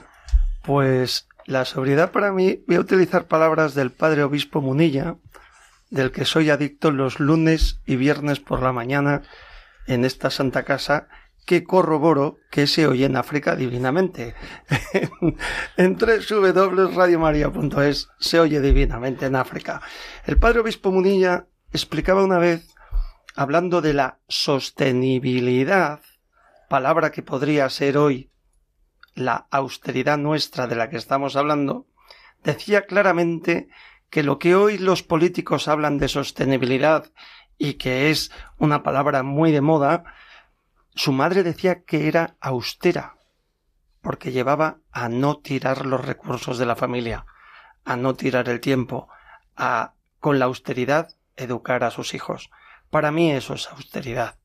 Pues 0.63 1.27
la 1.47 1.65
sobriedad 1.65 2.11
para 2.11 2.31
mí, 2.31 2.63
voy 2.67 2.75
a 2.75 2.81
utilizar 2.81 3.25
palabras 3.25 3.73
del 3.73 3.89
padre 3.89 4.21
obispo 4.21 4.61
Munilla, 4.61 5.15
del 5.89 6.11
que 6.11 6.25
soy 6.25 6.49
adicto 6.49 6.91
los 6.91 7.19
lunes 7.19 7.81
y 7.85 7.95
viernes 7.95 8.39
por 8.39 8.61
la 8.61 8.73
mañana 8.73 9.23
en 9.85 10.05
esta 10.05 10.29
santa 10.29 10.63
casa, 10.63 11.07
que 11.45 11.63
corroboro 11.63 12.37
que 12.51 12.67
se 12.67 12.85
oye 12.87 13.05
en 13.05 13.15
África 13.15 13.55
divinamente. 13.55 14.35
en 15.77 15.97
www.radiomaria.es 15.97 18.09
se 18.19 18.39
oye 18.41 18.59
divinamente 18.59 19.27
en 19.27 19.37
África. 19.37 19.81
El 20.25 20.37
padre 20.37 20.59
obispo 20.59 20.91
Munilla 20.91 21.47
explicaba 21.71 22.21
una 22.23 22.37
vez, 22.37 22.75
hablando 23.33 23.81
de 23.81 23.93
la 23.93 24.19
sostenibilidad, 24.27 26.01
palabra 26.67 27.11
que 27.11 27.23
podría 27.23 27.69
ser 27.69 27.97
hoy 27.97 28.29
la 29.15 29.47
austeridad 29.49 30.17
nuestra 30.17 30.67
de 30.67 30.75
la 30.75 30.89
que 30.89 30.97
estamos 30.97 31.37
hablando, 31.37 31.87
decía 32.43 32.85
claramente 32.85 33.69
que 34.09 34.23
lo 34.23 34.39
que 34.39 34.55
hoy 34.55 34.77
los 34.77 35.03
políticos 35.03 35.67
hablan 35.67 35.97
de 35.97 36.07
sostenibilidad 36.07 37.11
y 37.57 37.75
que 37.75 38.09
es 38.09 38.31
una 38.57 38.83
palabra 38.83 39.23
muy 39.23 39.51
de 39.51 39.61
moda, 39.61 40.03
su 40.95 41.11
madre 41.11 41.43
decía 41.43 41.83
que 41.83 42.07
era 42.07 42.35
austera, 42.39 43.17
porque 44.01 44.31
llevaba 44.31 44.77
a 44.91 45.09
no 45.09 45.37
tirar 45.37 45.85
los 45.85 46.03
recursos 46.03 46.57
de 46.57 46.65
la 46.65 46.75
familia, 46.75 47.25
a 47.85 47.95
no 47.95 48.15
tirar 48.15 48.49
el 48.49 48.59
tiempo, 48.59 49.09
a 49.55 49.93
con 50.19 50.39
la 50.39 50.45
austeridad 50.45 51.09
educar 51.35 51.83
a 51.83 51.91
sus 51.91 52.13
hijos. 52.13 52.49
Para 52.89 53.11
mí 53.11 53.31
eso 53.31 53.53
es 53.53 53.69
austeridad. 53.69 54.39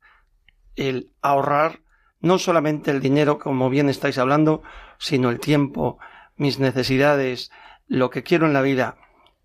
El 0.76 1.10
ahorrar 1.22 1.80
no 2.20 2.38
solamente 2.38 2.90
el 2.90 3.00
dinero, 3.00 3.38
como 3.38 3.68
bien 3.68 3.88
estáis 3.88 4.18
hablando, 4.18 4.62
sino 4.98 5.30
el 5.30 5.40
tiempo, 5.40 5.98
mis 6.36 6.58
necesidades, 6.58 7.50
lo 7.88 8.10
que 8.10 8.22
quiero 8.22 8.46
en 8.46 8.52
la 8.52 8.62
vida. 8.62 8.96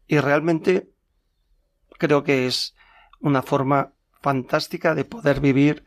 Y 0.07 0.19
realmente 0.19 0.89
creo 1.97 2.23
que 2.23 2.47
es 2.47 2.75
una 3.19 3.41
forma 3.41 3.93
fantástica 4.21 4.95
de 4.95 5.05
poder 5.05 5.39
vivir 5.39 5.85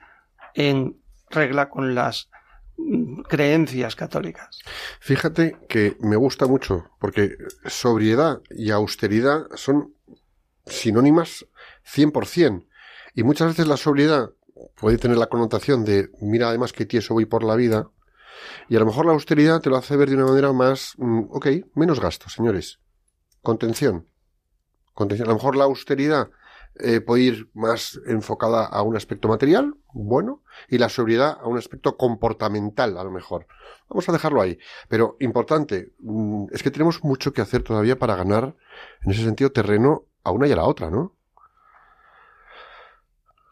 en 0.55 1.01
regla 1.31 1.69
con 1.69 1.95
las 1.95 2.29
mm, 2.77 3.23
creencias 3.23 3.97
católicas. 3.97 4.59
Fíjate 5.01 5.57
que 5.69 5.97
me 6.01 6.17
gusta 6.17 6.47
mucho, 6.47 6.91
porque 6.99 7.37
sobriedad 7.67 8.41
y 8.51 8.71
austeridad 8.71 9.47
son 9.55 9.95
sinónimas 10.67 11.47
100%. 11.95 12.67
Y 13.15 13.23
muchas 13.23 13.49
veces 13.49 13.67
la 13.67 13.77
sobriedad 13.77 14.31
puede 14.77 14.99
tener 14.99 15.17
la 15.17 15.29
connotación 15.29 15.85
de, 15.85 16.11
mira 16.21 16.49
además 16.49 16.73
que 16.73 16.87
tieso 16.87 17.15
voy 17.15 17.27
por 17.27 17.45
la 17.45 17.57
vida, 17.57 17.91
y 18.69 18.77
a 18.77 18.81
lo 18.81 18.87
mejor 18.87 19.07
la 19.07 19.13
austeridad 19.13 19.61
te 19.61 19.71
lo 19.71 19.77
hace 19.77 19.97
ver 19.97 20.09
de 20.09 20.17
una 20.17 20.27
manera 20.27 20.53
más, 20.53 20.95
mm, 20.97 21.25
ok, 21.31 21.47
menos 21.75 22.01
gasto, 22.01 22.29
señores. 22.29 22.81
Contención. 23.43 24.10
Contención. 24.95 25.29
A 25.29 25.31
lo 25.31 25.37
mejor 25.37 25.57
la 25.57 25.65
austeridad 25.65 26.31
eh, 26.77 27.01
puede 27.01 27.23
ir 27.23 27.51
más 27.53 28.01
enfocada 28.07 28.65
a 28.65 28.83
un 28.83 28.97
aspecto 28.97 29.29
material, 29.29 29.75
bueno, 29.93 30.43
y 30.69 30.79
la 30.79 30.89
sobriedad 30.89 31.39
a 31.41 31.47
un 31.47 31.59
aspecto 31.59 31.97
comportamental, 31.97 32.97
a 32.97 33.05
lo 33.05 33.11
mejor. 33.11 33.47
Vamos 33.89 34.09
a 34.09 34.13
dejarlo 34.13 34.41
ahí. 34.41 34.59
Pero 34.89 35.17
importante, 35.21 35.93
mm, 35.99 36.47
es 36.53 36.63
que 36.63 36.71
tenemos 36.71 37.03
mucho 37.03 37.33
que 37.33 37.41
hacer 37.41 37.63
todavía 37.63 37.99
para 37.99 38.17
ganar, 38.17 38.55
en 39.05 39.11
ese 39.11 39.25
sentido, 39.25 39.51
terreno 39.51 40.05
a 40.23 40.31
una 40.31 40.47
y 40.47 40.53
a 40.53 40.57
la 40.57 40.65
otra, 40.65 40.91
¿no? 40.91 41.17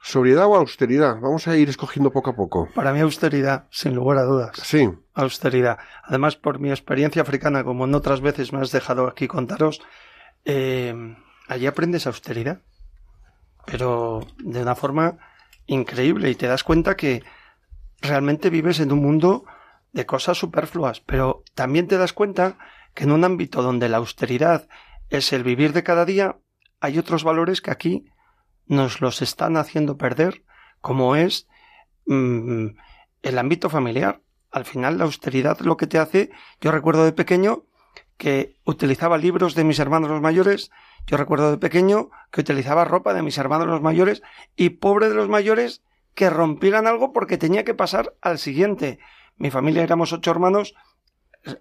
¿Sobriedad 0.01 0.47
o 0.47 0.55
austeridad? 0.55 1.19
Vamos 1.21 1.49
a 1.49 1.57
ir 1.57 1.69
escogiendo 1.69 2.11
poco 2.11 2.31
a 2.31 2.37
poco. 2.37 2.69
Para 2.75 2.93
mí 2.93 3.01
austeridad, 3.01 3.67
sin 3.71 3.95
lugar 3.95 4.19
a 4.19 4.23
dudas. 4.23 4.53
Sí, 4.63 4.89
Austeridad. 5.13 5.79
Además, 6.05 6.37
por 6.37 6.61
mi 6.61 6.71
experiencia 6.71 7.21
africana, 7.21 7.65
como 7.65 7.85
en 7.85 7.95
otras 7.95 8.21
veces 8.21 8.53
me 8.53 8.61
has 8.61 8.71
dejado 8.71 9.09
aquí 9.09 9.27
contaros, 9.27 9.83
eh, 10.45 10.95
allí 11.49 11.67
aprendes 11.67 12.07
austeridad. 12.07 12.63
Pero 13.67 14.27
de 14.39 14.63
una 14.63 14.75
forma 14.75 15.19
increíble 15.67 16.31
y 16.31 16.35
te 16.35 16.47
das 16.47 16.65
cuenta 16.65 16.97
que 16.97 17.23
realmente 18.01 18.51
vives 18.51 18.81
en 18.81 18.93
un 18.93 19.03
mundo 19.03 19.45
de 19.93 20.07
cosas 20.07 20.39
superfluas, 20.39 21.01
pero 21.01 21.43
también 21.55 21.89
te 21.89 21.99
das 21.99 22.13
cuenta 22.13 22.59
que 22.95 23.05
en 23.05 23.13
un 23.13 23.25
ámbito 23.25 23.63
donde 23.63 23.89
la 23.89 23.99
austeridad 23.99 24.69
es 25.11 25.33
el 25.33 25.43
vivir 25.43 25.73
de 25.73 25.83
cada 25.83 26.05
día, 26.05 26.39
hay 26.81 26.99
otros 26.99 27.25
valores 27.25 27.61
que 27.61 27.71
aquí 27.71 28.07
nos 28.67 29.01
los 29.01 29.23
están 29.23 29.57
haciendo 29.57 29.97
perder, 29.97 30.45
como 30.81 31.17
es 31.17 31.49
mm, 32.07 32.69
el 33.23 33.39
ámbito 33.39 33.71
familiar. 33.71 34.23
Al 34.51 34.65
final 34.65 34.99
la 34.99 35.05
austeridad 35.05 35.59
lo 35.61 35.77
que 35.77 35.87
te 35.87 35.99
hace, 35.99 36.31
yo 36.61 36.71
recuerdo 36.71 37.05
de 37.05 37.13
pequeño 37.13 37.65
que 38.17 38.57
utilizaba 38.65 39.19
libros 39.19 39.55
de 39.55 39.65
mis 39.65 39.79
hermanos 39.79 40.11
los 40.11 40.21
mayores, 40.21 40.71
yo 41.09 41.17
recuerdo 41.17 41.51
de 41.51 41.57
pequeño 41.57 42.11
que 42.31 42.43
utilizaba 42.43 42.85
ropa 42.85 43.15
de 43.15 43.23
mis 43.23 43.39
hermanos 43.39 43.67
los 43.67 43.81
mayores 43.81 44.23
y 44.57 44.71
pobre 44.71 45.09
de 45.09 45.15
los 45.15 45.29
mayores 45.29 45.83
que 46.15 46.29
rompieran 46.29 46.87
algo 46.87 47.15
porque 47.15 47.39
tenía 47.39 47.65
que 47.65 47.73
pasar 47.73 48.15
al 48.21 48.39
siguiente. 48.39 48.99
Mi 49.37 49.51
familia 49.51 49.83
éramos 49.83 50.13
ocho 50.13 50.31
hermanos 50.31 50.75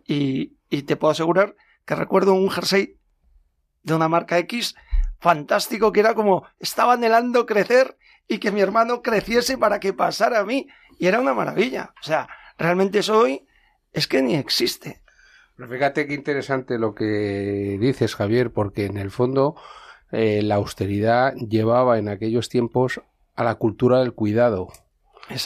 y, 0.05 0.57
y 0.69 0.81
te 0.83 0.97
puedo 0.97 1.11
asegurar 1.11 1.55
que 1.85 1.95
recuerdo 1.95 2.33
un 2.33 2.49
jersey 2.49 2.97
de 3.83 3.95
una 3.95 4.09
marca 4.09 4.37
X 4.39 4.75
fantástico 5.19 5.93
que 5.93 6.01
era 6.01 6.13
como 6.13 6.45
estaba 6.59 6.93
anhelando 6.93 7.45
crecer 7.45 7.97
y 8.27 8.39
que 8.39 8.51
mi 8.51 8.59
hermano 8.59 9.01
creciese 9.01 9.57
para 9.57 9.79
que 9.79 9.93
pasara 9.93 10.39
a 10.39 10.45
mí 10.45 10.67
y 10.99 11.07
era 11.07 11.21
una 11.21 11.33
maravilla. 11.33 11.93
O 12.01 12.03
sea, 12.03 12.27
realmente 12.57 12.99
eso 12.99 13.17
hoy 13.17 13.47
es 13.93 14.07
que 14.07 14.21
ni 14.21 14.35
existe. 14.35 15.01
Pero 15.57 15.69
fíjate 15.69 16.07
qué 16.07 16.13
interesante 16.13 16.77
lo 16.77 16.93
que 16.93 17.77
dices, 17.81 18.15
Javier, 18.15 18.51
porque 18.51 18.85
en 18.85 18.97
el 18.97 19.09
fondo 19.09 19.55
eh, 20.11 20.41
la 20.43 20.55
austeridad 20.55 21.33
llevaba 21.33 21.97
en 21.97 22.09
aquellos 22.09 22.47
tiempos 22.47 23.01
a 23.35 23.43
la 23.43 23.55
cultura 23.55 23.99
del 23.99 24.13
cuidado 24.13 24.67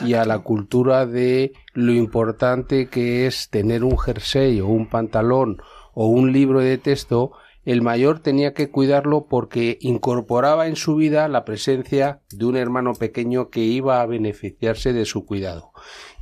y 0.06 0.14
a 0.14 0.26
la 0.26 0.40
cultura 0.40 1.06
de 1.06 1.54
lo 1.74 1.94
importante 1.94 2.88
que 2.88 3.26
es 3.26 3.50
tener 3.50 3.84
un 3.84 3.98
jersey 3.98 4.60
o 4.60 4.68
un 4.68 4.88
pantalón 4.88 5.62
o 5.94 6.08
un 6.08 6.32
libro 6.32 6.60
de 6.60 6.78
texto 6.78 7.32
el 7.64 7.82
mayor 7.82 8.20
tenía 8.20 8.54
que 8.54 8.72
cuidarlo 8.72 9.28
porque 9.30 9.78
incorporaba 9.82 10.68
en 10.68 10.76
su 10.76 10.96
vida 10.96 11.28
la 11.28 11.46
presencia 11.46 12.22
de 12.32 12.46
un 12.46 12.58
hermano 12.58 12.94
pequeño 12.94 13.50
que 13.50 13.62
iba 13.62 14.02
a 14.02 14.06
beneficiarse 14.08 14.94
de 14.94 15.06
su 15.06 15.26
cuidado. 15.26 15.72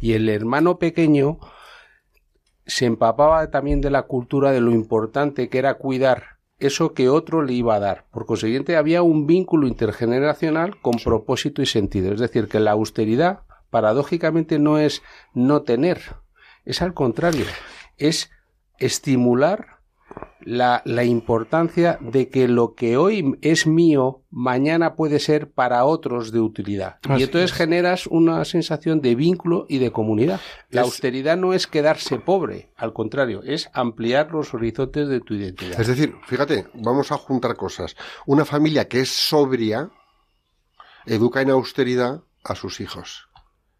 Y 0.02 0.14
el 0.14 0.28
hermano 0.28 0.80
pequeño 0.80 1.40
se 2.70 2.86
empapaba 2.86 3.50
también 3.50 3.82
de 3.82 3.90
la 3.90 4.04
cultura 4.04 4.52
de 4.52 4.62
lo 4.62 4.72
importante 4.72 5.50
que 5.50 5.58
era 5.58 5.74
cuidar 5.74 6.38
eso 6.60 6.94
que 6.94 7.10
otro 7.10 7.42
le 7.42 7.54
iba 7.54 7.76
a 7.76 7.80
dar. 7.80 8.06
Por 8.12 8.26
consiguiente, 8.26 8.76
había 8.78 9.02
un 9.02 9.28
vínculo 9.28 9.68
intergeneracional 9.68 10.80
con 10.82 10.98
propósito 11.04 11.62
y 11.62 11.66
sentido. 11.66 12.14
Es 12.14 12.20
decir, 12.20 12.48
que 12.48 12.60
la 12.60 12.72
austeridad, 12.72 13.40
paradójicamente, 13.70 14.60
no 14.60 14.78
es 14.78 15.02
no 15.34 15.62
tener, 15.64 16.02
es 16.66 16.82
al 16.82 16.94
contrario, 16.94 17.46
es 17.98 18.30
estimular 18.78 19.79
la, 20.42 20.82
la, 20.86 21.04
importancia 21.04 21.98
de 22.02 22.30
que 22.30 22.48
lo 22.48 22.74
que 22.74 22.96
hoy 22.98 23.38
es 23.42 23.68
mío, 23.68 24.24
mañana 24.32 24.96
puede 24.96 25.20
ser 25.20 25.52
para 25.52 25.84
otros 25.86 26.32
de 26.32 26.40
utilidad. 26.40 26.98
Así 27.08 27.20
y 27.22 27.24
entonces 27.26 27.52
es. 27.52 27.58
generas 27.58 28.08
una 28.08 28.44
sensación 28.46 29.02
de 29.02 29.16
vínculo 29.16 29.66
y 29.70 29.80
de 29.80 29.92
comunidad. 29.92 30.40
La 30.70 30.82
Es- 30.82 30.88
austeridad 30.88 31.38
no 31.38 31.54
es 31.54 31.68
quedarse 31.68 32.20
pobre, 32.20 32.72
al 32.78 32.94
contrario, 32.94 33.42
es 33.44 33.70
ampliar 33.74 34.32
los 34.32 34.54
horizontes 34.54 35.08
de 35.10 35.20
tu 35.20 35.34
identidad. 35.36 35.80
Es 35.80 35.88
decir, 35.88 36.16
fíjate, 36.26 36.68
vamos 36.74 37.12
a 37.12 37.18
juntar 37.18 37.56
cosas. 37.56 37.96
Una 38.26 38.46
familia 38.46 38.88
que 38.88 39.02
es 39.02 39.10
sobria 39.10 39.90
educa 41.06 41.42
en 41.42 41.50
austeridad 41.50 42.22
a 42.44 42.56
sus 42.56 42.80
hijos. 42.80 43.28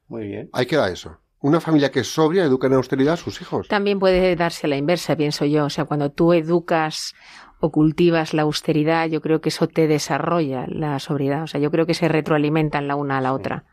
Muy 0.08 0.28
bien. 0.28 0.50
Ahí 0.54 0.66
queda 0.66 0.90
eso. 0.92 1.18
Una 1.42 1.62
familia 1.62 1.90
que 1.90 2.02
es 2.02 2.14
sobria 2.14 2.44
educa 2.44 2.68
en 2.68 2.74
austeridad 2.74 3.14
a 3.14 3.18
sus 3.18 3.42
hijos. 3.42 3.68
También 3.70 4.00
puede 4.00 4.36
darse 4.36 4.68
a 4.68 4.70
la 4.70 4.76
inversa, 4.76 5.16
pienso 5.16 5.46
yo. 5.46 5.66
O 5.66 5.70
sea, 5.70 5.86
cuando 5.86 6.12
tú 6.12 6.34
educas 6.34 7.16
o 7.62 7.72
cultivas 7.72 8.34
la 8.34 8.42
austeridad, 8.42 9.08
yo 9.08 9.22
creo 9.22 9.40
que 9.40 9.50
eso 9.50 9.68
te 9.68 9.88
desarrolla 9.88 10.66
la 10.68 11.00
sobriedad. 11.00 11.44
O 11.44 11.48
sea, 11.48 11.62
yo 11.62 11.72
creo 11.72 11.86
que 11.86 11.94
se 11.94 12.10
retroalimentan 12.10 12.88
la 12.88 12.96
una 12.96 13.20
a 13.20 13.22
la 13.22 13.34
otra. 13.34 13.64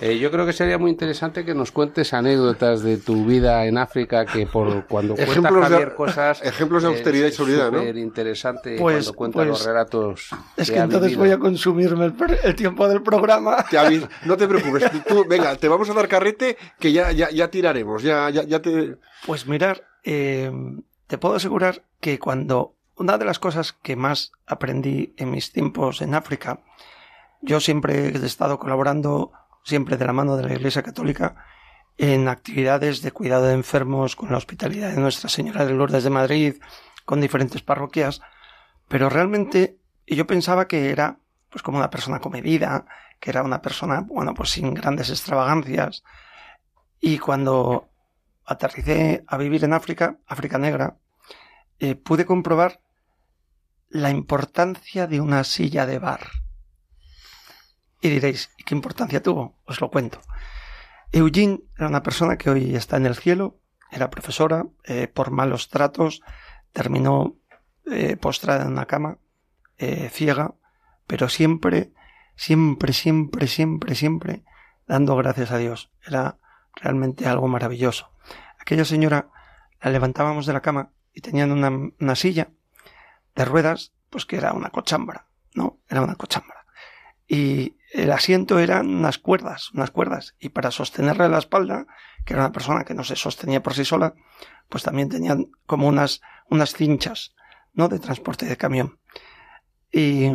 Eh, 0.00 0.18
yo 0.18 0.30
creo 0.30 0.44
que 0.44 0.52
sería 0.52 0.76
muy 0.78 0.90
interesante 0.90 1.44
que 1.44 1.54
nos 1.54 1.72
cuentes 1.72 2.12
anécdotas 2.12 2.82
de 2.82 2.98
tu 2.98 3.24
vida 3.24 3.64
en 3.64 3.78
África, 3.78 4.26
que 4.26 4.46
por 4.46 4.84
cuando 4.86 5.14
cuenta 5.14 5.30
Ejemplos 5.32 5.68
de- 5.70 5.74
Javier 5.76 5.94
cosas... 5.94 6.42
ejemplos 6.44 6.82
de 6.82 6.88
austeridad 6.90 7.28
y 7.28 7.32
sobriedad, 7.32 7.70
¿no? 7.72 7.80
Es 7.80 7.96
interesante 7.96 8.76
Pues- 8.78 9.06
cuando 9.06 9.16
cuenta 9.16 9.36
pues, 9.38 9.48
los 9.48 9.64
relatos 9.66 10.28
Es 10.56 10.70
que 10.70 10.76
entonces 10.78 11.10
vivido. 11.10 11.20
voy 11.20 11.30
a 11.30 11.38
consumirme 11.38 12.04
el, 12.04 12.12
per- 12.12 12.40
el 12.44 12.54
tiempo 12.54 12.86
del 12.88 13.02
programa. 13.02 13.64
Te 13.70 13.78
aviso. 13.78 14.08
No 14.26 14.36
te 14.36 14.46
preocupes. 14.46 14.90
tú- 14.90 15.00
tú- 15.08 15.24
venga, 15.28 15.56
te 15.56 15.68
vamos 15.68 15.88
a 15.88 15.94
dar 15.94 16.08
carrete 16.08 16.58
que 16.78 16.92
ya, 16.92 17.12
ya, 17.12 17.30
ya 17.30 17.48
tiraremos. 17.50 18.02
Ya, 18.02 18.28
ya, 18.30 18.42
ya 18.42 18.60
te. 18.60 18.96
Pues 19.26 19.46
mirar, 19.46 19.82
eh, 20.04 20.52
te 21.06 21.16
puedo 21.18 21.36
asegurar 21.36 21.84
que 22.00 22.18
cuando 22.18 22.74
una 22.96 23.16
de 23.18 23.24
las 23.24 23.38
cosas 23.38 23.72
que 23.72 23.96
más 23.96 24.32
aprendí 24.46 25.14
en 25.16 25.30
mis 25.30 25.52
tiempos 25.52 26.02
en 26.02 26.14
África, 26.14 26.60
yo 27.42 27.60
siempre 27.60 28.08
he 28.08 28.26
estado 28.26 28.58
colaborando, 28.58 29.32
siempre 29.66 29.96
de 29.96 30.04
la 30.04 30.12
mano 30.12 30.36
de 30.36 30.44
la 30.44 30.54
Iglesia 30.54 30.84
Católica, 30.84 31.34
en 31.98 32.28
actividades 32.28 33.02
de 33.02 33.10
cuidado 33.10 33.46
de 33.46 33.54
enfermos 33.54 34.14
con 34.14 34.30
la 34.30 34.36
hospitalidad 34.36 34.92
de 34.92 35.00
Nuestra 35.00 35.28
Señora 35.28 35.66
de 35.66 35.72
Lourdes 35.72 36.04
de 36.04 36.10
Madrid, 36.10 36.54
con 37.04 37.20
diferentes 37.20 37.62
parroquias, 37.62 38.20
pero 38.86 39.08
realmente 39.08 39.80
yo 40.06 40.24
pensaba 40.26 40.68
que 40.68 40.90
era 40.90 41.18
pues 41.50 41.64
como 41.64 41.78
una 41.78 41.90
persona 41.90 42.20
comedida, 42.20 42.86
que 43.18 43.30
era 43.30 43.42
una 43.42 43.60
persona, 43.60 44.02
bueno, 44.02 44.34
pues 44.34 44.50
sin 44.50 44.72
grandes 44.72 45.10
extravagancias, 45.10 46.04
y 47.00 47.18
cuando 47.18 47.88
aterricé 48.44 49.24
a 49.26 49.36
vivir 49.36 49.64
en 49.64 49.72
África, 49.72 50.18
África 50.26 50.58
Negra, 50.58 50.96
eh, 51.80 51.96
pude 51.96 52.24
comprobar 52.24 52.80
la 53.88 54.10
importancia 54.10 55.08
de 55.08 55.20
una 55.20 55.42
silla 55.42 55.86
de 55.86 55.98
bar. 55.98 56.45
Y 58.06 58.08
diréis, 58.08 58.50
¿y 58.56 58.62
qué 58.62 58.72
importancia 58.76 59.20
tuvo? 59.20 59.56
Os 59.64 59.80
lo 59.80 59.90
cuento. 59.90 60.20
Eugene 61.10 61.62
era 61.76 61.88
una 61.88 62.04
persona 62.04 62.36
que 62.36 62.50
hoy 62.50 62.76
está 62.76 62.96
en 62.96 63.06
el 63.06 63.16
cielo, 63.16 63.58
era 63.90 64.10
profesora, 64.10 64.64
eh, 64.84 65.08
por 65.08 65.32
malos 65.32 65.70
tratos 65.70 66.22
terminó 66.72 67.34
eh, 67.90 68.16
postrada 68.16 68.62
en 68.62 68.68
una 68.68 68.86
cama, 68.86 69.18
eh, 69.78 70.08
ciega, 70.12 70.54
pero 71.08 71.28
siempre, 71.28 71.90
siempre, 72.36 72.92
siempre, 72.92 73.48
siempre, 73.48 73.94
siempre 73.96 74.44
dando 74.86 75.16
gracias 75.16 75.50
a 75.50 75.58
Dios. 75.58 75.90
Era 76.06 76.38
realmente 76.76 77.26
algo 77.26 77.48
maravilloso. 77.48 78.12
Aquella 78.60 78.84
señora 78.84 79.30
la 79.82 79.90
levantábamos 79.90 80.46
de 80.46 80.52
la 80.52 80.62
cama 80.62 80.92
y 81.12 81.22
tenían 81.22 81.50
una, 81.50 81.72
una 81.98 82.14
silla 82.14 82.50
de 83.34 83.44
ruedas, 83.44 83.92
pues 84.10 84.26
que 84.26 84.36
era 84.36 84.52
una 84.52 84.70
cochambra, 84.70 85.26
¿no? 85.54 85.80
Era 85.88 86.02
una 86.02 86.14
cochambra. 86.14 86.66
Y 87.26 87.75
el 87.92 88.12
asiento 88.12 88.58
eran 88.58 88.88
unas 88.88 89.18
cuerdas, 89.18 89.70
unas 89.72 89.90
cuerdas. 89.90 90.34
Y 90.38 90.50
para 90.50 90.70
sostenerle 90.70 91.28
la 91.28 91.38
espalda, 91.38 91.86
que 92.24 92.34
era 92.34 92.42
una 92.42 92.52
persona 92.52 92.84
que 92.84 92.94
no 92.94 93.04
se 93.04 93.16
sostenía 93.16 93.62
por 93.62 93.74
sí 93.74 93.84
sola, 93.84 94.14
pues 94.68 94.82
también 94.82 95.08
tenían 95.08 95.50
como 95.66 95.88
unas, 95.88 96.20
unas 96.50 96.74
cinchas, 96.74 97.34
¿no? 97.72 97.88
De 97.88 97.98
transporte 97.98 98.46
de 98.46 98.56
camión. 98.56 98.98
Y 99.92 100.26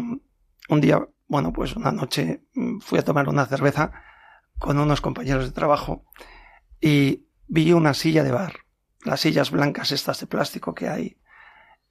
un 0.70 0.82
día, 0.82 1.06
bueno, 1.28 1.52
pues 1.52 1.76
una 1.76 1.92
noche 1.92 2.44
mm, 2.54 2.80
fui 2.80 3.00
a 3.00 3.04
tomar 3.04 3.28
una 3.28 3.46
cerveza 3.46 3.92
con 4.58 4.78
unos 4.78 5.02
compañeros 5.02 5.46
de 5.46 5.52
trabajo 5.52 6.06
y 6.80 7.28
vi 7.48 7.74
una 7.74 7.94
silla 7.94 8.24
de 8.24 8.32
bar, 8.32 8.54
las 9.04 9.22
sillas 9.22 9.52
blancas 9.52 9.92
estas 9.92 10.20
de 10.20 10.28
plástico 10.28 10.74
que 10.74 10.88
hay, 10.88 11.18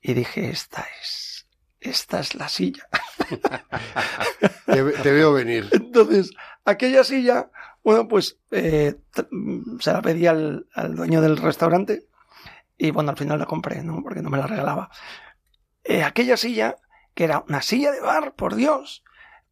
y 0.01 0.15
dije, 0.15 0.49
esta 0.51 0.87
es, 1.03 1.30
esta 1.81 2.21
es 2.21 2.35
la 2.35 2.49
silla. 2.49 2.87
Te, 4.67 4.83
ve- 4.83 4.93
te 5.03 5.13
veo 5.13 5.33
venir. 5.33 5.69
Entonces, 5.73 6.31
aquella 6.65 7.05
silla, 7.05 7.51
bueno, 7.83 8.07
pues 8.09 8.39
eh, 8.51 8.97
se 9.81 9.93
la 9.93 10.01
pedí 10.03 10.27
al, 10.27 10.67
al 10.75 10.95
dueño 10.95 11.21
del 11.21 11.37
restaurante 11.37 12.07
y 12.79 12.91
bueno, 12.93 13.11
al 13.11 13.17
final 13.17 13.39
la 13.39 13.47
compré, 13.47 13.83
¿no? 13.83 14.03
Porque 14.03 14.23
no 14.23 14.31
me 14.31 14.39
la 14.39 14.47
regalaba. 14.47 14.91
Eh, 15.85 16.03
aquella 16.05 16.37
silla, 16.37 16.77
que 17.15 17.25
era 17.25 17.45
una 17.49 17.63
silla 17.63 17.91
de 17.93 18.01
bar, 18.01 18.35
por 18.35 18.55
Dios, 18.55 19.03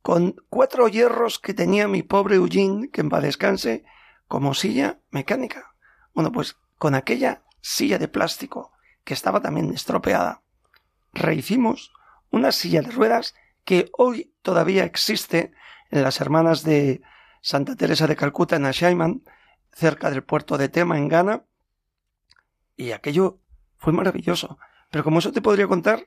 con 0.02 0.36
cuatro 0.48 0.88
hierros 0.88 1.38
que 1.38 1.54
tenía 1.54 1.88
mi 1.88 2.02
pobre 2.02 2.36
Eugene, 2.36 2.90
que 2.90 3.00
en 3.00 3.08
paz 3.08 3.22
descanse, 3.22 3.84
como 4.28 4.54
silla 4.54 5.00
mecánica. 5.10 5.74
Bueno, 6.14 6.30
pues 6.32 6.56
con 6.78 6.94
aquella 6.94 7.42
silla 7.60 7.98
de 7.98 8.08
plástico, 8.08 8.72
que 9.04 9.14
estaba 9.14 9.40
también 9.40 9.72
estropeada, 9.72 10.42
rehicimos 11.12 11.92
una 12.30 12.52
silla 12.52 12.82
de 12.82 12.90
ruedas 12.90 13.34
que 13.64 13.90
hoy 13.96 14.32
todavía 14.42 14.84
existe 14.84 15.52
en 15.90 16.02
las 16.02 16.20
hermanas 16.20 16.62
de 16.62 17.02
Santa 17.40 17.76
Teresa 17.76 18.06
de 18.06 18.16
Calcuta 18.16 18.56
en 18.56 18.66
Ashaiman, 18.66 19.22
cerca 19.72 20.10
del 20.10 20.22
puerto 20.22 20.58
de 20.58 20.68
Tema, 20.68 20.98
en 20.98 21.08
Ghana. 21.08 21.44
Y 22.76 22.92
aquello 22.92 23.40
fue 23.76 23.92
maravilloso. 23.92 24.58
Pero 24.90 25.04
como 25.04 25.18
eso 25.18 25.32
te 25.32 25.42
podría 25.42 25.66
contar, 25.66 26.06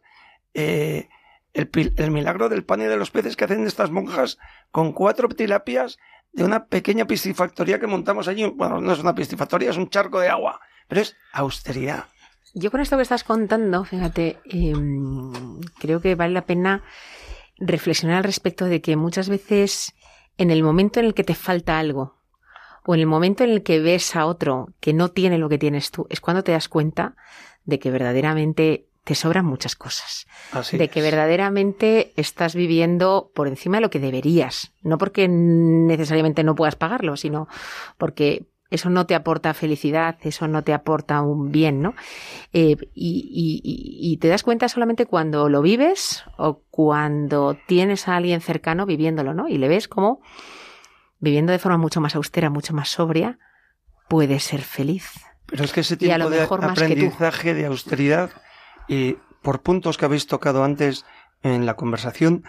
eh, 0.53 1.09
el, 1.53 1.69
el 1.97 2.11
milagro 2.11 2.49
del 2.49 2.63
pan 2.63 2.81
y 2.81 2.85
de 2.85 2.97
los 2.97 3.11
peces 3.11 3.35
que 3.35 3.45
hacen 3.45 3.65
estas 3.65 3.91
monjas 3.91 4.37
con 4.71 4.93
cuatro 4.93 5.27
tilapias 5.29 5.97
de 6.31 6.43
una 6.43 6.65
pequeña 6.65 7.05
piscifactoría 7.05 7.79
que 7.79 7.87
montamos 7.87 8.27
allí. 8.27 8.45
Bueno, 8.45 8.81
no 8.81 8.93
es 8.93 8.99
una 8.99 9.15
piscifactoría, 9.15 9.69
es 9.69 9.77
un 9.77 9.89
charco 9.89 10.19
de 10.19 10.29
agua, 10.29 10.61
pero 10.87 11.01
es 11.01 11.15
austeridad. 11.33 12.05
Yo 12.53 12.71
con 12.71 12.81
esto 12.81 12.97
que 12.97 13.03
estás 13.03 13.23
contando, 13.23 13.83
fíjate, 13.85 14.39
em, 14.45 15.61
creo 15.79 16.01
que 16.01 16.15
vale 16.15 16.33
la 16.33 16.45
pena 16.45 16.83
reflexionar 17.57 18.17
al 18.17 18.23
respecto 18.23 18.65
de 18.65 18.81
que 18.81 18.95
muchas 18.95 19.29
veces 19.29 19.93
en 20.37 20.51
el 20.51 20.63
momento 20.63 20.99
en 20.99 21.05
el 21.05 21.13
que 21.13 21.23
te 21.23 21.35
falta 21.35 21.79
algo 21.79 22.15
o 22.85 22.95
en 22.95 23.01
el 23.01 23.07
momento 23.07 23.43
en 23.43 23.51
el 23.51 23.63
que 23.63 23.79
ves 23.79 24.15
a 24.15 24.25
otro 24.25 24.73
que 24.79 24.93
no 24.93 25.09
tiene 25.09 25.37
lo 25.37 25.49
que 25.49 25.59
tienes 25.59 25.91
tú, 25.91 26.07
es 26.09 26.19
cuando 26.19 26.43
te 26.43 26.51
das 26.51 26.67
cuenta 26.67 27.15
de 27.63 27.79
que 27.79 27.91
verdaderamente 27.91 28.87
te 29.03 29.15
sobran 29.15 29.45
muchas 29.45 29.75
cosas. 29.75 30.27
Así 30.51 30.77
de 30.77 30.89
que 30.89 30.99
es. 30.99 31.05
verdaderamente 31.05 32.13
estás 32.15 32.55
viviendo 32.55 33.31
por 33.33 33.47
encima 33.47 33.77
de 33.77 33.81
lo 33.81 33.89
que 33.89 33.99
deberías. 33.99 34.73
No 34.81 34.97
porque 34.97 35.27
necesariamente 35.27 36.43
no 36.43 36.55
puedas 36.55 36.75
pagarlo, 36.75 37.17
sino 37.17 37.47
porque 37.97 38.45
eso 38.71 38.89
no 38.89 39.05
te 39.05 39.13
aporta 39.13 39.53
felicidad, 39.53 40.17
eso 40.21 40.47
no 40.47 40.63
te 40.63 40.73
aporta 40.73 41.21
un 41.21 41.51
bien, 41.51 41.81
¿no? 41.81 41.93
Eh, 42.53 42.75
y, 42.95 43.61
y- 43.63 44.11
y- 44.13 44.17
te 44.17 44.27
das 44.29 44.41
cuenta 44.43 44.67
solamente 44.69 45.05
cuando 45.05 45.49
lo 45.49 45.61
vives 45.61 46.23
o 46.37 46.61
cuando 46.71 47.57
tienes 47.67 48.07
a 48.07 48.15
alguien 48.15 48.41
cercano 48.41 48.85
viviéndolo, 48.85 49.33
¿no? 49.33 49.47
Y 49.47 49.57
le 49.57 49.67
ves 49.67 49.87
como 49.87 50.21
viviendo 51.19 51.51
de 51.51 51.59
forma 51.59 51.77
mucho 51.77 52.01
más 52.01 52.15
austera, 52.15 52.49
mucho 52.49 52.73
más 52.73 52.89
sobria, 52.89 53.37
puede 54.07 54.39
ser 54.39 54.61
feliz. 54.61 55.11
Pero 55.45 55.63
es 55.65 55.73
que 55.73 55.81
ese 55.81 55.97
lo 56.17 56.29
de 56.29 56.41
aprendizaje 56.87 57.53
de 57.53 57.65
austeridad 57.65 58.31
y 58.87 59.17
por 59.41 59.61
puntos 59.61 59.97
que 59.97 60.05
habéis 60.05 60.27
tocado 60.27 60.63
antes 60.63 61.05
en 61.43 61.65
la 61.65 61.75
conversación, 61.75 62.43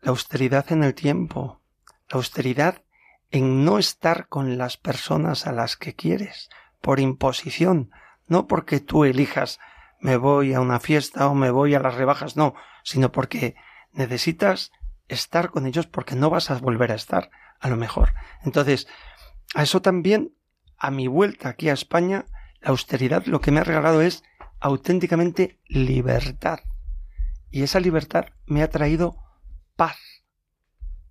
la 0.00 0.10
austeridad 0.10 0.72
en 0.72 0.82
el 0.84 0.94
tiempo, 0.94 1.60
la 2.08 2.16
austeridad 2.16 2.82
en 3.30 3.64
no 3.64 3.78
estar 3.78 4.28
con 4.28 4.58
las 4.58 4.76
personas 4.76 5.46
a 5.46 5.52
las 5.52 5.76
que 5.76 5.94
quieres, 5.94 6.48
por 6.80 7.00
imposición, 7.00 7.90
no 8.26 8.46
porque 8.46 8.80
tú 8.80 9.04
elijas 9.04 9.58
me 10.00 10.16
voy 10.16 10.54
a 10.54 10.60
una 10.60 10.80
fiesta 10.80 11.28
o 11.28 11.34
me 11.34 11.50
voy 11.50 11.74
a 11.74 11.80
las 11.80 11.94
rebajas, 11.94 12.36
no, 12.36 12.54
sino 12.82 13.12
porque 13.12 13.54
necesitas 13.92 14.72
estar 15.08 15.50
con 15.50 15.66
ellos 15.66 15.86
porque 15.86 16.16
no 16.16 16.30
vas 16.30 16.50
a 16.50 16.58
volver 16.58 16.92
a 16.92 16.94
estar, 16.94 17.30
a 17.60 17.68
lo 17.68 17.76
mejor. 17.76 18.14
Entonces, 18.42 18.88
a 19.54 19.62
eso 19.62 19.82
también, 19.82 20.32
a 20.78 20.90
mi 20.90 21.06
vuelta 21.06 21.50
aquí 21.50 21.68
a 21.68 21.74
España, 21.74 22.26
La 22.60 22.70
austeridad 22.70 23.24
lo 23.24 23.40
que 23.40 23.50
me 23.50 23.60
ha 23.60 23.64
regalado 23.64 24.02
es 24.02 24.22
auténticamente 24.60 25.58
libertad. 25.66 26.60
Y 27.50 27.62
esa 27.62 27.80
libertad 27.80 28.26
me 28.46 28.62
ha 28.62 28.68
traído 28.68 29.16
paz. 29.76 29.96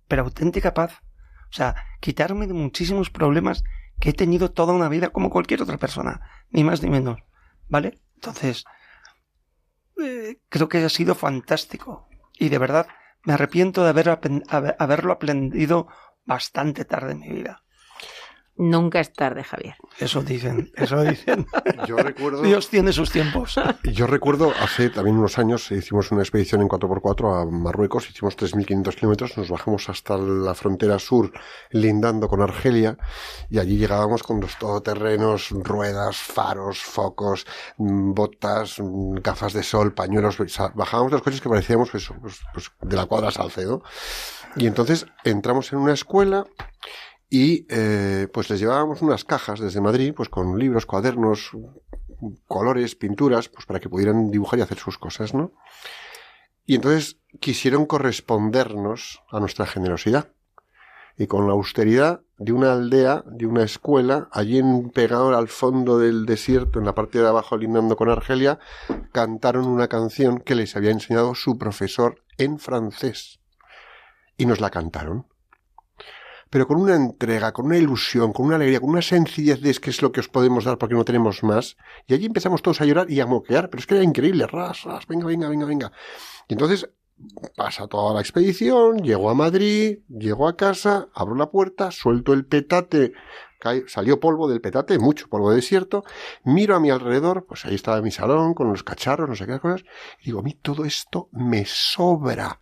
Pero 0.06 0.22
auténtica 0.22 0.74
paz. 0.74 1.02
O 1.50 1.52
sea, 1.52 1.74
quitarme 2.00 2.46
de 2.46 2.54
muchísimos 2.54 3.10
problemas 3.10 3.64
que 3.98 4.10
he 4.10 4.12
tenido 4.12 4.50
toda 4.50 4.72
una 4.72 4.88
vida 4.88 5.10
como 5.10 5.30
cualquier 5.30 5.62
otra 5.62 5.78
persona. 5.78 6.20
Ni 6.50 6.64
más 6.64 6.82
ni 6.82 6.90
menos. 6.90 7.20
¿Vale? 7.68 8.00
Entonces, 8.14 8.64
eh, 10.00 10.38
creo 10.48 10.68
que 10.68 10.78
ha 10.78 10.88
sido 10.88 11.14
fantástico. 11.14 12.08
Y 12.38 12.48
de 12.48 12.58
verdad, 12.58 12.86
me 13.24 13.34
arrepiento 13.34 13.82
de 13.82 13.90
haber, 13.90 14.18
haberlo 14.78 15.12
aprendido 15.12 15.88
bastante 16.24 16.84
tarde 16.84 17.12
en 17.12 17.20
mi 17.20 17.28
vida. 17.30 17.62
Nunca 18.60 19.00
es 19.00 19.10
tarde, 19.14 19.42
Javier. 19.42 19.74
Eso 19.98 20.20
dicen, 20.20 20.70
eso 20.76 21.02
dicen. 21.02 21.46
Yo 21.88 21.96
recuerdo, 21.96 22.42
Dios 22.42 22.68
tiene 22.68 22.92
sus 22.92 23.10
tiempos. 23.10 23.58
yo 23.84 24.06
recuerdo 24.06 24.52
hace 24.60 24.90
también 24.90 25.16
unos 25.16 25.38
años 25.38 25.70
hicimos 25.70 26.12
una 26.12 26.20
expedición 26.20 26.60
en 26.60 26.68
4x4 26.68 27.40
a 27.40 27.46
Marruecos, 27.46 28.10
hicimos 28.10 28.36
3.500 28.36 28.94
kilómetros, 28.96 29.38
nos 29.38 29.48
bajamos 29.48 29.88
hasta 29.88 30.18
la 30.18 30.54
frontera 30.54 30.98
sur, 30.98 31.32
lindando 31.70 32.28
con 32.28 32.42
Argelia, 32.42 32.98
y 33.48 33.58
allí 33.58 33.78
llegábamos 33.78 34.22
con 34.22 34.40
los 34.40 34.58
todoterrenos, 34.58 35.48
ruedas, 35.52 36.18
faros, 36.18 36.80
focos, 36.80 37.46
mm, 37.78 38.12
botas, 38.12 38.78
mm, 38.78 39.14
gafas 39.22 39.54
de 39.54 39.62
sol, 39.62 39.94
pañuelos, 39.94 40.36
bajábamos 40.74 41.12
de 41.12 41.16
los 41.16 41.22
coches 41.22 41.40
que 41.40 41.48
parecíamos 41.48 41.90
pues, 41.90 42.12
pues, 42.20 42.40
pues, 42.52 42.70
de 42.82 42.96
la 42.96 43.06
cuadra 43.06 43.30
Salcedo. 43.30 43.82
Y 44.56 44.66
entonces 44.66 45.06
entramos 45.24 45.72
en 45.72 45.78
una 45.78 45.94
escuela 45.94 46.44
y 47.30 47.64
eh, 47.70 48.26
pues 48.32 48.50
les 48.50 48.58
llevábamos 48.58 49.02
unas 49.02 49.24
cajas 49.24 49.60
desde 49.60 49.80
Madrid, 49.80 50.12
pues 50.14 50.28
con 50.28 50.58
libros, 50.58 50.84
cuadernos, 50.84 51.52
colores, 52.48 52.96
pinturas, 52.96 53.48
pues 53.48 53.66
para 53.66 53.78
que 53.78 53.88
pudieran 53.88 54.32
dibujar 54.32 54.58
y 54.58 54.62
hacer 54.62 54.78
sus 54.78 54.98
cosas, 54.98 55.32
¿no? 55.32 55.52
Y 56.66 56.74
entonces 56.74 57.18
quisieron 57.38 57.86
correspondernos 57.86 59.22
a 59.30 59.38
nuestra 59.38 59.66
generosidad. 59.66 60.32
Y 61.16 61.26
con 61.26 61.46
la 61.46 61.52
austeridad 61.52 62.22
de 62.38 62.52
una 62.52 62.72
aldea, 62.72 63.22
de 63.26 63.46
una 63.46 63.62
escuela, 63.62 64.28
allí 64.32 64.58
en, 64.58 64.90
pegado 64.90 65.36
al 65.36 65.48
fondo 65.48 65.98
del 65.98 66.26
desierto, 66.26 66.78
en 66.80 66.86
la 66.86 66.94
parte 66.94 67.20
de 67.20 67.28
abajo 67.28 67.56
lindando 67.56 67.96
con 67.96 68.10
Argelia, 68.10 68.58
cantaron 69.12 69.66
una 69.66 69.88
canción 69.88 70.40
que 70.40 70.54
les 70.54 70.74
había 70.76 70.90
enseñado 70.90 71.34
su 71.34 71.58
profesor 71.58 72.22
en 72.38 72.58
francés. 72.58 73.40
Y 74.36 74.46
nos 74.46 74.60
la 74.60 74.70
cantaron 74.70 75.26
pero 76.50 76.66
con 76.66 76.80
una 76.80 76.96
entrega, 76.96 77.52
con 77.52 77.66
una 77.66 77.78
ilusión, 77.78 78.32
con 78.32 78.46
una 78.46 78.56
alegría, 78.56 78.80
con 78.80 78.90
una 78.90 79.02
sencillez 79.02 79.60
de 79.60 79.70
es 79.70 79.78
que 79.78 79.90
es 79.90 80.02
lo 80.02 80.10
que 80.10 80.20
os 80.20 80.28
podemos 80.28 80.64
dar 80.64 80.78
porque 80.78 80.96
no 80.96 81.04
tenemos 81.04 81.44
más. 81.44 81.76
Y 82.08 82.14
allí 82.14 82.26
empezamos 82.26 82.60
todos 82.60 82.80
a 82.80 82.84
llorar 82.84 83.08
y 83.08 83.20
a 83.20 83.26
moquear, 83.26 83.70
pero 83.70 83.80
es 83.80 83.86
que 83.86 83.94
era 83.94 84.04
increíble, 84.04 84.46
ras, 84.48 84.82
ras, 84.82 85.06
venga, 85.06 85.26
venga, 85.26 85.48
venga, 85.48 85.64
venga. 85.64 85.92
Y 86.48 86.54
entonces 86.54 86.90
pasa 87.56 87.86
toda 87.86 88.14
la 88.14 88.20
expedición, 88.20 88.98
llego 88.98 89.30
a 89.30 89.34
Madrid, 89.34 90.00
llego 90.08 90.48
a 90.48 90.56
casa, 90.56 91.08
abro 91.14 91.36
la 91.36 91.50
puerta, 91.50 91.92
suelto 91.92 92.32
el 92.32 92.46
petate, 92.46 93.12
salió 93.86 94.18
polvo 94.18 94.48
del 94.48 94.60
petate, 94.60 94.98
mucho 94.98 95.28
polvo 95.28 95.50
de 95.50 95.56
desierto, 95.56 96.02
miro 96.44 96.74
a 96.74 96.80
mi 96.80 96.90
alrededor, 96.90 97.46
pues 97.46 97.64
ahí 97.64 97.74
estaba 97.74 98.02
mi 98.02 98.10
salón 98.10 98.54
con 98.54 98.70
los 98.70 98.82
cacharros, 98.82 99.28
no 99.28 99.36
sé 99.36 99.46
qué 99.46 99.60
cosas, 99.60 99.84
y 100.20 100.26
digo, 100.26 100.40
a 100.40 100.42
mí 100.42 100.54
todo 100.54 100.84
esto 100.84 101.28
me 101.30 101.64
sobra. 101.66 102.60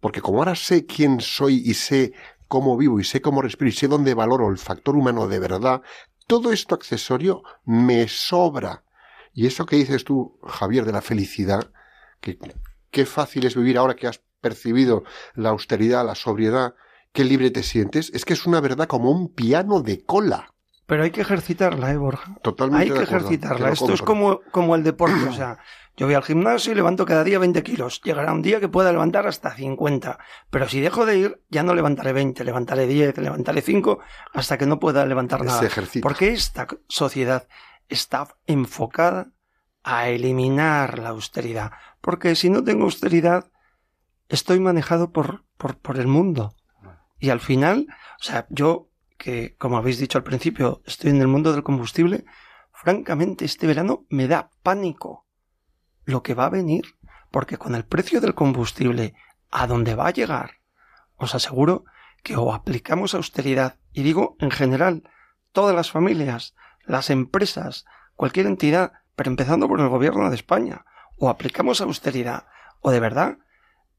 Porque 0.00 0.20
como 0.20 0.38
ahora 0.38 0.54
sé 0.54 0.86
quién 0.86 1.20
soy 1.20 1.62
y 1.64 1.74
sé 1.74 2.12
cómo 2.52 2.76
vivo 2.76 3.00
y 3.00 3.04
sé 3.04 3.22
cómo 3.22 3.40
respiro 3.40 3.70
y 3.70 3.72
sé 3.72 3.88
dónde 3.88 4.12
valoro 4.12 4.50
el 4.50 4.58
factor 4.58 4.94
humano 4.94 5.26
de 5.26 5.38
verdad, 5.38 5.80
todo 6.26 6.52
esto 6.52 6.74
accesorio 6.74 7.42
me 7.64 8.08
sobra. 8.08 8.84
Y 9.32 9.46
eso 9.46 9.64
que 9.64 9.76
dices 9.76 10.04
tú, 10.04 10.38
Javier, 10.46 10.84
de 10.84 10.92
la 10.92 11.00
felicidad, 11.00 11.72
que 12.20 12.38
qué 12.90 13.06
fácil 13.06 13.46
es 13.46 13.56
vivir 13.56 13.78
ahora 13.78 13.96
que 13.96 14.06
has 14.06 14.20
percibido 14.42 15.02
la 15.34 15.48
austeridad, 15.48 16.04
la 16.04 16.14
sobriedad, 16.14 16.74
qué 17.14 17.24
libre 17.24 17.50
te 17.50 17.62
sientes, 17.62 18.10
es 18.12 18.26
que 18.26 18.34
es 18.34 18.44
una 18.44 18.60
verdad 18.60 18.86
como 18.86 19.10
un 19.10 19.32
piano 19.32 19.80
de 19.80 20.04
cola. 20.04 20.51
Pero 20.92 21.04
hay 21.04 21.10
que 21.10 21.22
ejercitarla, 21.22 21.90
¿eh, 21.90 21.96
Borja? 21.96 22.36
Totalmente 22.42 22.82
Hay 22.82 22.90
de 22.90 22.94
que 22.96 23.04
acuerdo, 23.04 23.28
ejercitarla. 23.28 23.70
Esto 23.70 23.94
es 23.94 24.02
como, 24.02 24.42
como 24.50 24.74
el 24.74 24.84
deporte. 24.84 25.26
O 25.26 25.32
sea, 25.32 25.56
yo 25.96 26.04
voy 26.04 26.14
al 26.14 26.22
gimnasio 26.22 26.70
y 26.70 26.74
levanto 26.74 27.06
cada 27.06 27.24
día 27.24 27.38
20 27.38 27.62
kilos. 27.62 28.02
Llegará 28.02 28.30
un 28.30 28.42
día 28.42 28.60
que 28.60 28.68
pueda 28.68 28.92
levantar 28.92 29.26
hasta 29.26 29.54
50. 29.54 30.18
Pero 30.50 30.68
si 30.68 30.82
dejo 30.82 31.06
de 31.06 31.16
ir, 31.16 31.42
ya 31.48 31.62
no 31.62 31.74
levantaré 31.74 32.12
20, 32.12 32.44
levantaré 32.44 32.86
10, 32.86 33.16
levantaré 33.16 33.62
5, 33.62 34.00
hasta 34.34 34.58
que 34.58 34.66
no 34.66 34.78
pueda 34.78 35.06
levantar 35.06 35.42
nada. 35.42 35.64
ejercita. 35.64 36.02
Porque 36.02 36.28
esta 36.28 36.66
sociedad 36.88 37.48
está 37.88 38.28
enfocada 38.46 39.28
a 39.84 40.10
eliminar 40.10 40.98
la 40.98 41.08
austeridad. 41.08 41.72
Porque 42.02 42.34
si 42.34 42.50
no 42.50 42.62
tengo 42.62 42.84
austeridad, 42.84 43.50
estoy 44.28 44.60
manejado 44.60 45.10
por, 45.10 45.46
por, 45.56 45.78
por 45.78 45.98
el 45.98 46.06
mundo. 46.06 46.54
Y 47.18 47.30
al 47.30 47.40
final, 47.40 47.86
o 48.20 48.22
sea, 48.22 48.46
yo, 48.50 48.90
que 49.22 49.54
como 49.56 49.76
habéis 49.76 49.98
dicho 49.98 50.18
al 50.18 50.24
principio, 50.24 50.82
estoy 50.84 51.10
en 51.10 51.20
el 51.20 51.28
mundo 51.28 51.52
del 51.52 51.62
combustible, 51.62 52.24
francamente 52.72 53.44
este 53.44 53.68
verano 53.68 54.04
me 54.10 54.26
da 54.26 54.50
pánico 54.64 55.28
lo 56.04 56.24
que 56.24 56.34
va 56.34 56.46
a 56.46 56.50
venir, 56.50 56.96
porque 57.30 57.56
con 57.56 57.76
el 57.76 57.84
precio 57.84 58.20
del 58.20 58.34
combustible 58.34 59.14
a 59.48 59.68
dónde 59.68 59.94
va 59.94 60.08
a 60.08 60.12
llegar, 60.12 60.54
os 61.14 61.36
aseguro 61.36 61.84
que 62.24 62.34
o 62.34 62.52
aplicamos 62.52 63.14
austeridad, 63.14 63.78
y 63.92 64.02
digo 64.02 64.34
en 64.40 64.50
general, 64.50 65.08
todas 65.52 65.76
las 65.76 65.92
familias, 65.92 66.56
las 66.84 67.08
empresas, 67.08 67.84
cualquier 68.16 68.46
entidad, 68.46 68.92
pero 69.14 69.30
empezando 69.30 69.68
por 69.68 69.80
el 69.80 69.88
gobierno 69.88 70.30
de 70.30 70.34
España, 70.34 70.84
o 71.16 71.28
aplicamos 71.28 71.80
austeridad, 71.80 72.46
o 72.80 72.90
de 72.90 72.98
verdad, 72.98 73.38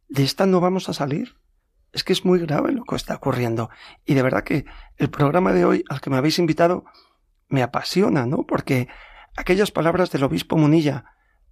de 0.10 0.24
esta 0.24 0.46
no 0.46 0.60
vamos 0.60 0.90
a 0.90 0.94
salir. 0.94 1.38
Es 1.94 2.04
que 2.04 2.12
es 2.12 2.26
muy 2.26 2.40
grave 2.40 2.74
lo 2.74 2.84
que 2.84 2.96
está 2.96 3.16
ocurriendo. 3.16 3.70
Y 4.04 4.16
de 4.16 4.24
verdad 4.24 4.44
que 4.44 4.66
el 4.98 5.10
programa 5.10 5.54
de 5.54 5.64
hoy 5.64 5.86
al 5.90 6.02
que 6.02 6.10
me 6.10 6.18
habéis 6.18 6.40
invitado 6.40 6.86
me 7.50 7.64
apasiona, 7.64 8.26
¿no? 8.26 8.46
Porque 8.46 8.90
aquellas 9.38 9.72
palabras 9.72 10.12
del 10.12 10.24
obispo 10.24 10.58
Munilla, 10.58 11.06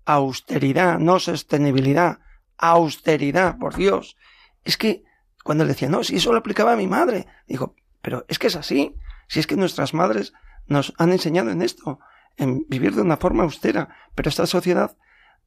austeridad, 0.06 1.00
no 1.00 1.20
sostenibilidad, 1.20 2.20
austeridad, 2.58 3.58
por 3.60 3.76
Dios. 3.76 4.18
Es 4.64 4.78
que 4.78 5.04
cuando 5.44 5.64
él 5.64 5.70
decía, 5.70 5.90
no, 5.90 6.04
si 6.04 6.18
eso 6.18 6.32
lo 6.32 6.40
aplicaba 6.40 6.74
a 6.74 6.78
mi 6.78 6.88
madre, 6.88 7.28
digo, 7.48 7.76
pero 8.02 8.26
es 8.28 8.40
que 8.40 8.48
es 8.48 8.56
así. 8.56 8.96
Si 9.28 9.40
es 9.40 9.48
que 9.48 9.56
nuestras 9.56 9.94
madres 9.94 10.34
nos 10.68 10.94
han 10.98 11.12
enseñado 11.12 11.52
en 11.52 11.62
esto, 11.62 12.00
en 12.38 12.66
vivir 12.68 12.96
de 12.96 13.02
una 13.02 13.18
forma 13.18 13.44
austera, 13.44 13.90
pero 14.16 14.30
esta 14.30 14.46
sociedad 14.46 14.98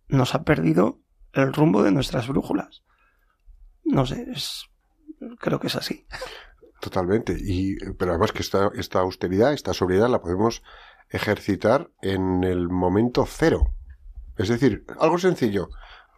nos 0.08 0.34
ha 0.34 0.44
perdido 0.44 1.00
el 1.32 1.52
rumbo 1.52 1.82
de 1.82 1.90
nuestras 1.90 2.28
brújulas. 2.28 2.82
No 3.84 4.06
sé, 4.06 4.26
es, 4.30 4.70
creo 5.38 5.58
que 5.60 5.66
es 5.68 5.76
así. 5.76 6.06
Totalmente. 6.80 7.36
Y, 7.38 7.76
pero 7.94 8.12
además 8.12 8.32
que 8.32 8.42
esta, 8.42 8.70
esta 8.74 9.00
austeridad, 9.00 9.52
esta 9.52 9.72
sobriedad 9.74 10.08
la 10.08 10.20
podemos 10.20 10.62
ejercitar 11.08 11.90
en 12.02 12.44
el 12.44 12.68
momento 12.68 13.26
cero. 13.26 13.74
Es 14.36 14.48
decir, 14.48 14.84
algo 14.98 15.18
sencillo. 15.18 15.68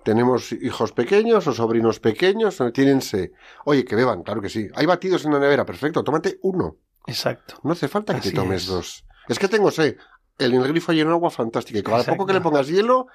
Tenemos 0.05 0.53
hijos 0.53 0.93
pequeños 0.93 1.47
o 1.47 1.53
sobrinos 1.53 1.99
pequeños, 2.01 2.59
tienen 2.73 3.03
sed. 3.03 3.31
Oye, 3.65 3.85
que 3.85 3.97
beban, 3.97 4.23
claro 4.23 4.41
que 4.41 4.49
sí. 4.49 4.69
Hay 4.75 4.87
batidos 4.87 5.25
en 5.25 5.33
la 5.33 5.41
nevera, 5.41 5.65
perfecto, 5.67 6.05
tómate 6.05 6.39
uno. 6.43 6.77
Exacto. 7.07 7.59
No 7.63 7.73
hace 7.73 7.89
falta 7.89 8.13
que 8.15 8.21
Así 8.21 8.31
te 8.31 8.37
tomes 8.37 8.63
es. 8.63 8.69
dos. 8.69 9.05
Es 9.29 9.39
que 9.39 9.49
tengo 9.49 9.71
sed. 9.71 9.97
El, 10.39 10.55
el 10.55 10.69
grifo 10.69 10.93
hay 10.93 11.03
un 11.03 11.11
agua 11.11 11.31
fantástica. 11.31 11.79
Y 11.79 11.83
cada 11.83 11.99
Exacto. 11.99 12.17
poco 12.17 12.27
que 12.29 12.35
le 12.35 12.41
pongas 12.41 12.69
hielo, 12.69 13.09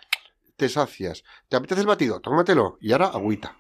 te 0.58 0.68
sacias. 0.70 1.24
¿Te 1.48 1.56
apetece 1.56 1.82
el 1.82 1.88
batido? 1.88 2.20
Tómatelo. 2.20 2.78
Y 2.82 2.92
ahora 2.92 3.08
agüita. 3.08 3.56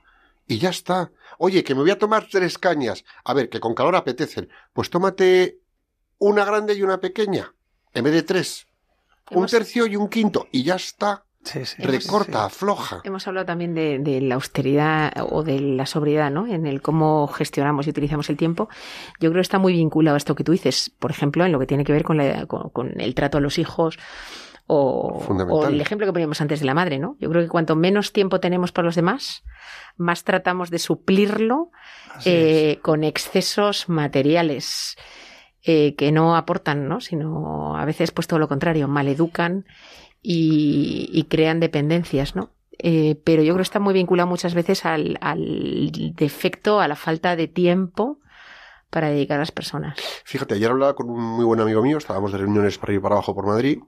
Y 0.52 0.58
ya 0.60 0.70
está. 0.70 1.12
Oye, 1.38 1.64
que 1.64 1.74
me 1.76 1.82
voy 1.82 1.91
a 1.91 1.97
tomar 1.97 2.28
tres 2.30 2.58
cañas. 2.58 3.06
A 3.24 3.34
ver, 3.34 3.47
que 3.49 3.60
con 3.62 3.74
calor 3.74 3.95
apetecen. 3.95 4.49
Pues 4.74 4.89
tómate 4.89 5.60
una 6.18 6.43
grande 6.43 6.74
y 6.74 6.84
una 6.84 6.99
pequeña. 6.99 7.54
En 7.93 8.04
vez 8.04 8.14
de 8.14 8.24
tres. 8.24 8.68
Un 9.32 9.45
tercio 9.47 9.86
y 9.86 9.95
un 9.95 10.10
quinto. 10.10 10.47
Y 10.52 10.64
ya 10.64 10.76
está. 10.76 11.24
Sí, 11.43 11.66
sí, 11.66 11.82
Recorta, 11.82 12.39
sí. 12.41 12.45
afloja. 12.47 13.02
Hemos 13.04 13.26
hablado 13.28 13.45
también 13.47 13.74
de, 13.74 13.97
de 13.97 14.22
la 14.22 14.36
austeridad 14.36 15.12
o 15.32 15.41
de 15.41 15.60
la 15.60 15.86
sobriedad, 15.88 16.30
¿no? 16.30 16.45
En 16.45 16.68
el 16.68 16.82
cómo 16.82 17.28
gestionamos 17.28 17.88
y 17.88 17.89
utilizamos 17.89 18.30
el 18.30 18.38
tiempo. 18.38 18.68
Yo 19.20 19.30
creo 19.32 19.36
que 19.36 19.39
está 19.41 19.58
muy 19.58 19.74
vinculado 19.74 20.16
a 20.16 20.18
esto 20.18 20.36
que 20.36 20.43
tú 20.43 20.52
dices, 20.52 20.91
por 20.99 21.10
ejemplo, 21.12 21.43
en 21.45 21.52
lo 21.54 21.60
que 21.60 21.66
tiene 21.66 21.84
que 21.86 21.93
ver 21.93 22.04
con, 22.04 22.18
la- 22.18 22.45
con- 22.45 22.70
con 22.70 22.99
el 23.02 23.16
trato 23.16 23.39
a 23.39 23.41
los 23.41 23.58
hijos 23.58 23.97
o, 24.74 25.68
el 25.68 25.82
ejemplo 25.82 26.08
que 26.08 26.14
poníamos 26.14 26.40
antes 26.40 26.62
de 26.62 26.66
la 26.66 26.74
madre, 26.74 26.98
¿no? 26.98 27.18
Yo 27.20 27.30
creo 27.30 27.42
que 27.42 27.50
cuanto 27.50 27.76
menos 27.76 28.14
tiempo 28.14 28.40
tenemos 28.40 28.72
para 28.72 28.86
los 28.86 28.96
demás, 28.96 29.44
más 29.98 30.24
tratamos 30.24 30.70
de 30.70 30.80
suplirlo 30.80 31.72
eh, 32.24 32.80
con 32.82 33.04
excesos 33.04 33.90
materiales 33.90 34.96
eh, 35.64 35.94
que 35.96 36.14
no 36.14 36.38
aportan, 36.38 36.88
¿no? 36.88 37.02
Sino 37.02 37.76
a 37.78 37.84
veces 37.84 38.12
pues 38.12 38.28
todo 38.28 38.40
lo 38.40 38.48
contrario, 38.48 38.88
maleducan 38.88 39.66
y, 40.22 41.10
y 41.12 41.26
crean 41.26 41.60
dependencias, 41.60 42.38
¿no? 42.38 42.52
Eh, 42.80 43.20
pero 43.26 43.44
yo 43.44 43.54
creo 43.54 43.64
que 43.64 43.64
está 43.64 43.80
muy 43.80 43.94
vinculado 43.94 44.30
muchas 44.30 44.54
veces 44.54 44.86
al, 44.86 45.18
al 45.20 45.92
defecto, 46.16 46.80
a 46.80 46.88
la 46.88 46.96
falta 46.96 47.36
de 47.36 47.50
tiempo 47.50 48.20
para 48.90 49.10
dedicar 49.10 49.38
a 49.38 49.42
las 49.42 49.52
personas. 49.52 49.98
Fíjate, 50.26 50.56
ayer 50.56 50.70
hablaba 50.70 50.96
con 50.96 51.10
un 51.10 51.22
muy 51.22 51.46
buen 51.46 51.60
amigo 51.60 51.82
mío, 51.82 51.98
estábamos 51.98 52.32
de 52.32 52.38
reuniones 52.38 52.78
para 52.78 52.94
ir 52.94 53.02
para 53.02 53.16
abajo 53.16 53.34
por 53.34 53.48
Madrid, 53.48 53.80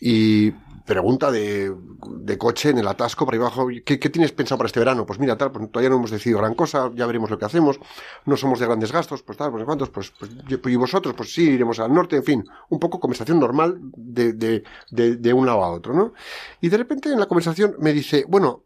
y 0.00 0.50
pregunta 0.84 1.30
de, 1.30 1.72
de 2.18 2.38
coche 2.38 2.70
en 2.70 2.78
el 2.78 2.88
atasco 2.88 3.24
para 3.24 3.38
abajo, 3.38 3.68
¿qué, 3.84 3.98
qué 4.00 4.10
tienes 4.10 4.32
pensado 4.32 4.58
para 4.58 4.66
este 4.66 4.80
verano? 4.80 5.06
Pues 5.06 5.18
mira, 5.20 5.38
tal, 5.38 5.52
pues 5.52 5.70
todavía 5.70 5.90
no 5.90 5.96
hemos 5.96 6.10
decidido 6.10 6.38
gran 6.40 6.54
cosa, 6.54 6.90
ya 6.94 7.06
veremos 7.06 7.30
lo 7.30 7.38
que 7.38 7.44
hacemos, 7.44 7.78
no 8.26 8.36
somos 8.36 8.58
de 8.58 8.66
grandes 8.66 8.90
gastos, 8.90 9.22
pues 9.22 9.38
tal, 9.38 9.52
pues 9.52 9.64
cuántos, 9.64 9.90
pues, 9.90 10.10
pues, 10.18 10.32
yo- 10.48 10.58
y 10.68 10.76
vosotros, 10.76 11.14
pues 11.16 11.32
sí, 11.32 11.50
iremos 11.50 11.78
al 11.78 11.92
norte, 11.94 12.16
en 12.16 12.24
fin, 12.24 12.44
un 12.68 12.78
poco 12.80 12.98
conversación 12.98 13.38
normal 13.38 13.78
de, 13.80 14.32
de, 14.32 14.64
de, 14.90 15.16
de 15.16 15.32
un 15.32 15.46
lado 15.46 15.62
a 15.64 15.70
otro, 15.70 15.94
¿no? 15.94 16.12
Y 16.60 16.68
de 16.68 16.76
repente 16.78 17.10
en 17.10 17.20
la 17.20 17.26
conversación 17.26 17.76
me 17.78 17.92
dice, 17.92 18.24
bueno, 18.28 18.64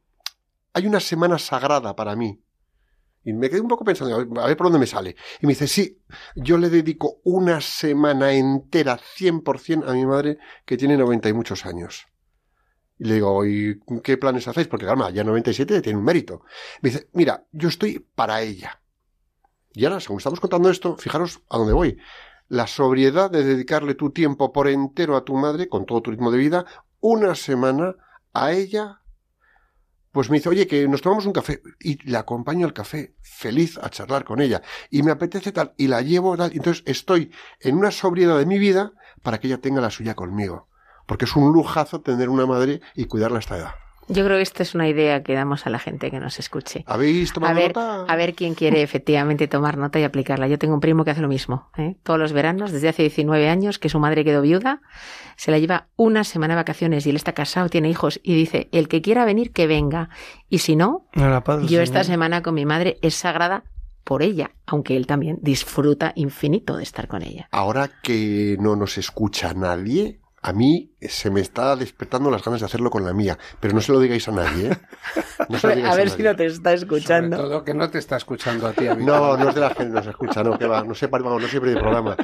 hay 0.72 0.86
una 0.86 1.00
semana 1.00 1.38
sagrada 1.38 1.94
para 1.96 2.16
mí. 2.16 2.40
Y 3.26 3.32
me 3.32 3.50
quedé 3.50 3.60
un 3.60 3.66
poco 3.66 3.84
pensando, 3.84 4.14
a 4.40 4.46
ver, 4.46 4.56
por 4.56 4.66
dónde 4.66 4.78
me 4.78 4.86
sale. 4.86 5.16
Y 5.40 5.46
me 5.46 5.52
dice, 5.52 5.66
sí, 5.66 6.00
yo 6.36 6.58
le 6.58 6.70
dedico 6.70 7.18
una 7.24 7.60
semana 7.60 8.32
entera, 8.32 9.00
100% 9.00 9.88
a 9.88 9.92
mi 9.94 10.06
madre, 10.06 10.38
que 10.64 10.76
tiene 10.76 10.96
90 10.96 11.28
y 11.30 11.32
muchos 11.32 11.66
años. 11.66 12.06
Y 13.00 13.06
le 13.06 13.14
digo, 13.14 13.44
¿y 13.44 13.80
qué 14.04 14.16
planes 14.16 14.46
hacéis? 14.46 14.68
Porque, 14.68 14.86
calma, 14.86 15.10
ya 15.10 15.24
97 15.24 15.82
tiene 15.82 15.98
un 15.98 16.04
mérito. 16.04 16.44
Me 16.82 16.90
dice, 16.90 17.08
mira, 17.14 17.44
yo 17.50 17.68
estoy 17.68 17.98
para 17.98 18.42
ella. 18.42 18.80
Y 19.72 19.84
ahora, 19.84 19.98
según 19.98 20.18
estamos 20.18 20.38
contando 20.38 20.70
esto, 20.70 20.96
fijaros 20.96 21.42
a 21.50 21.58
dónde 21.58 21.72
voy. 21.72 21.98
La 22.46 22.68
sobriedad 22.68 23.28
de 23.28 23.42
dedicarle 23.42 23.96
tu 23.96 24.10
tiempo 24.10 24.52
por 24.52 24.68
entero 24.68 25.16
a 25.16 25.24
tu 25.24 25.34
madre, 25.34 25.68
con 25.68 25.84
todo 25.84 26.00
tu 26.00 26.12
ritmo 26.12 26.30
de 26.30 26.38
vida, 26.38 26.64
una 27.00 27.34
semana 27.34 27.96
a 28.32 28.52
ella, 28.52 29.00
pues 30.16 30.30
me 30.30 30.38
dice, 30.38 30.48
oye, 30.48 30.66
que 30.66 30.88
nos 30.88 31.02
tomamos 31.02 31.26
un 31.26 31.34
café. 31.34 31.60
Y 31.78 32.10
la 32.10 32.20
acompaño 32.20 32.64
al 32.64 32.72
café, 32.72 33.14
feliz 33.20 33.76
a 33.82 33.90
charlar 33.90 34.24
con 34.24 34.40
ella. 34.40 34.62
Y 34.88 35.02
me 35.02 35.10
apetece 35.10 35.52
tal, 35.52 35.74
y 35.76 35.88
la 35.88 36.00
llevo 36.00 36.38
tal. 36.38 36.52
Entonces 36.54 36.82
estoy 36.86 37.30
en 37.60 37.76
una 37.76 37.90
sobriedad 37.90 38.38
de 38.38 38.46
mi 38.46 38.58
vida 38.58 38.92
para 39.22 39.38
que 39.38 39.46
ella 39.48 39.58
tenga 39.58 39.82
la 39.82 39.90
suya 39.90 40.14
conmigo. 40.14 40.68
Porque 41.04 41.26
es 41.26 41.36
un 41.36 41.52
lujazo 41.52 42.00
tener 42.00 42.30
una 42.30 42.46
madre 42.46 42.80
y 42.94 43.04
cuidarla 43.04 43.36
a 43.36 43.40
esta 43.40 43.58
edad. 43.58 43.85
Yo 44.08 44.24
creo 44.24 44.36
que 44.36 44.42
esta 44.42 44.62
es 44.62 44.74
una 44.74 44.88
idea 44.88 45.22
que 45.22 45.34
damos 45.34 45.66
a 45.66 45.70
la 45.70 45.78
gente 45.78 46.10
que 46.10 46.20
nos 46.20 46.38
escuche. 46.38 46.84
¿Habéis 46.86 47.32
tomado 47.32 47.52
A 47.52 47.54
ver, 47.56 47.68
nota? 47.76 48.04
a 48.04 48.16
ver 48.16 48.34
quién 48.34 48.54
quiere 48.54 48.82
efectivamente 48.82 49.48
tomar 49.48 49.76
nota 49.78 49.98
y 49.98 50.04
aplicarla. 50.04 50.46
Yo 50.46 50.58
tengo 50.58 50.74
un 50.74 50.80
primo 50.80 51.04
que 51.04 51.10
hace 51.10 51.20
lo 51.22 51.28
mismo. 51.28 51.70
¿eh? 51.76 51.96
Todos 52.04 52.18
los 52.18 52.32
veranos, 52.32 52.70
desde 52.70 52.88
hace 52.88 53.02
19 53.02 53.48
años, 53.48 53.78
que 53.80 53.88
su 53.88 53.98
madre 53.98 54.24
quedó 54.24 54.42
viuda, 54.42 54.80
se 55.36 55.50
la 55.50 55.58
lleva 55.58 55.88
una 55.96 56.22
semana 56.24 56.54
de 56.54 56.60
vacaciones 56.60 57.04
y 57.06 57.10
él 57.10 57.16
está 57.16 57.32
casado, 57.32 57.68
tiene 57.68 57.90
hijos 57.90 58.20
y 58.22 58.34
dice, 58.34 58.68
el 58.72 58.86
que 58.88 59.02
quiera 59.02 59.24
venir, 59.24 59.52
que 59.52 59.66
venga. 59.66 60.08
Y 60.48 60.58
si 60.58 60.76
no, 60.76 61.08
del 61.14 61.66
yo 61.66 61.80
esta 61.82 62.04
Señor. 62.04 62.14
semana 62.14 62.42
con 62.42 62.54
mi 62.54 62.64
madre 62.64 62.98
es 63.02 63.14
sagrada 63.16 63.64
por 64.04 64.22
ella, 64.22 64.52
aunque 64.66 64.96
él 64.96 65.08
también 65.08 65.38
disfruta 65.42 66.12
infinito 66.14 66.76
de 66.76 66.84
estar 66.84 67.08
con 67.08 67.22
ella. 67.22 67.48
Ahora 67.50 67.90
que 68.02 68.56
no 68.60 68.76
nos 68.76 68.98
escucha 68.98 69.52
nadie, 69.52 70.20
a 70.46 70.52
mí 70.52 70.92
se 71.00 71.28
me 71.28 71.40
está 71.40 71.74
despertando 71.74 72.30
las 72.30 72.40
ganas 72.44 72.60
de 72.60 72.66
hacerlo 72.66 72.88
con 72.88 73.04
la 73.04 73.12
mía. 73.12 73.36
Pero 73.58 73.74
no 73.74 73.80
se 73.80 73.90
lo 73.90 73.98
digáis 73.98 74.28
a 74.28 74.30
nadie, 74.30 74.70
¿eh? 74.70 74.76
No 75.48 75.58
se 75.58 75.66
lo 75.66 75.74
digáis 75.74 75.96
nadie. 75.96 76.34
te 76.36 76.46
está 76.46 76.70
Sobre 77.36 77.48
todo 77.48 77.64
que 77.64 77.74
no 77.74 77.90
te 77.90 77.98
está 77.98 78.16
escuchando 78.16 78.68
a 78.68 78.72
ti. 78.72 78.86
amigo. 78.86 79.10
No, 79.10 79.36
no 79.36 79.48
es 79.48 79.54
de 79.56 79.60
la 79.60 79.70
gente, 79.70 79.92
no 79.92 80.02
se 80.04 80.10
escucha, 80.10 80.44
no, 80.44 80.56
que 80.56 80.66
va, 80.66 80.84
no 80.84 80.94
sé, 80.94 81.08
vamos, 81.08 81.42
no 81.42 81.48
siempre 81.48 81.72
de 81.72 81.80
programa. 81.80 82.16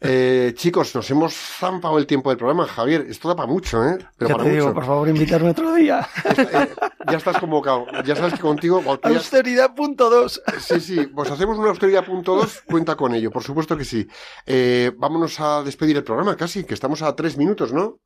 Eh, 0.00 0.54
chicos, 0.56 0.92
nos 0.96 1.08
hemos 1.12 1.32
zampado 1.34 1.98
el 1.98 2.06
tiempo 2.08 2.30
del 2.30 2.38
programa, 2.38 2.66
Javier, 2.66 3.06
esto 3.08 3.28
da 3.28 3.36
para 3.36 3.48
mucho, 3.48 3.84
¿eh? 3.84 3.98
Pero 4.16 4.28
Ya 4.30 4.34
para 4.36 4.48
te 4.48 4.56
digo, 4.56 4.74
por 4.74 4.84
favor, 4.84 5.08
invitarme 5.08 5.50
otro 5.50 5.72
día. 5.74 6.04
Eh, 6.36 6.68
ya 7.06 7.16
estás 7.16 7.38
convocado, 7.38 7.86
ya 8.04 8.16
sabes 8.16 8.34
que 8.34 8.40
contigo, 8.40 8.82
ya- 8.82 9.08
Austeridad 9.10 9.74
punto 9.74 10.10
dos. 10.10 10.42
sí, 10.58 10.80
sí, 10.80 11.06
pues 11.06 11.30
hacemos 11.30 11.58
una 11.58 11.68
austeridad 11.68 12.04
punto 12.04 12.34
dos, 12.34 12.62
cuenta 12.66 12.96
con 12.96 13.14
ello, 13.14 13.30
por 13.30 13.42
supuesto 13.42 13.76
que 13.76 13.84
sí. 13.84 14.06
Eh, 14.46 14.92
vámonos 14.96 15.38
a 15.40 15.62
despedir 15.62 15.96
el 15.96 16.04
programa, 16.04 16.36
casi, 16.36 16.64
que 16.64 16.74
estamos 16.74 17.02
a 17.02 17.14
tres 17.14 17.36
minutos, 17.36 17.72
¿no? 17.72 17.98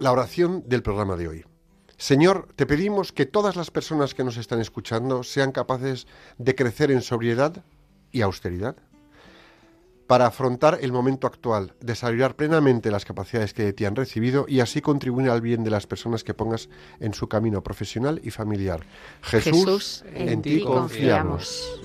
La 0.00 0.12
oración 0.12 0.62
del 0.66 0.82
programa 0.82 1.16
de 1.16 1.28
hoy. 1.28 1.44
Señor, 1.96 2.48
te 2.56 2.66
pedimos 2.66 3.12
que 3.12 3.24
todas 3.24 3.56
las 3.56 3.70
personas 3.70 4.14
que 4.14 4.24
nos 4.24 4.36
están 4.36 4.60
escuchando 4.60 5.22
sean 5.22 5.52
capaces 5.52 6.06
de 6.38 6.54
crecer 6.54 6.90
en 6.90 7.00
sobriedad 7.02 7.64
y 8.10 8.20
austeridad 8.22 8.76
para 10.06 10.26
afrontar 10.26 10.78
el 10.82 10.92
momento 10.92 11.26
actual, 11.26 11.74
desarrollar 11.80 12.36
plenamente 12.36 12.90
las 12.90 13.04
capacidades 13.04 13.54
que 13.54 13.64
de 13.64 13.72
ti 13.72 13.84
han 13.84 13.96
recibido 13.96 14.44
y 14.48 14.60
así 14.60 14.80
contribuir 14.80 15.30
al 15.30 15.40
bien 15.40 15.64
de 15.64 15.70
las 15.70 15.86
personas 15.86 16.24
que 16.24 16.34
pongas 16.34 16.68
en 17.00 17.14
su 17.14 17.28
camino 17.28 17.62
profesional 17.62 18.20
y 18.22 18.30
familiar. 18.30 18.84
Jesús, 19.22 20.04
en, 20.14 20.42
ti 20.42 20.62
confiamos. 20.62 21.80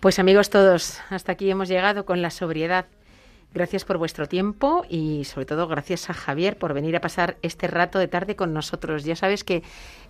Pues 0.00 0.18
amigos 0.18 0.48
todos, 0.48 0.98
hasta 1.10 1.32
aquí 1.32 1.50
hemos 1.50 1.68
llegado 1.68 2.06
con 2.06 2.22
la 2.22 2.30
sobriedad. 2.30 2.86
Gracias 3.52 3.84
por 3.84 3.98
vuestro 3.98 4.26
tiempo 4.26 4.86
y 4.88 5.24
sobre 5.24 5.44
todo 5.44 5.68
gracias 5.68 6.08
a 6.08 6.14
Javier 6.14 6.56
por 6.56 6.72
venir 6.72 6.96
a 6.96 7.02
pasar 7.02 7.36
este 7.42 7.66
rato 7.66 7.98
de 7.98 8.08
tarde 8.08 8.34
con 8.34 8.54
nosotros. 8.54 9.04
Ya 9.04 9.14
sabes 9.14 9.44
que 9.44 9.62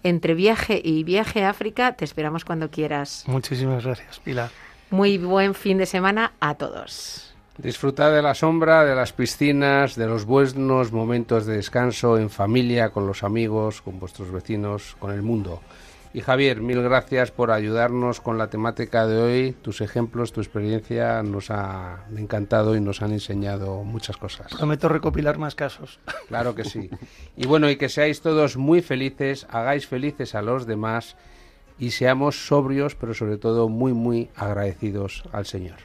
entre 0.05 0.34
viaje 0.34 0.80
y 0.84 1.03
viaje 1.03 1.43
a 1.43 1.51
África 1.51 1.97
te 1.97 2.05
esperamos 2.05 2.45
cuando 2.45 2.70
quieras. 2.70 3.24
Muchísimas 3.26 3.84
gracias, 3.84 4.20
Pilar. 4.20 4.51
Muy 4.91 5.18
buen 5.18 5.55
fin 5.55 5.78
de 5.78 5.86
semana 5.86 6.34
a 6.38 6.55
todos. 6.55 7.34
Disfrutad 7.59 8.12
de 8.12 8.22
la 8.22 8.34
sombra, 8.36 8.84
de 8.84 8.95
las 8.95 9.12
piscinas, 9.12 9.97
de 9.97 10.07
los 10.07 10.24
buenos 10.24 10.93
momentos 10.93 11.47
de 11.47 11.57
descanso 11.57 12.16
en 12.16 12.30
familia, 12.30 12.91
con 12.91 13.09
los 13.09 13.24
amigos, 13.24 13.82
con 13.82 13.99
vuestros 13.99 14.30
vecinos, 14.30 14.97
con 15.01 15.11
el 15.11 15.22
mundo. 15.22 15.61
Y 16.12 16.22
Javier, 16.22 16.61
mil 16.61 16.82
gracias 16.82 17.30
por 17.30 17.52
ayudarnos 17.52 18.20
con 18.20 18.36
la 18.36 18.50
temática 18.50 19.06
de 19.06 19.22
hoy. 19.22 19.52
Tus 19.52 19.80
ejemplos, 19.80 20.32
tu 20.32 20.40
experiencia 20.40 21.22
nos 21.22 21.50
ha 21.50 22.04
encantado 22.16 22.74
y 22.74 22.80
nos 22.80 23.00
han 23.00 23.12
enseñado 23.12 23.84
muchas 23.84 24.16
cosas. 24.16 24.52
Prometo 24.52 24.88
recopilar 24.88 25.38
más 25.38 25.54
casos. 25.54 26.00
Claro 26.26 26.56
que 26.56 26.64
sí. 26.64 26.90
Y 27.36 27.46
bueno, 27.46 27.70
y 27.70 27.76
que 27.76 27.88
seáis 27.88 28.22
todos 28.22 28.56
muy 28.56 28.82
felices, 28.82 29.46
hagáis 29.50 29.86
felices 29.86 30.34
a 30.34 30.42
los 30.42 30.66
demás 30.66 31.16
y 31.78 31.92
seamos 31.92 32.46
sobrios, 32.46 32.96
pero 32.96 33.14
sobre 33.14 33.38
todo 33.38 33.68
muy, 33.68 33.92
muy 33.92 34.30
agradecidos 34.34 35.22
al 35.30 35.46
Señor. 35.46 35.76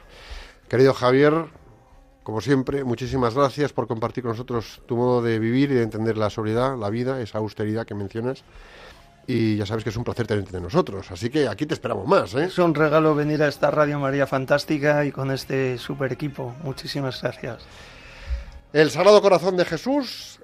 Querido 0.68 0.92
Javier, 0.92 1.46
como 2.24 2.40
siempre, 2.40 2.82
muchísimas 2.82 3.36
gracias 3.36 3.72
por 3.72 3.86
compartir 3.86 4.24
con 4.24 4.32
nosotros 4.32 4.82
tu 4.86 4.96
modo 4.96 5.22
de 5.22 5.38
vivir 5.38 5.70
y 5.70 5.74
de 5.74 5.84
entender 5.84 6.18
la 6.18 6.30
sobriedad, 6.30 6.76
la 6.76 6.90
vida, 6.90 7.20
esa 7.20 7.38
austeridad 7.38 7.86
que 7.86 7.94
mencionas. 7.94 8.42
Y 9.26 9.56
ya 9.56 9.66
sabes 9.66 9.82
que 9.82 9.90
es 9.90 9.96
un 9.96 10.04
placer 10.04 10.26
tenerte 10.26 10.52
de 10.52 10.60
nosotros. 10.60 11.10
Así 11.10 11.30
que 11.30 11.48
aquí 11.48 11.66
te 11.66 11.74
esperamos 11.74 12.06
más, 12.06 12.34
¿eh? 12.34 12.44
Es 12.44 12.58
un 12.58 12.74
regalo 12.74 13.14
venir 13.14 13.42
a 13.42 13.48
esta 13.48 13.70
Radio 13.70 13.98
María 13.98 14.26
fantástica 14.26 15.04
y 15.04 15.10
con 15.10 15.30
este 15.32 15.78
super 15.78 16.12
equipo. 16.12 16.54
Muchísimas 16.62 17.20
gracias. 17.20 17.64
El 18.72 18.90
Sagrado 18.90 19.20
Corazón 19.22 19.56
de 19.56 19.64
Jesús, 19.64 20.40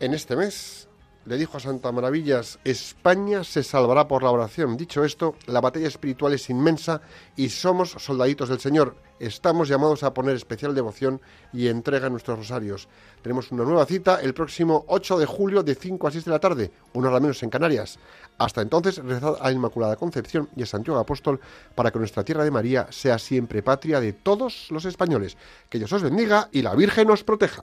en 0.00 0.14
este 0.14 0.36
mes, 0.36 0.88
le 1.24 1.36
dijo 1.36 1.56
a 1.56 1.60
Santa 1.60 1.92
Maravillas, 1.92 2.58
España 2.64 3.44
se 3.44 3.62
salvará 3.62 4.08
por 4.08 4.22
la 4.22 4.30
oración. 4.30 4.76
Dicho 4.76 5.04
esto, 5.04 5.36
la 5.46 5.60
batalla 5.60 5.86
espiritual 5.86 6.34
es 6.34 6.50
inmensa 6.50 7.00
y 7.36 7.48
somos 7.48 7.90
soldaditos 7.90 8.48
del 8.48 8.60
Señor. 8.60 8.96
Estamos 9.20 9.68
llamados 9.68 10.02
a 10.02 10.12
poner 10.12 10.34
especial 10.34 10.74
devoción 10.74 11.20
y 11.52 11.68
entrega 11.68 12.06
en 12.06 12.12
nuestros 12.12 12.38
rosarios. 12.38 12.88
Tenemos 13.22 13.52
una 13.52 13.62
nueva 13.62 13.86
cita 13.86 14.20
el 14.20 14.34
próximo 14.34 14.84
8 14.88 15.18
de 15.18 15.26
julio 15.26 15.62
de 15.62 15.76
5 15.76 16.08
a 16.08 16.10
6 16.10 16.24
de 16.24 16.30
la 16.32 16.40
tarde, 16.40 16.72
una 16.92 17.08
hora 17.08 17.20
menos 17.20 17.40
en 17.44 17.50
Canarias. 17.50 18.00
Hasta 18.38 18.62
entonces, 18.62 18.96
rezad 18.96 19.36
a 19.40 19.44
la 19.44 19.52
Inmaculada 19.52 19.94
Concepción 19.94 20.48
y 20.56 20.64
a 20.64 20.66
Santiago 20.66 20.98
Apóstol 20.98 21.38
para 21.76 21.92
que 21.92 22.00
nuestra 22.00 22.24
tierra 22.24 22.42
de 22.42 22.50
María 22.50 22.88
sea 22.90 23.20
siempre 23.20 23.62
patria 23.62 24.00
de 24.00 24.12
todos 24.12 24.66
los 24.70 24.84
españoles. 24.86 25.36
Que 25.68 25.78
Dios 25.78 25.92
os 25.92 26.02
bendiga 26.02 26.48
y 26.50 26.62
la 26.62 26.74
Virgen 26.74 27.08
os 27.10 27.22
proteja. 27.22 27.62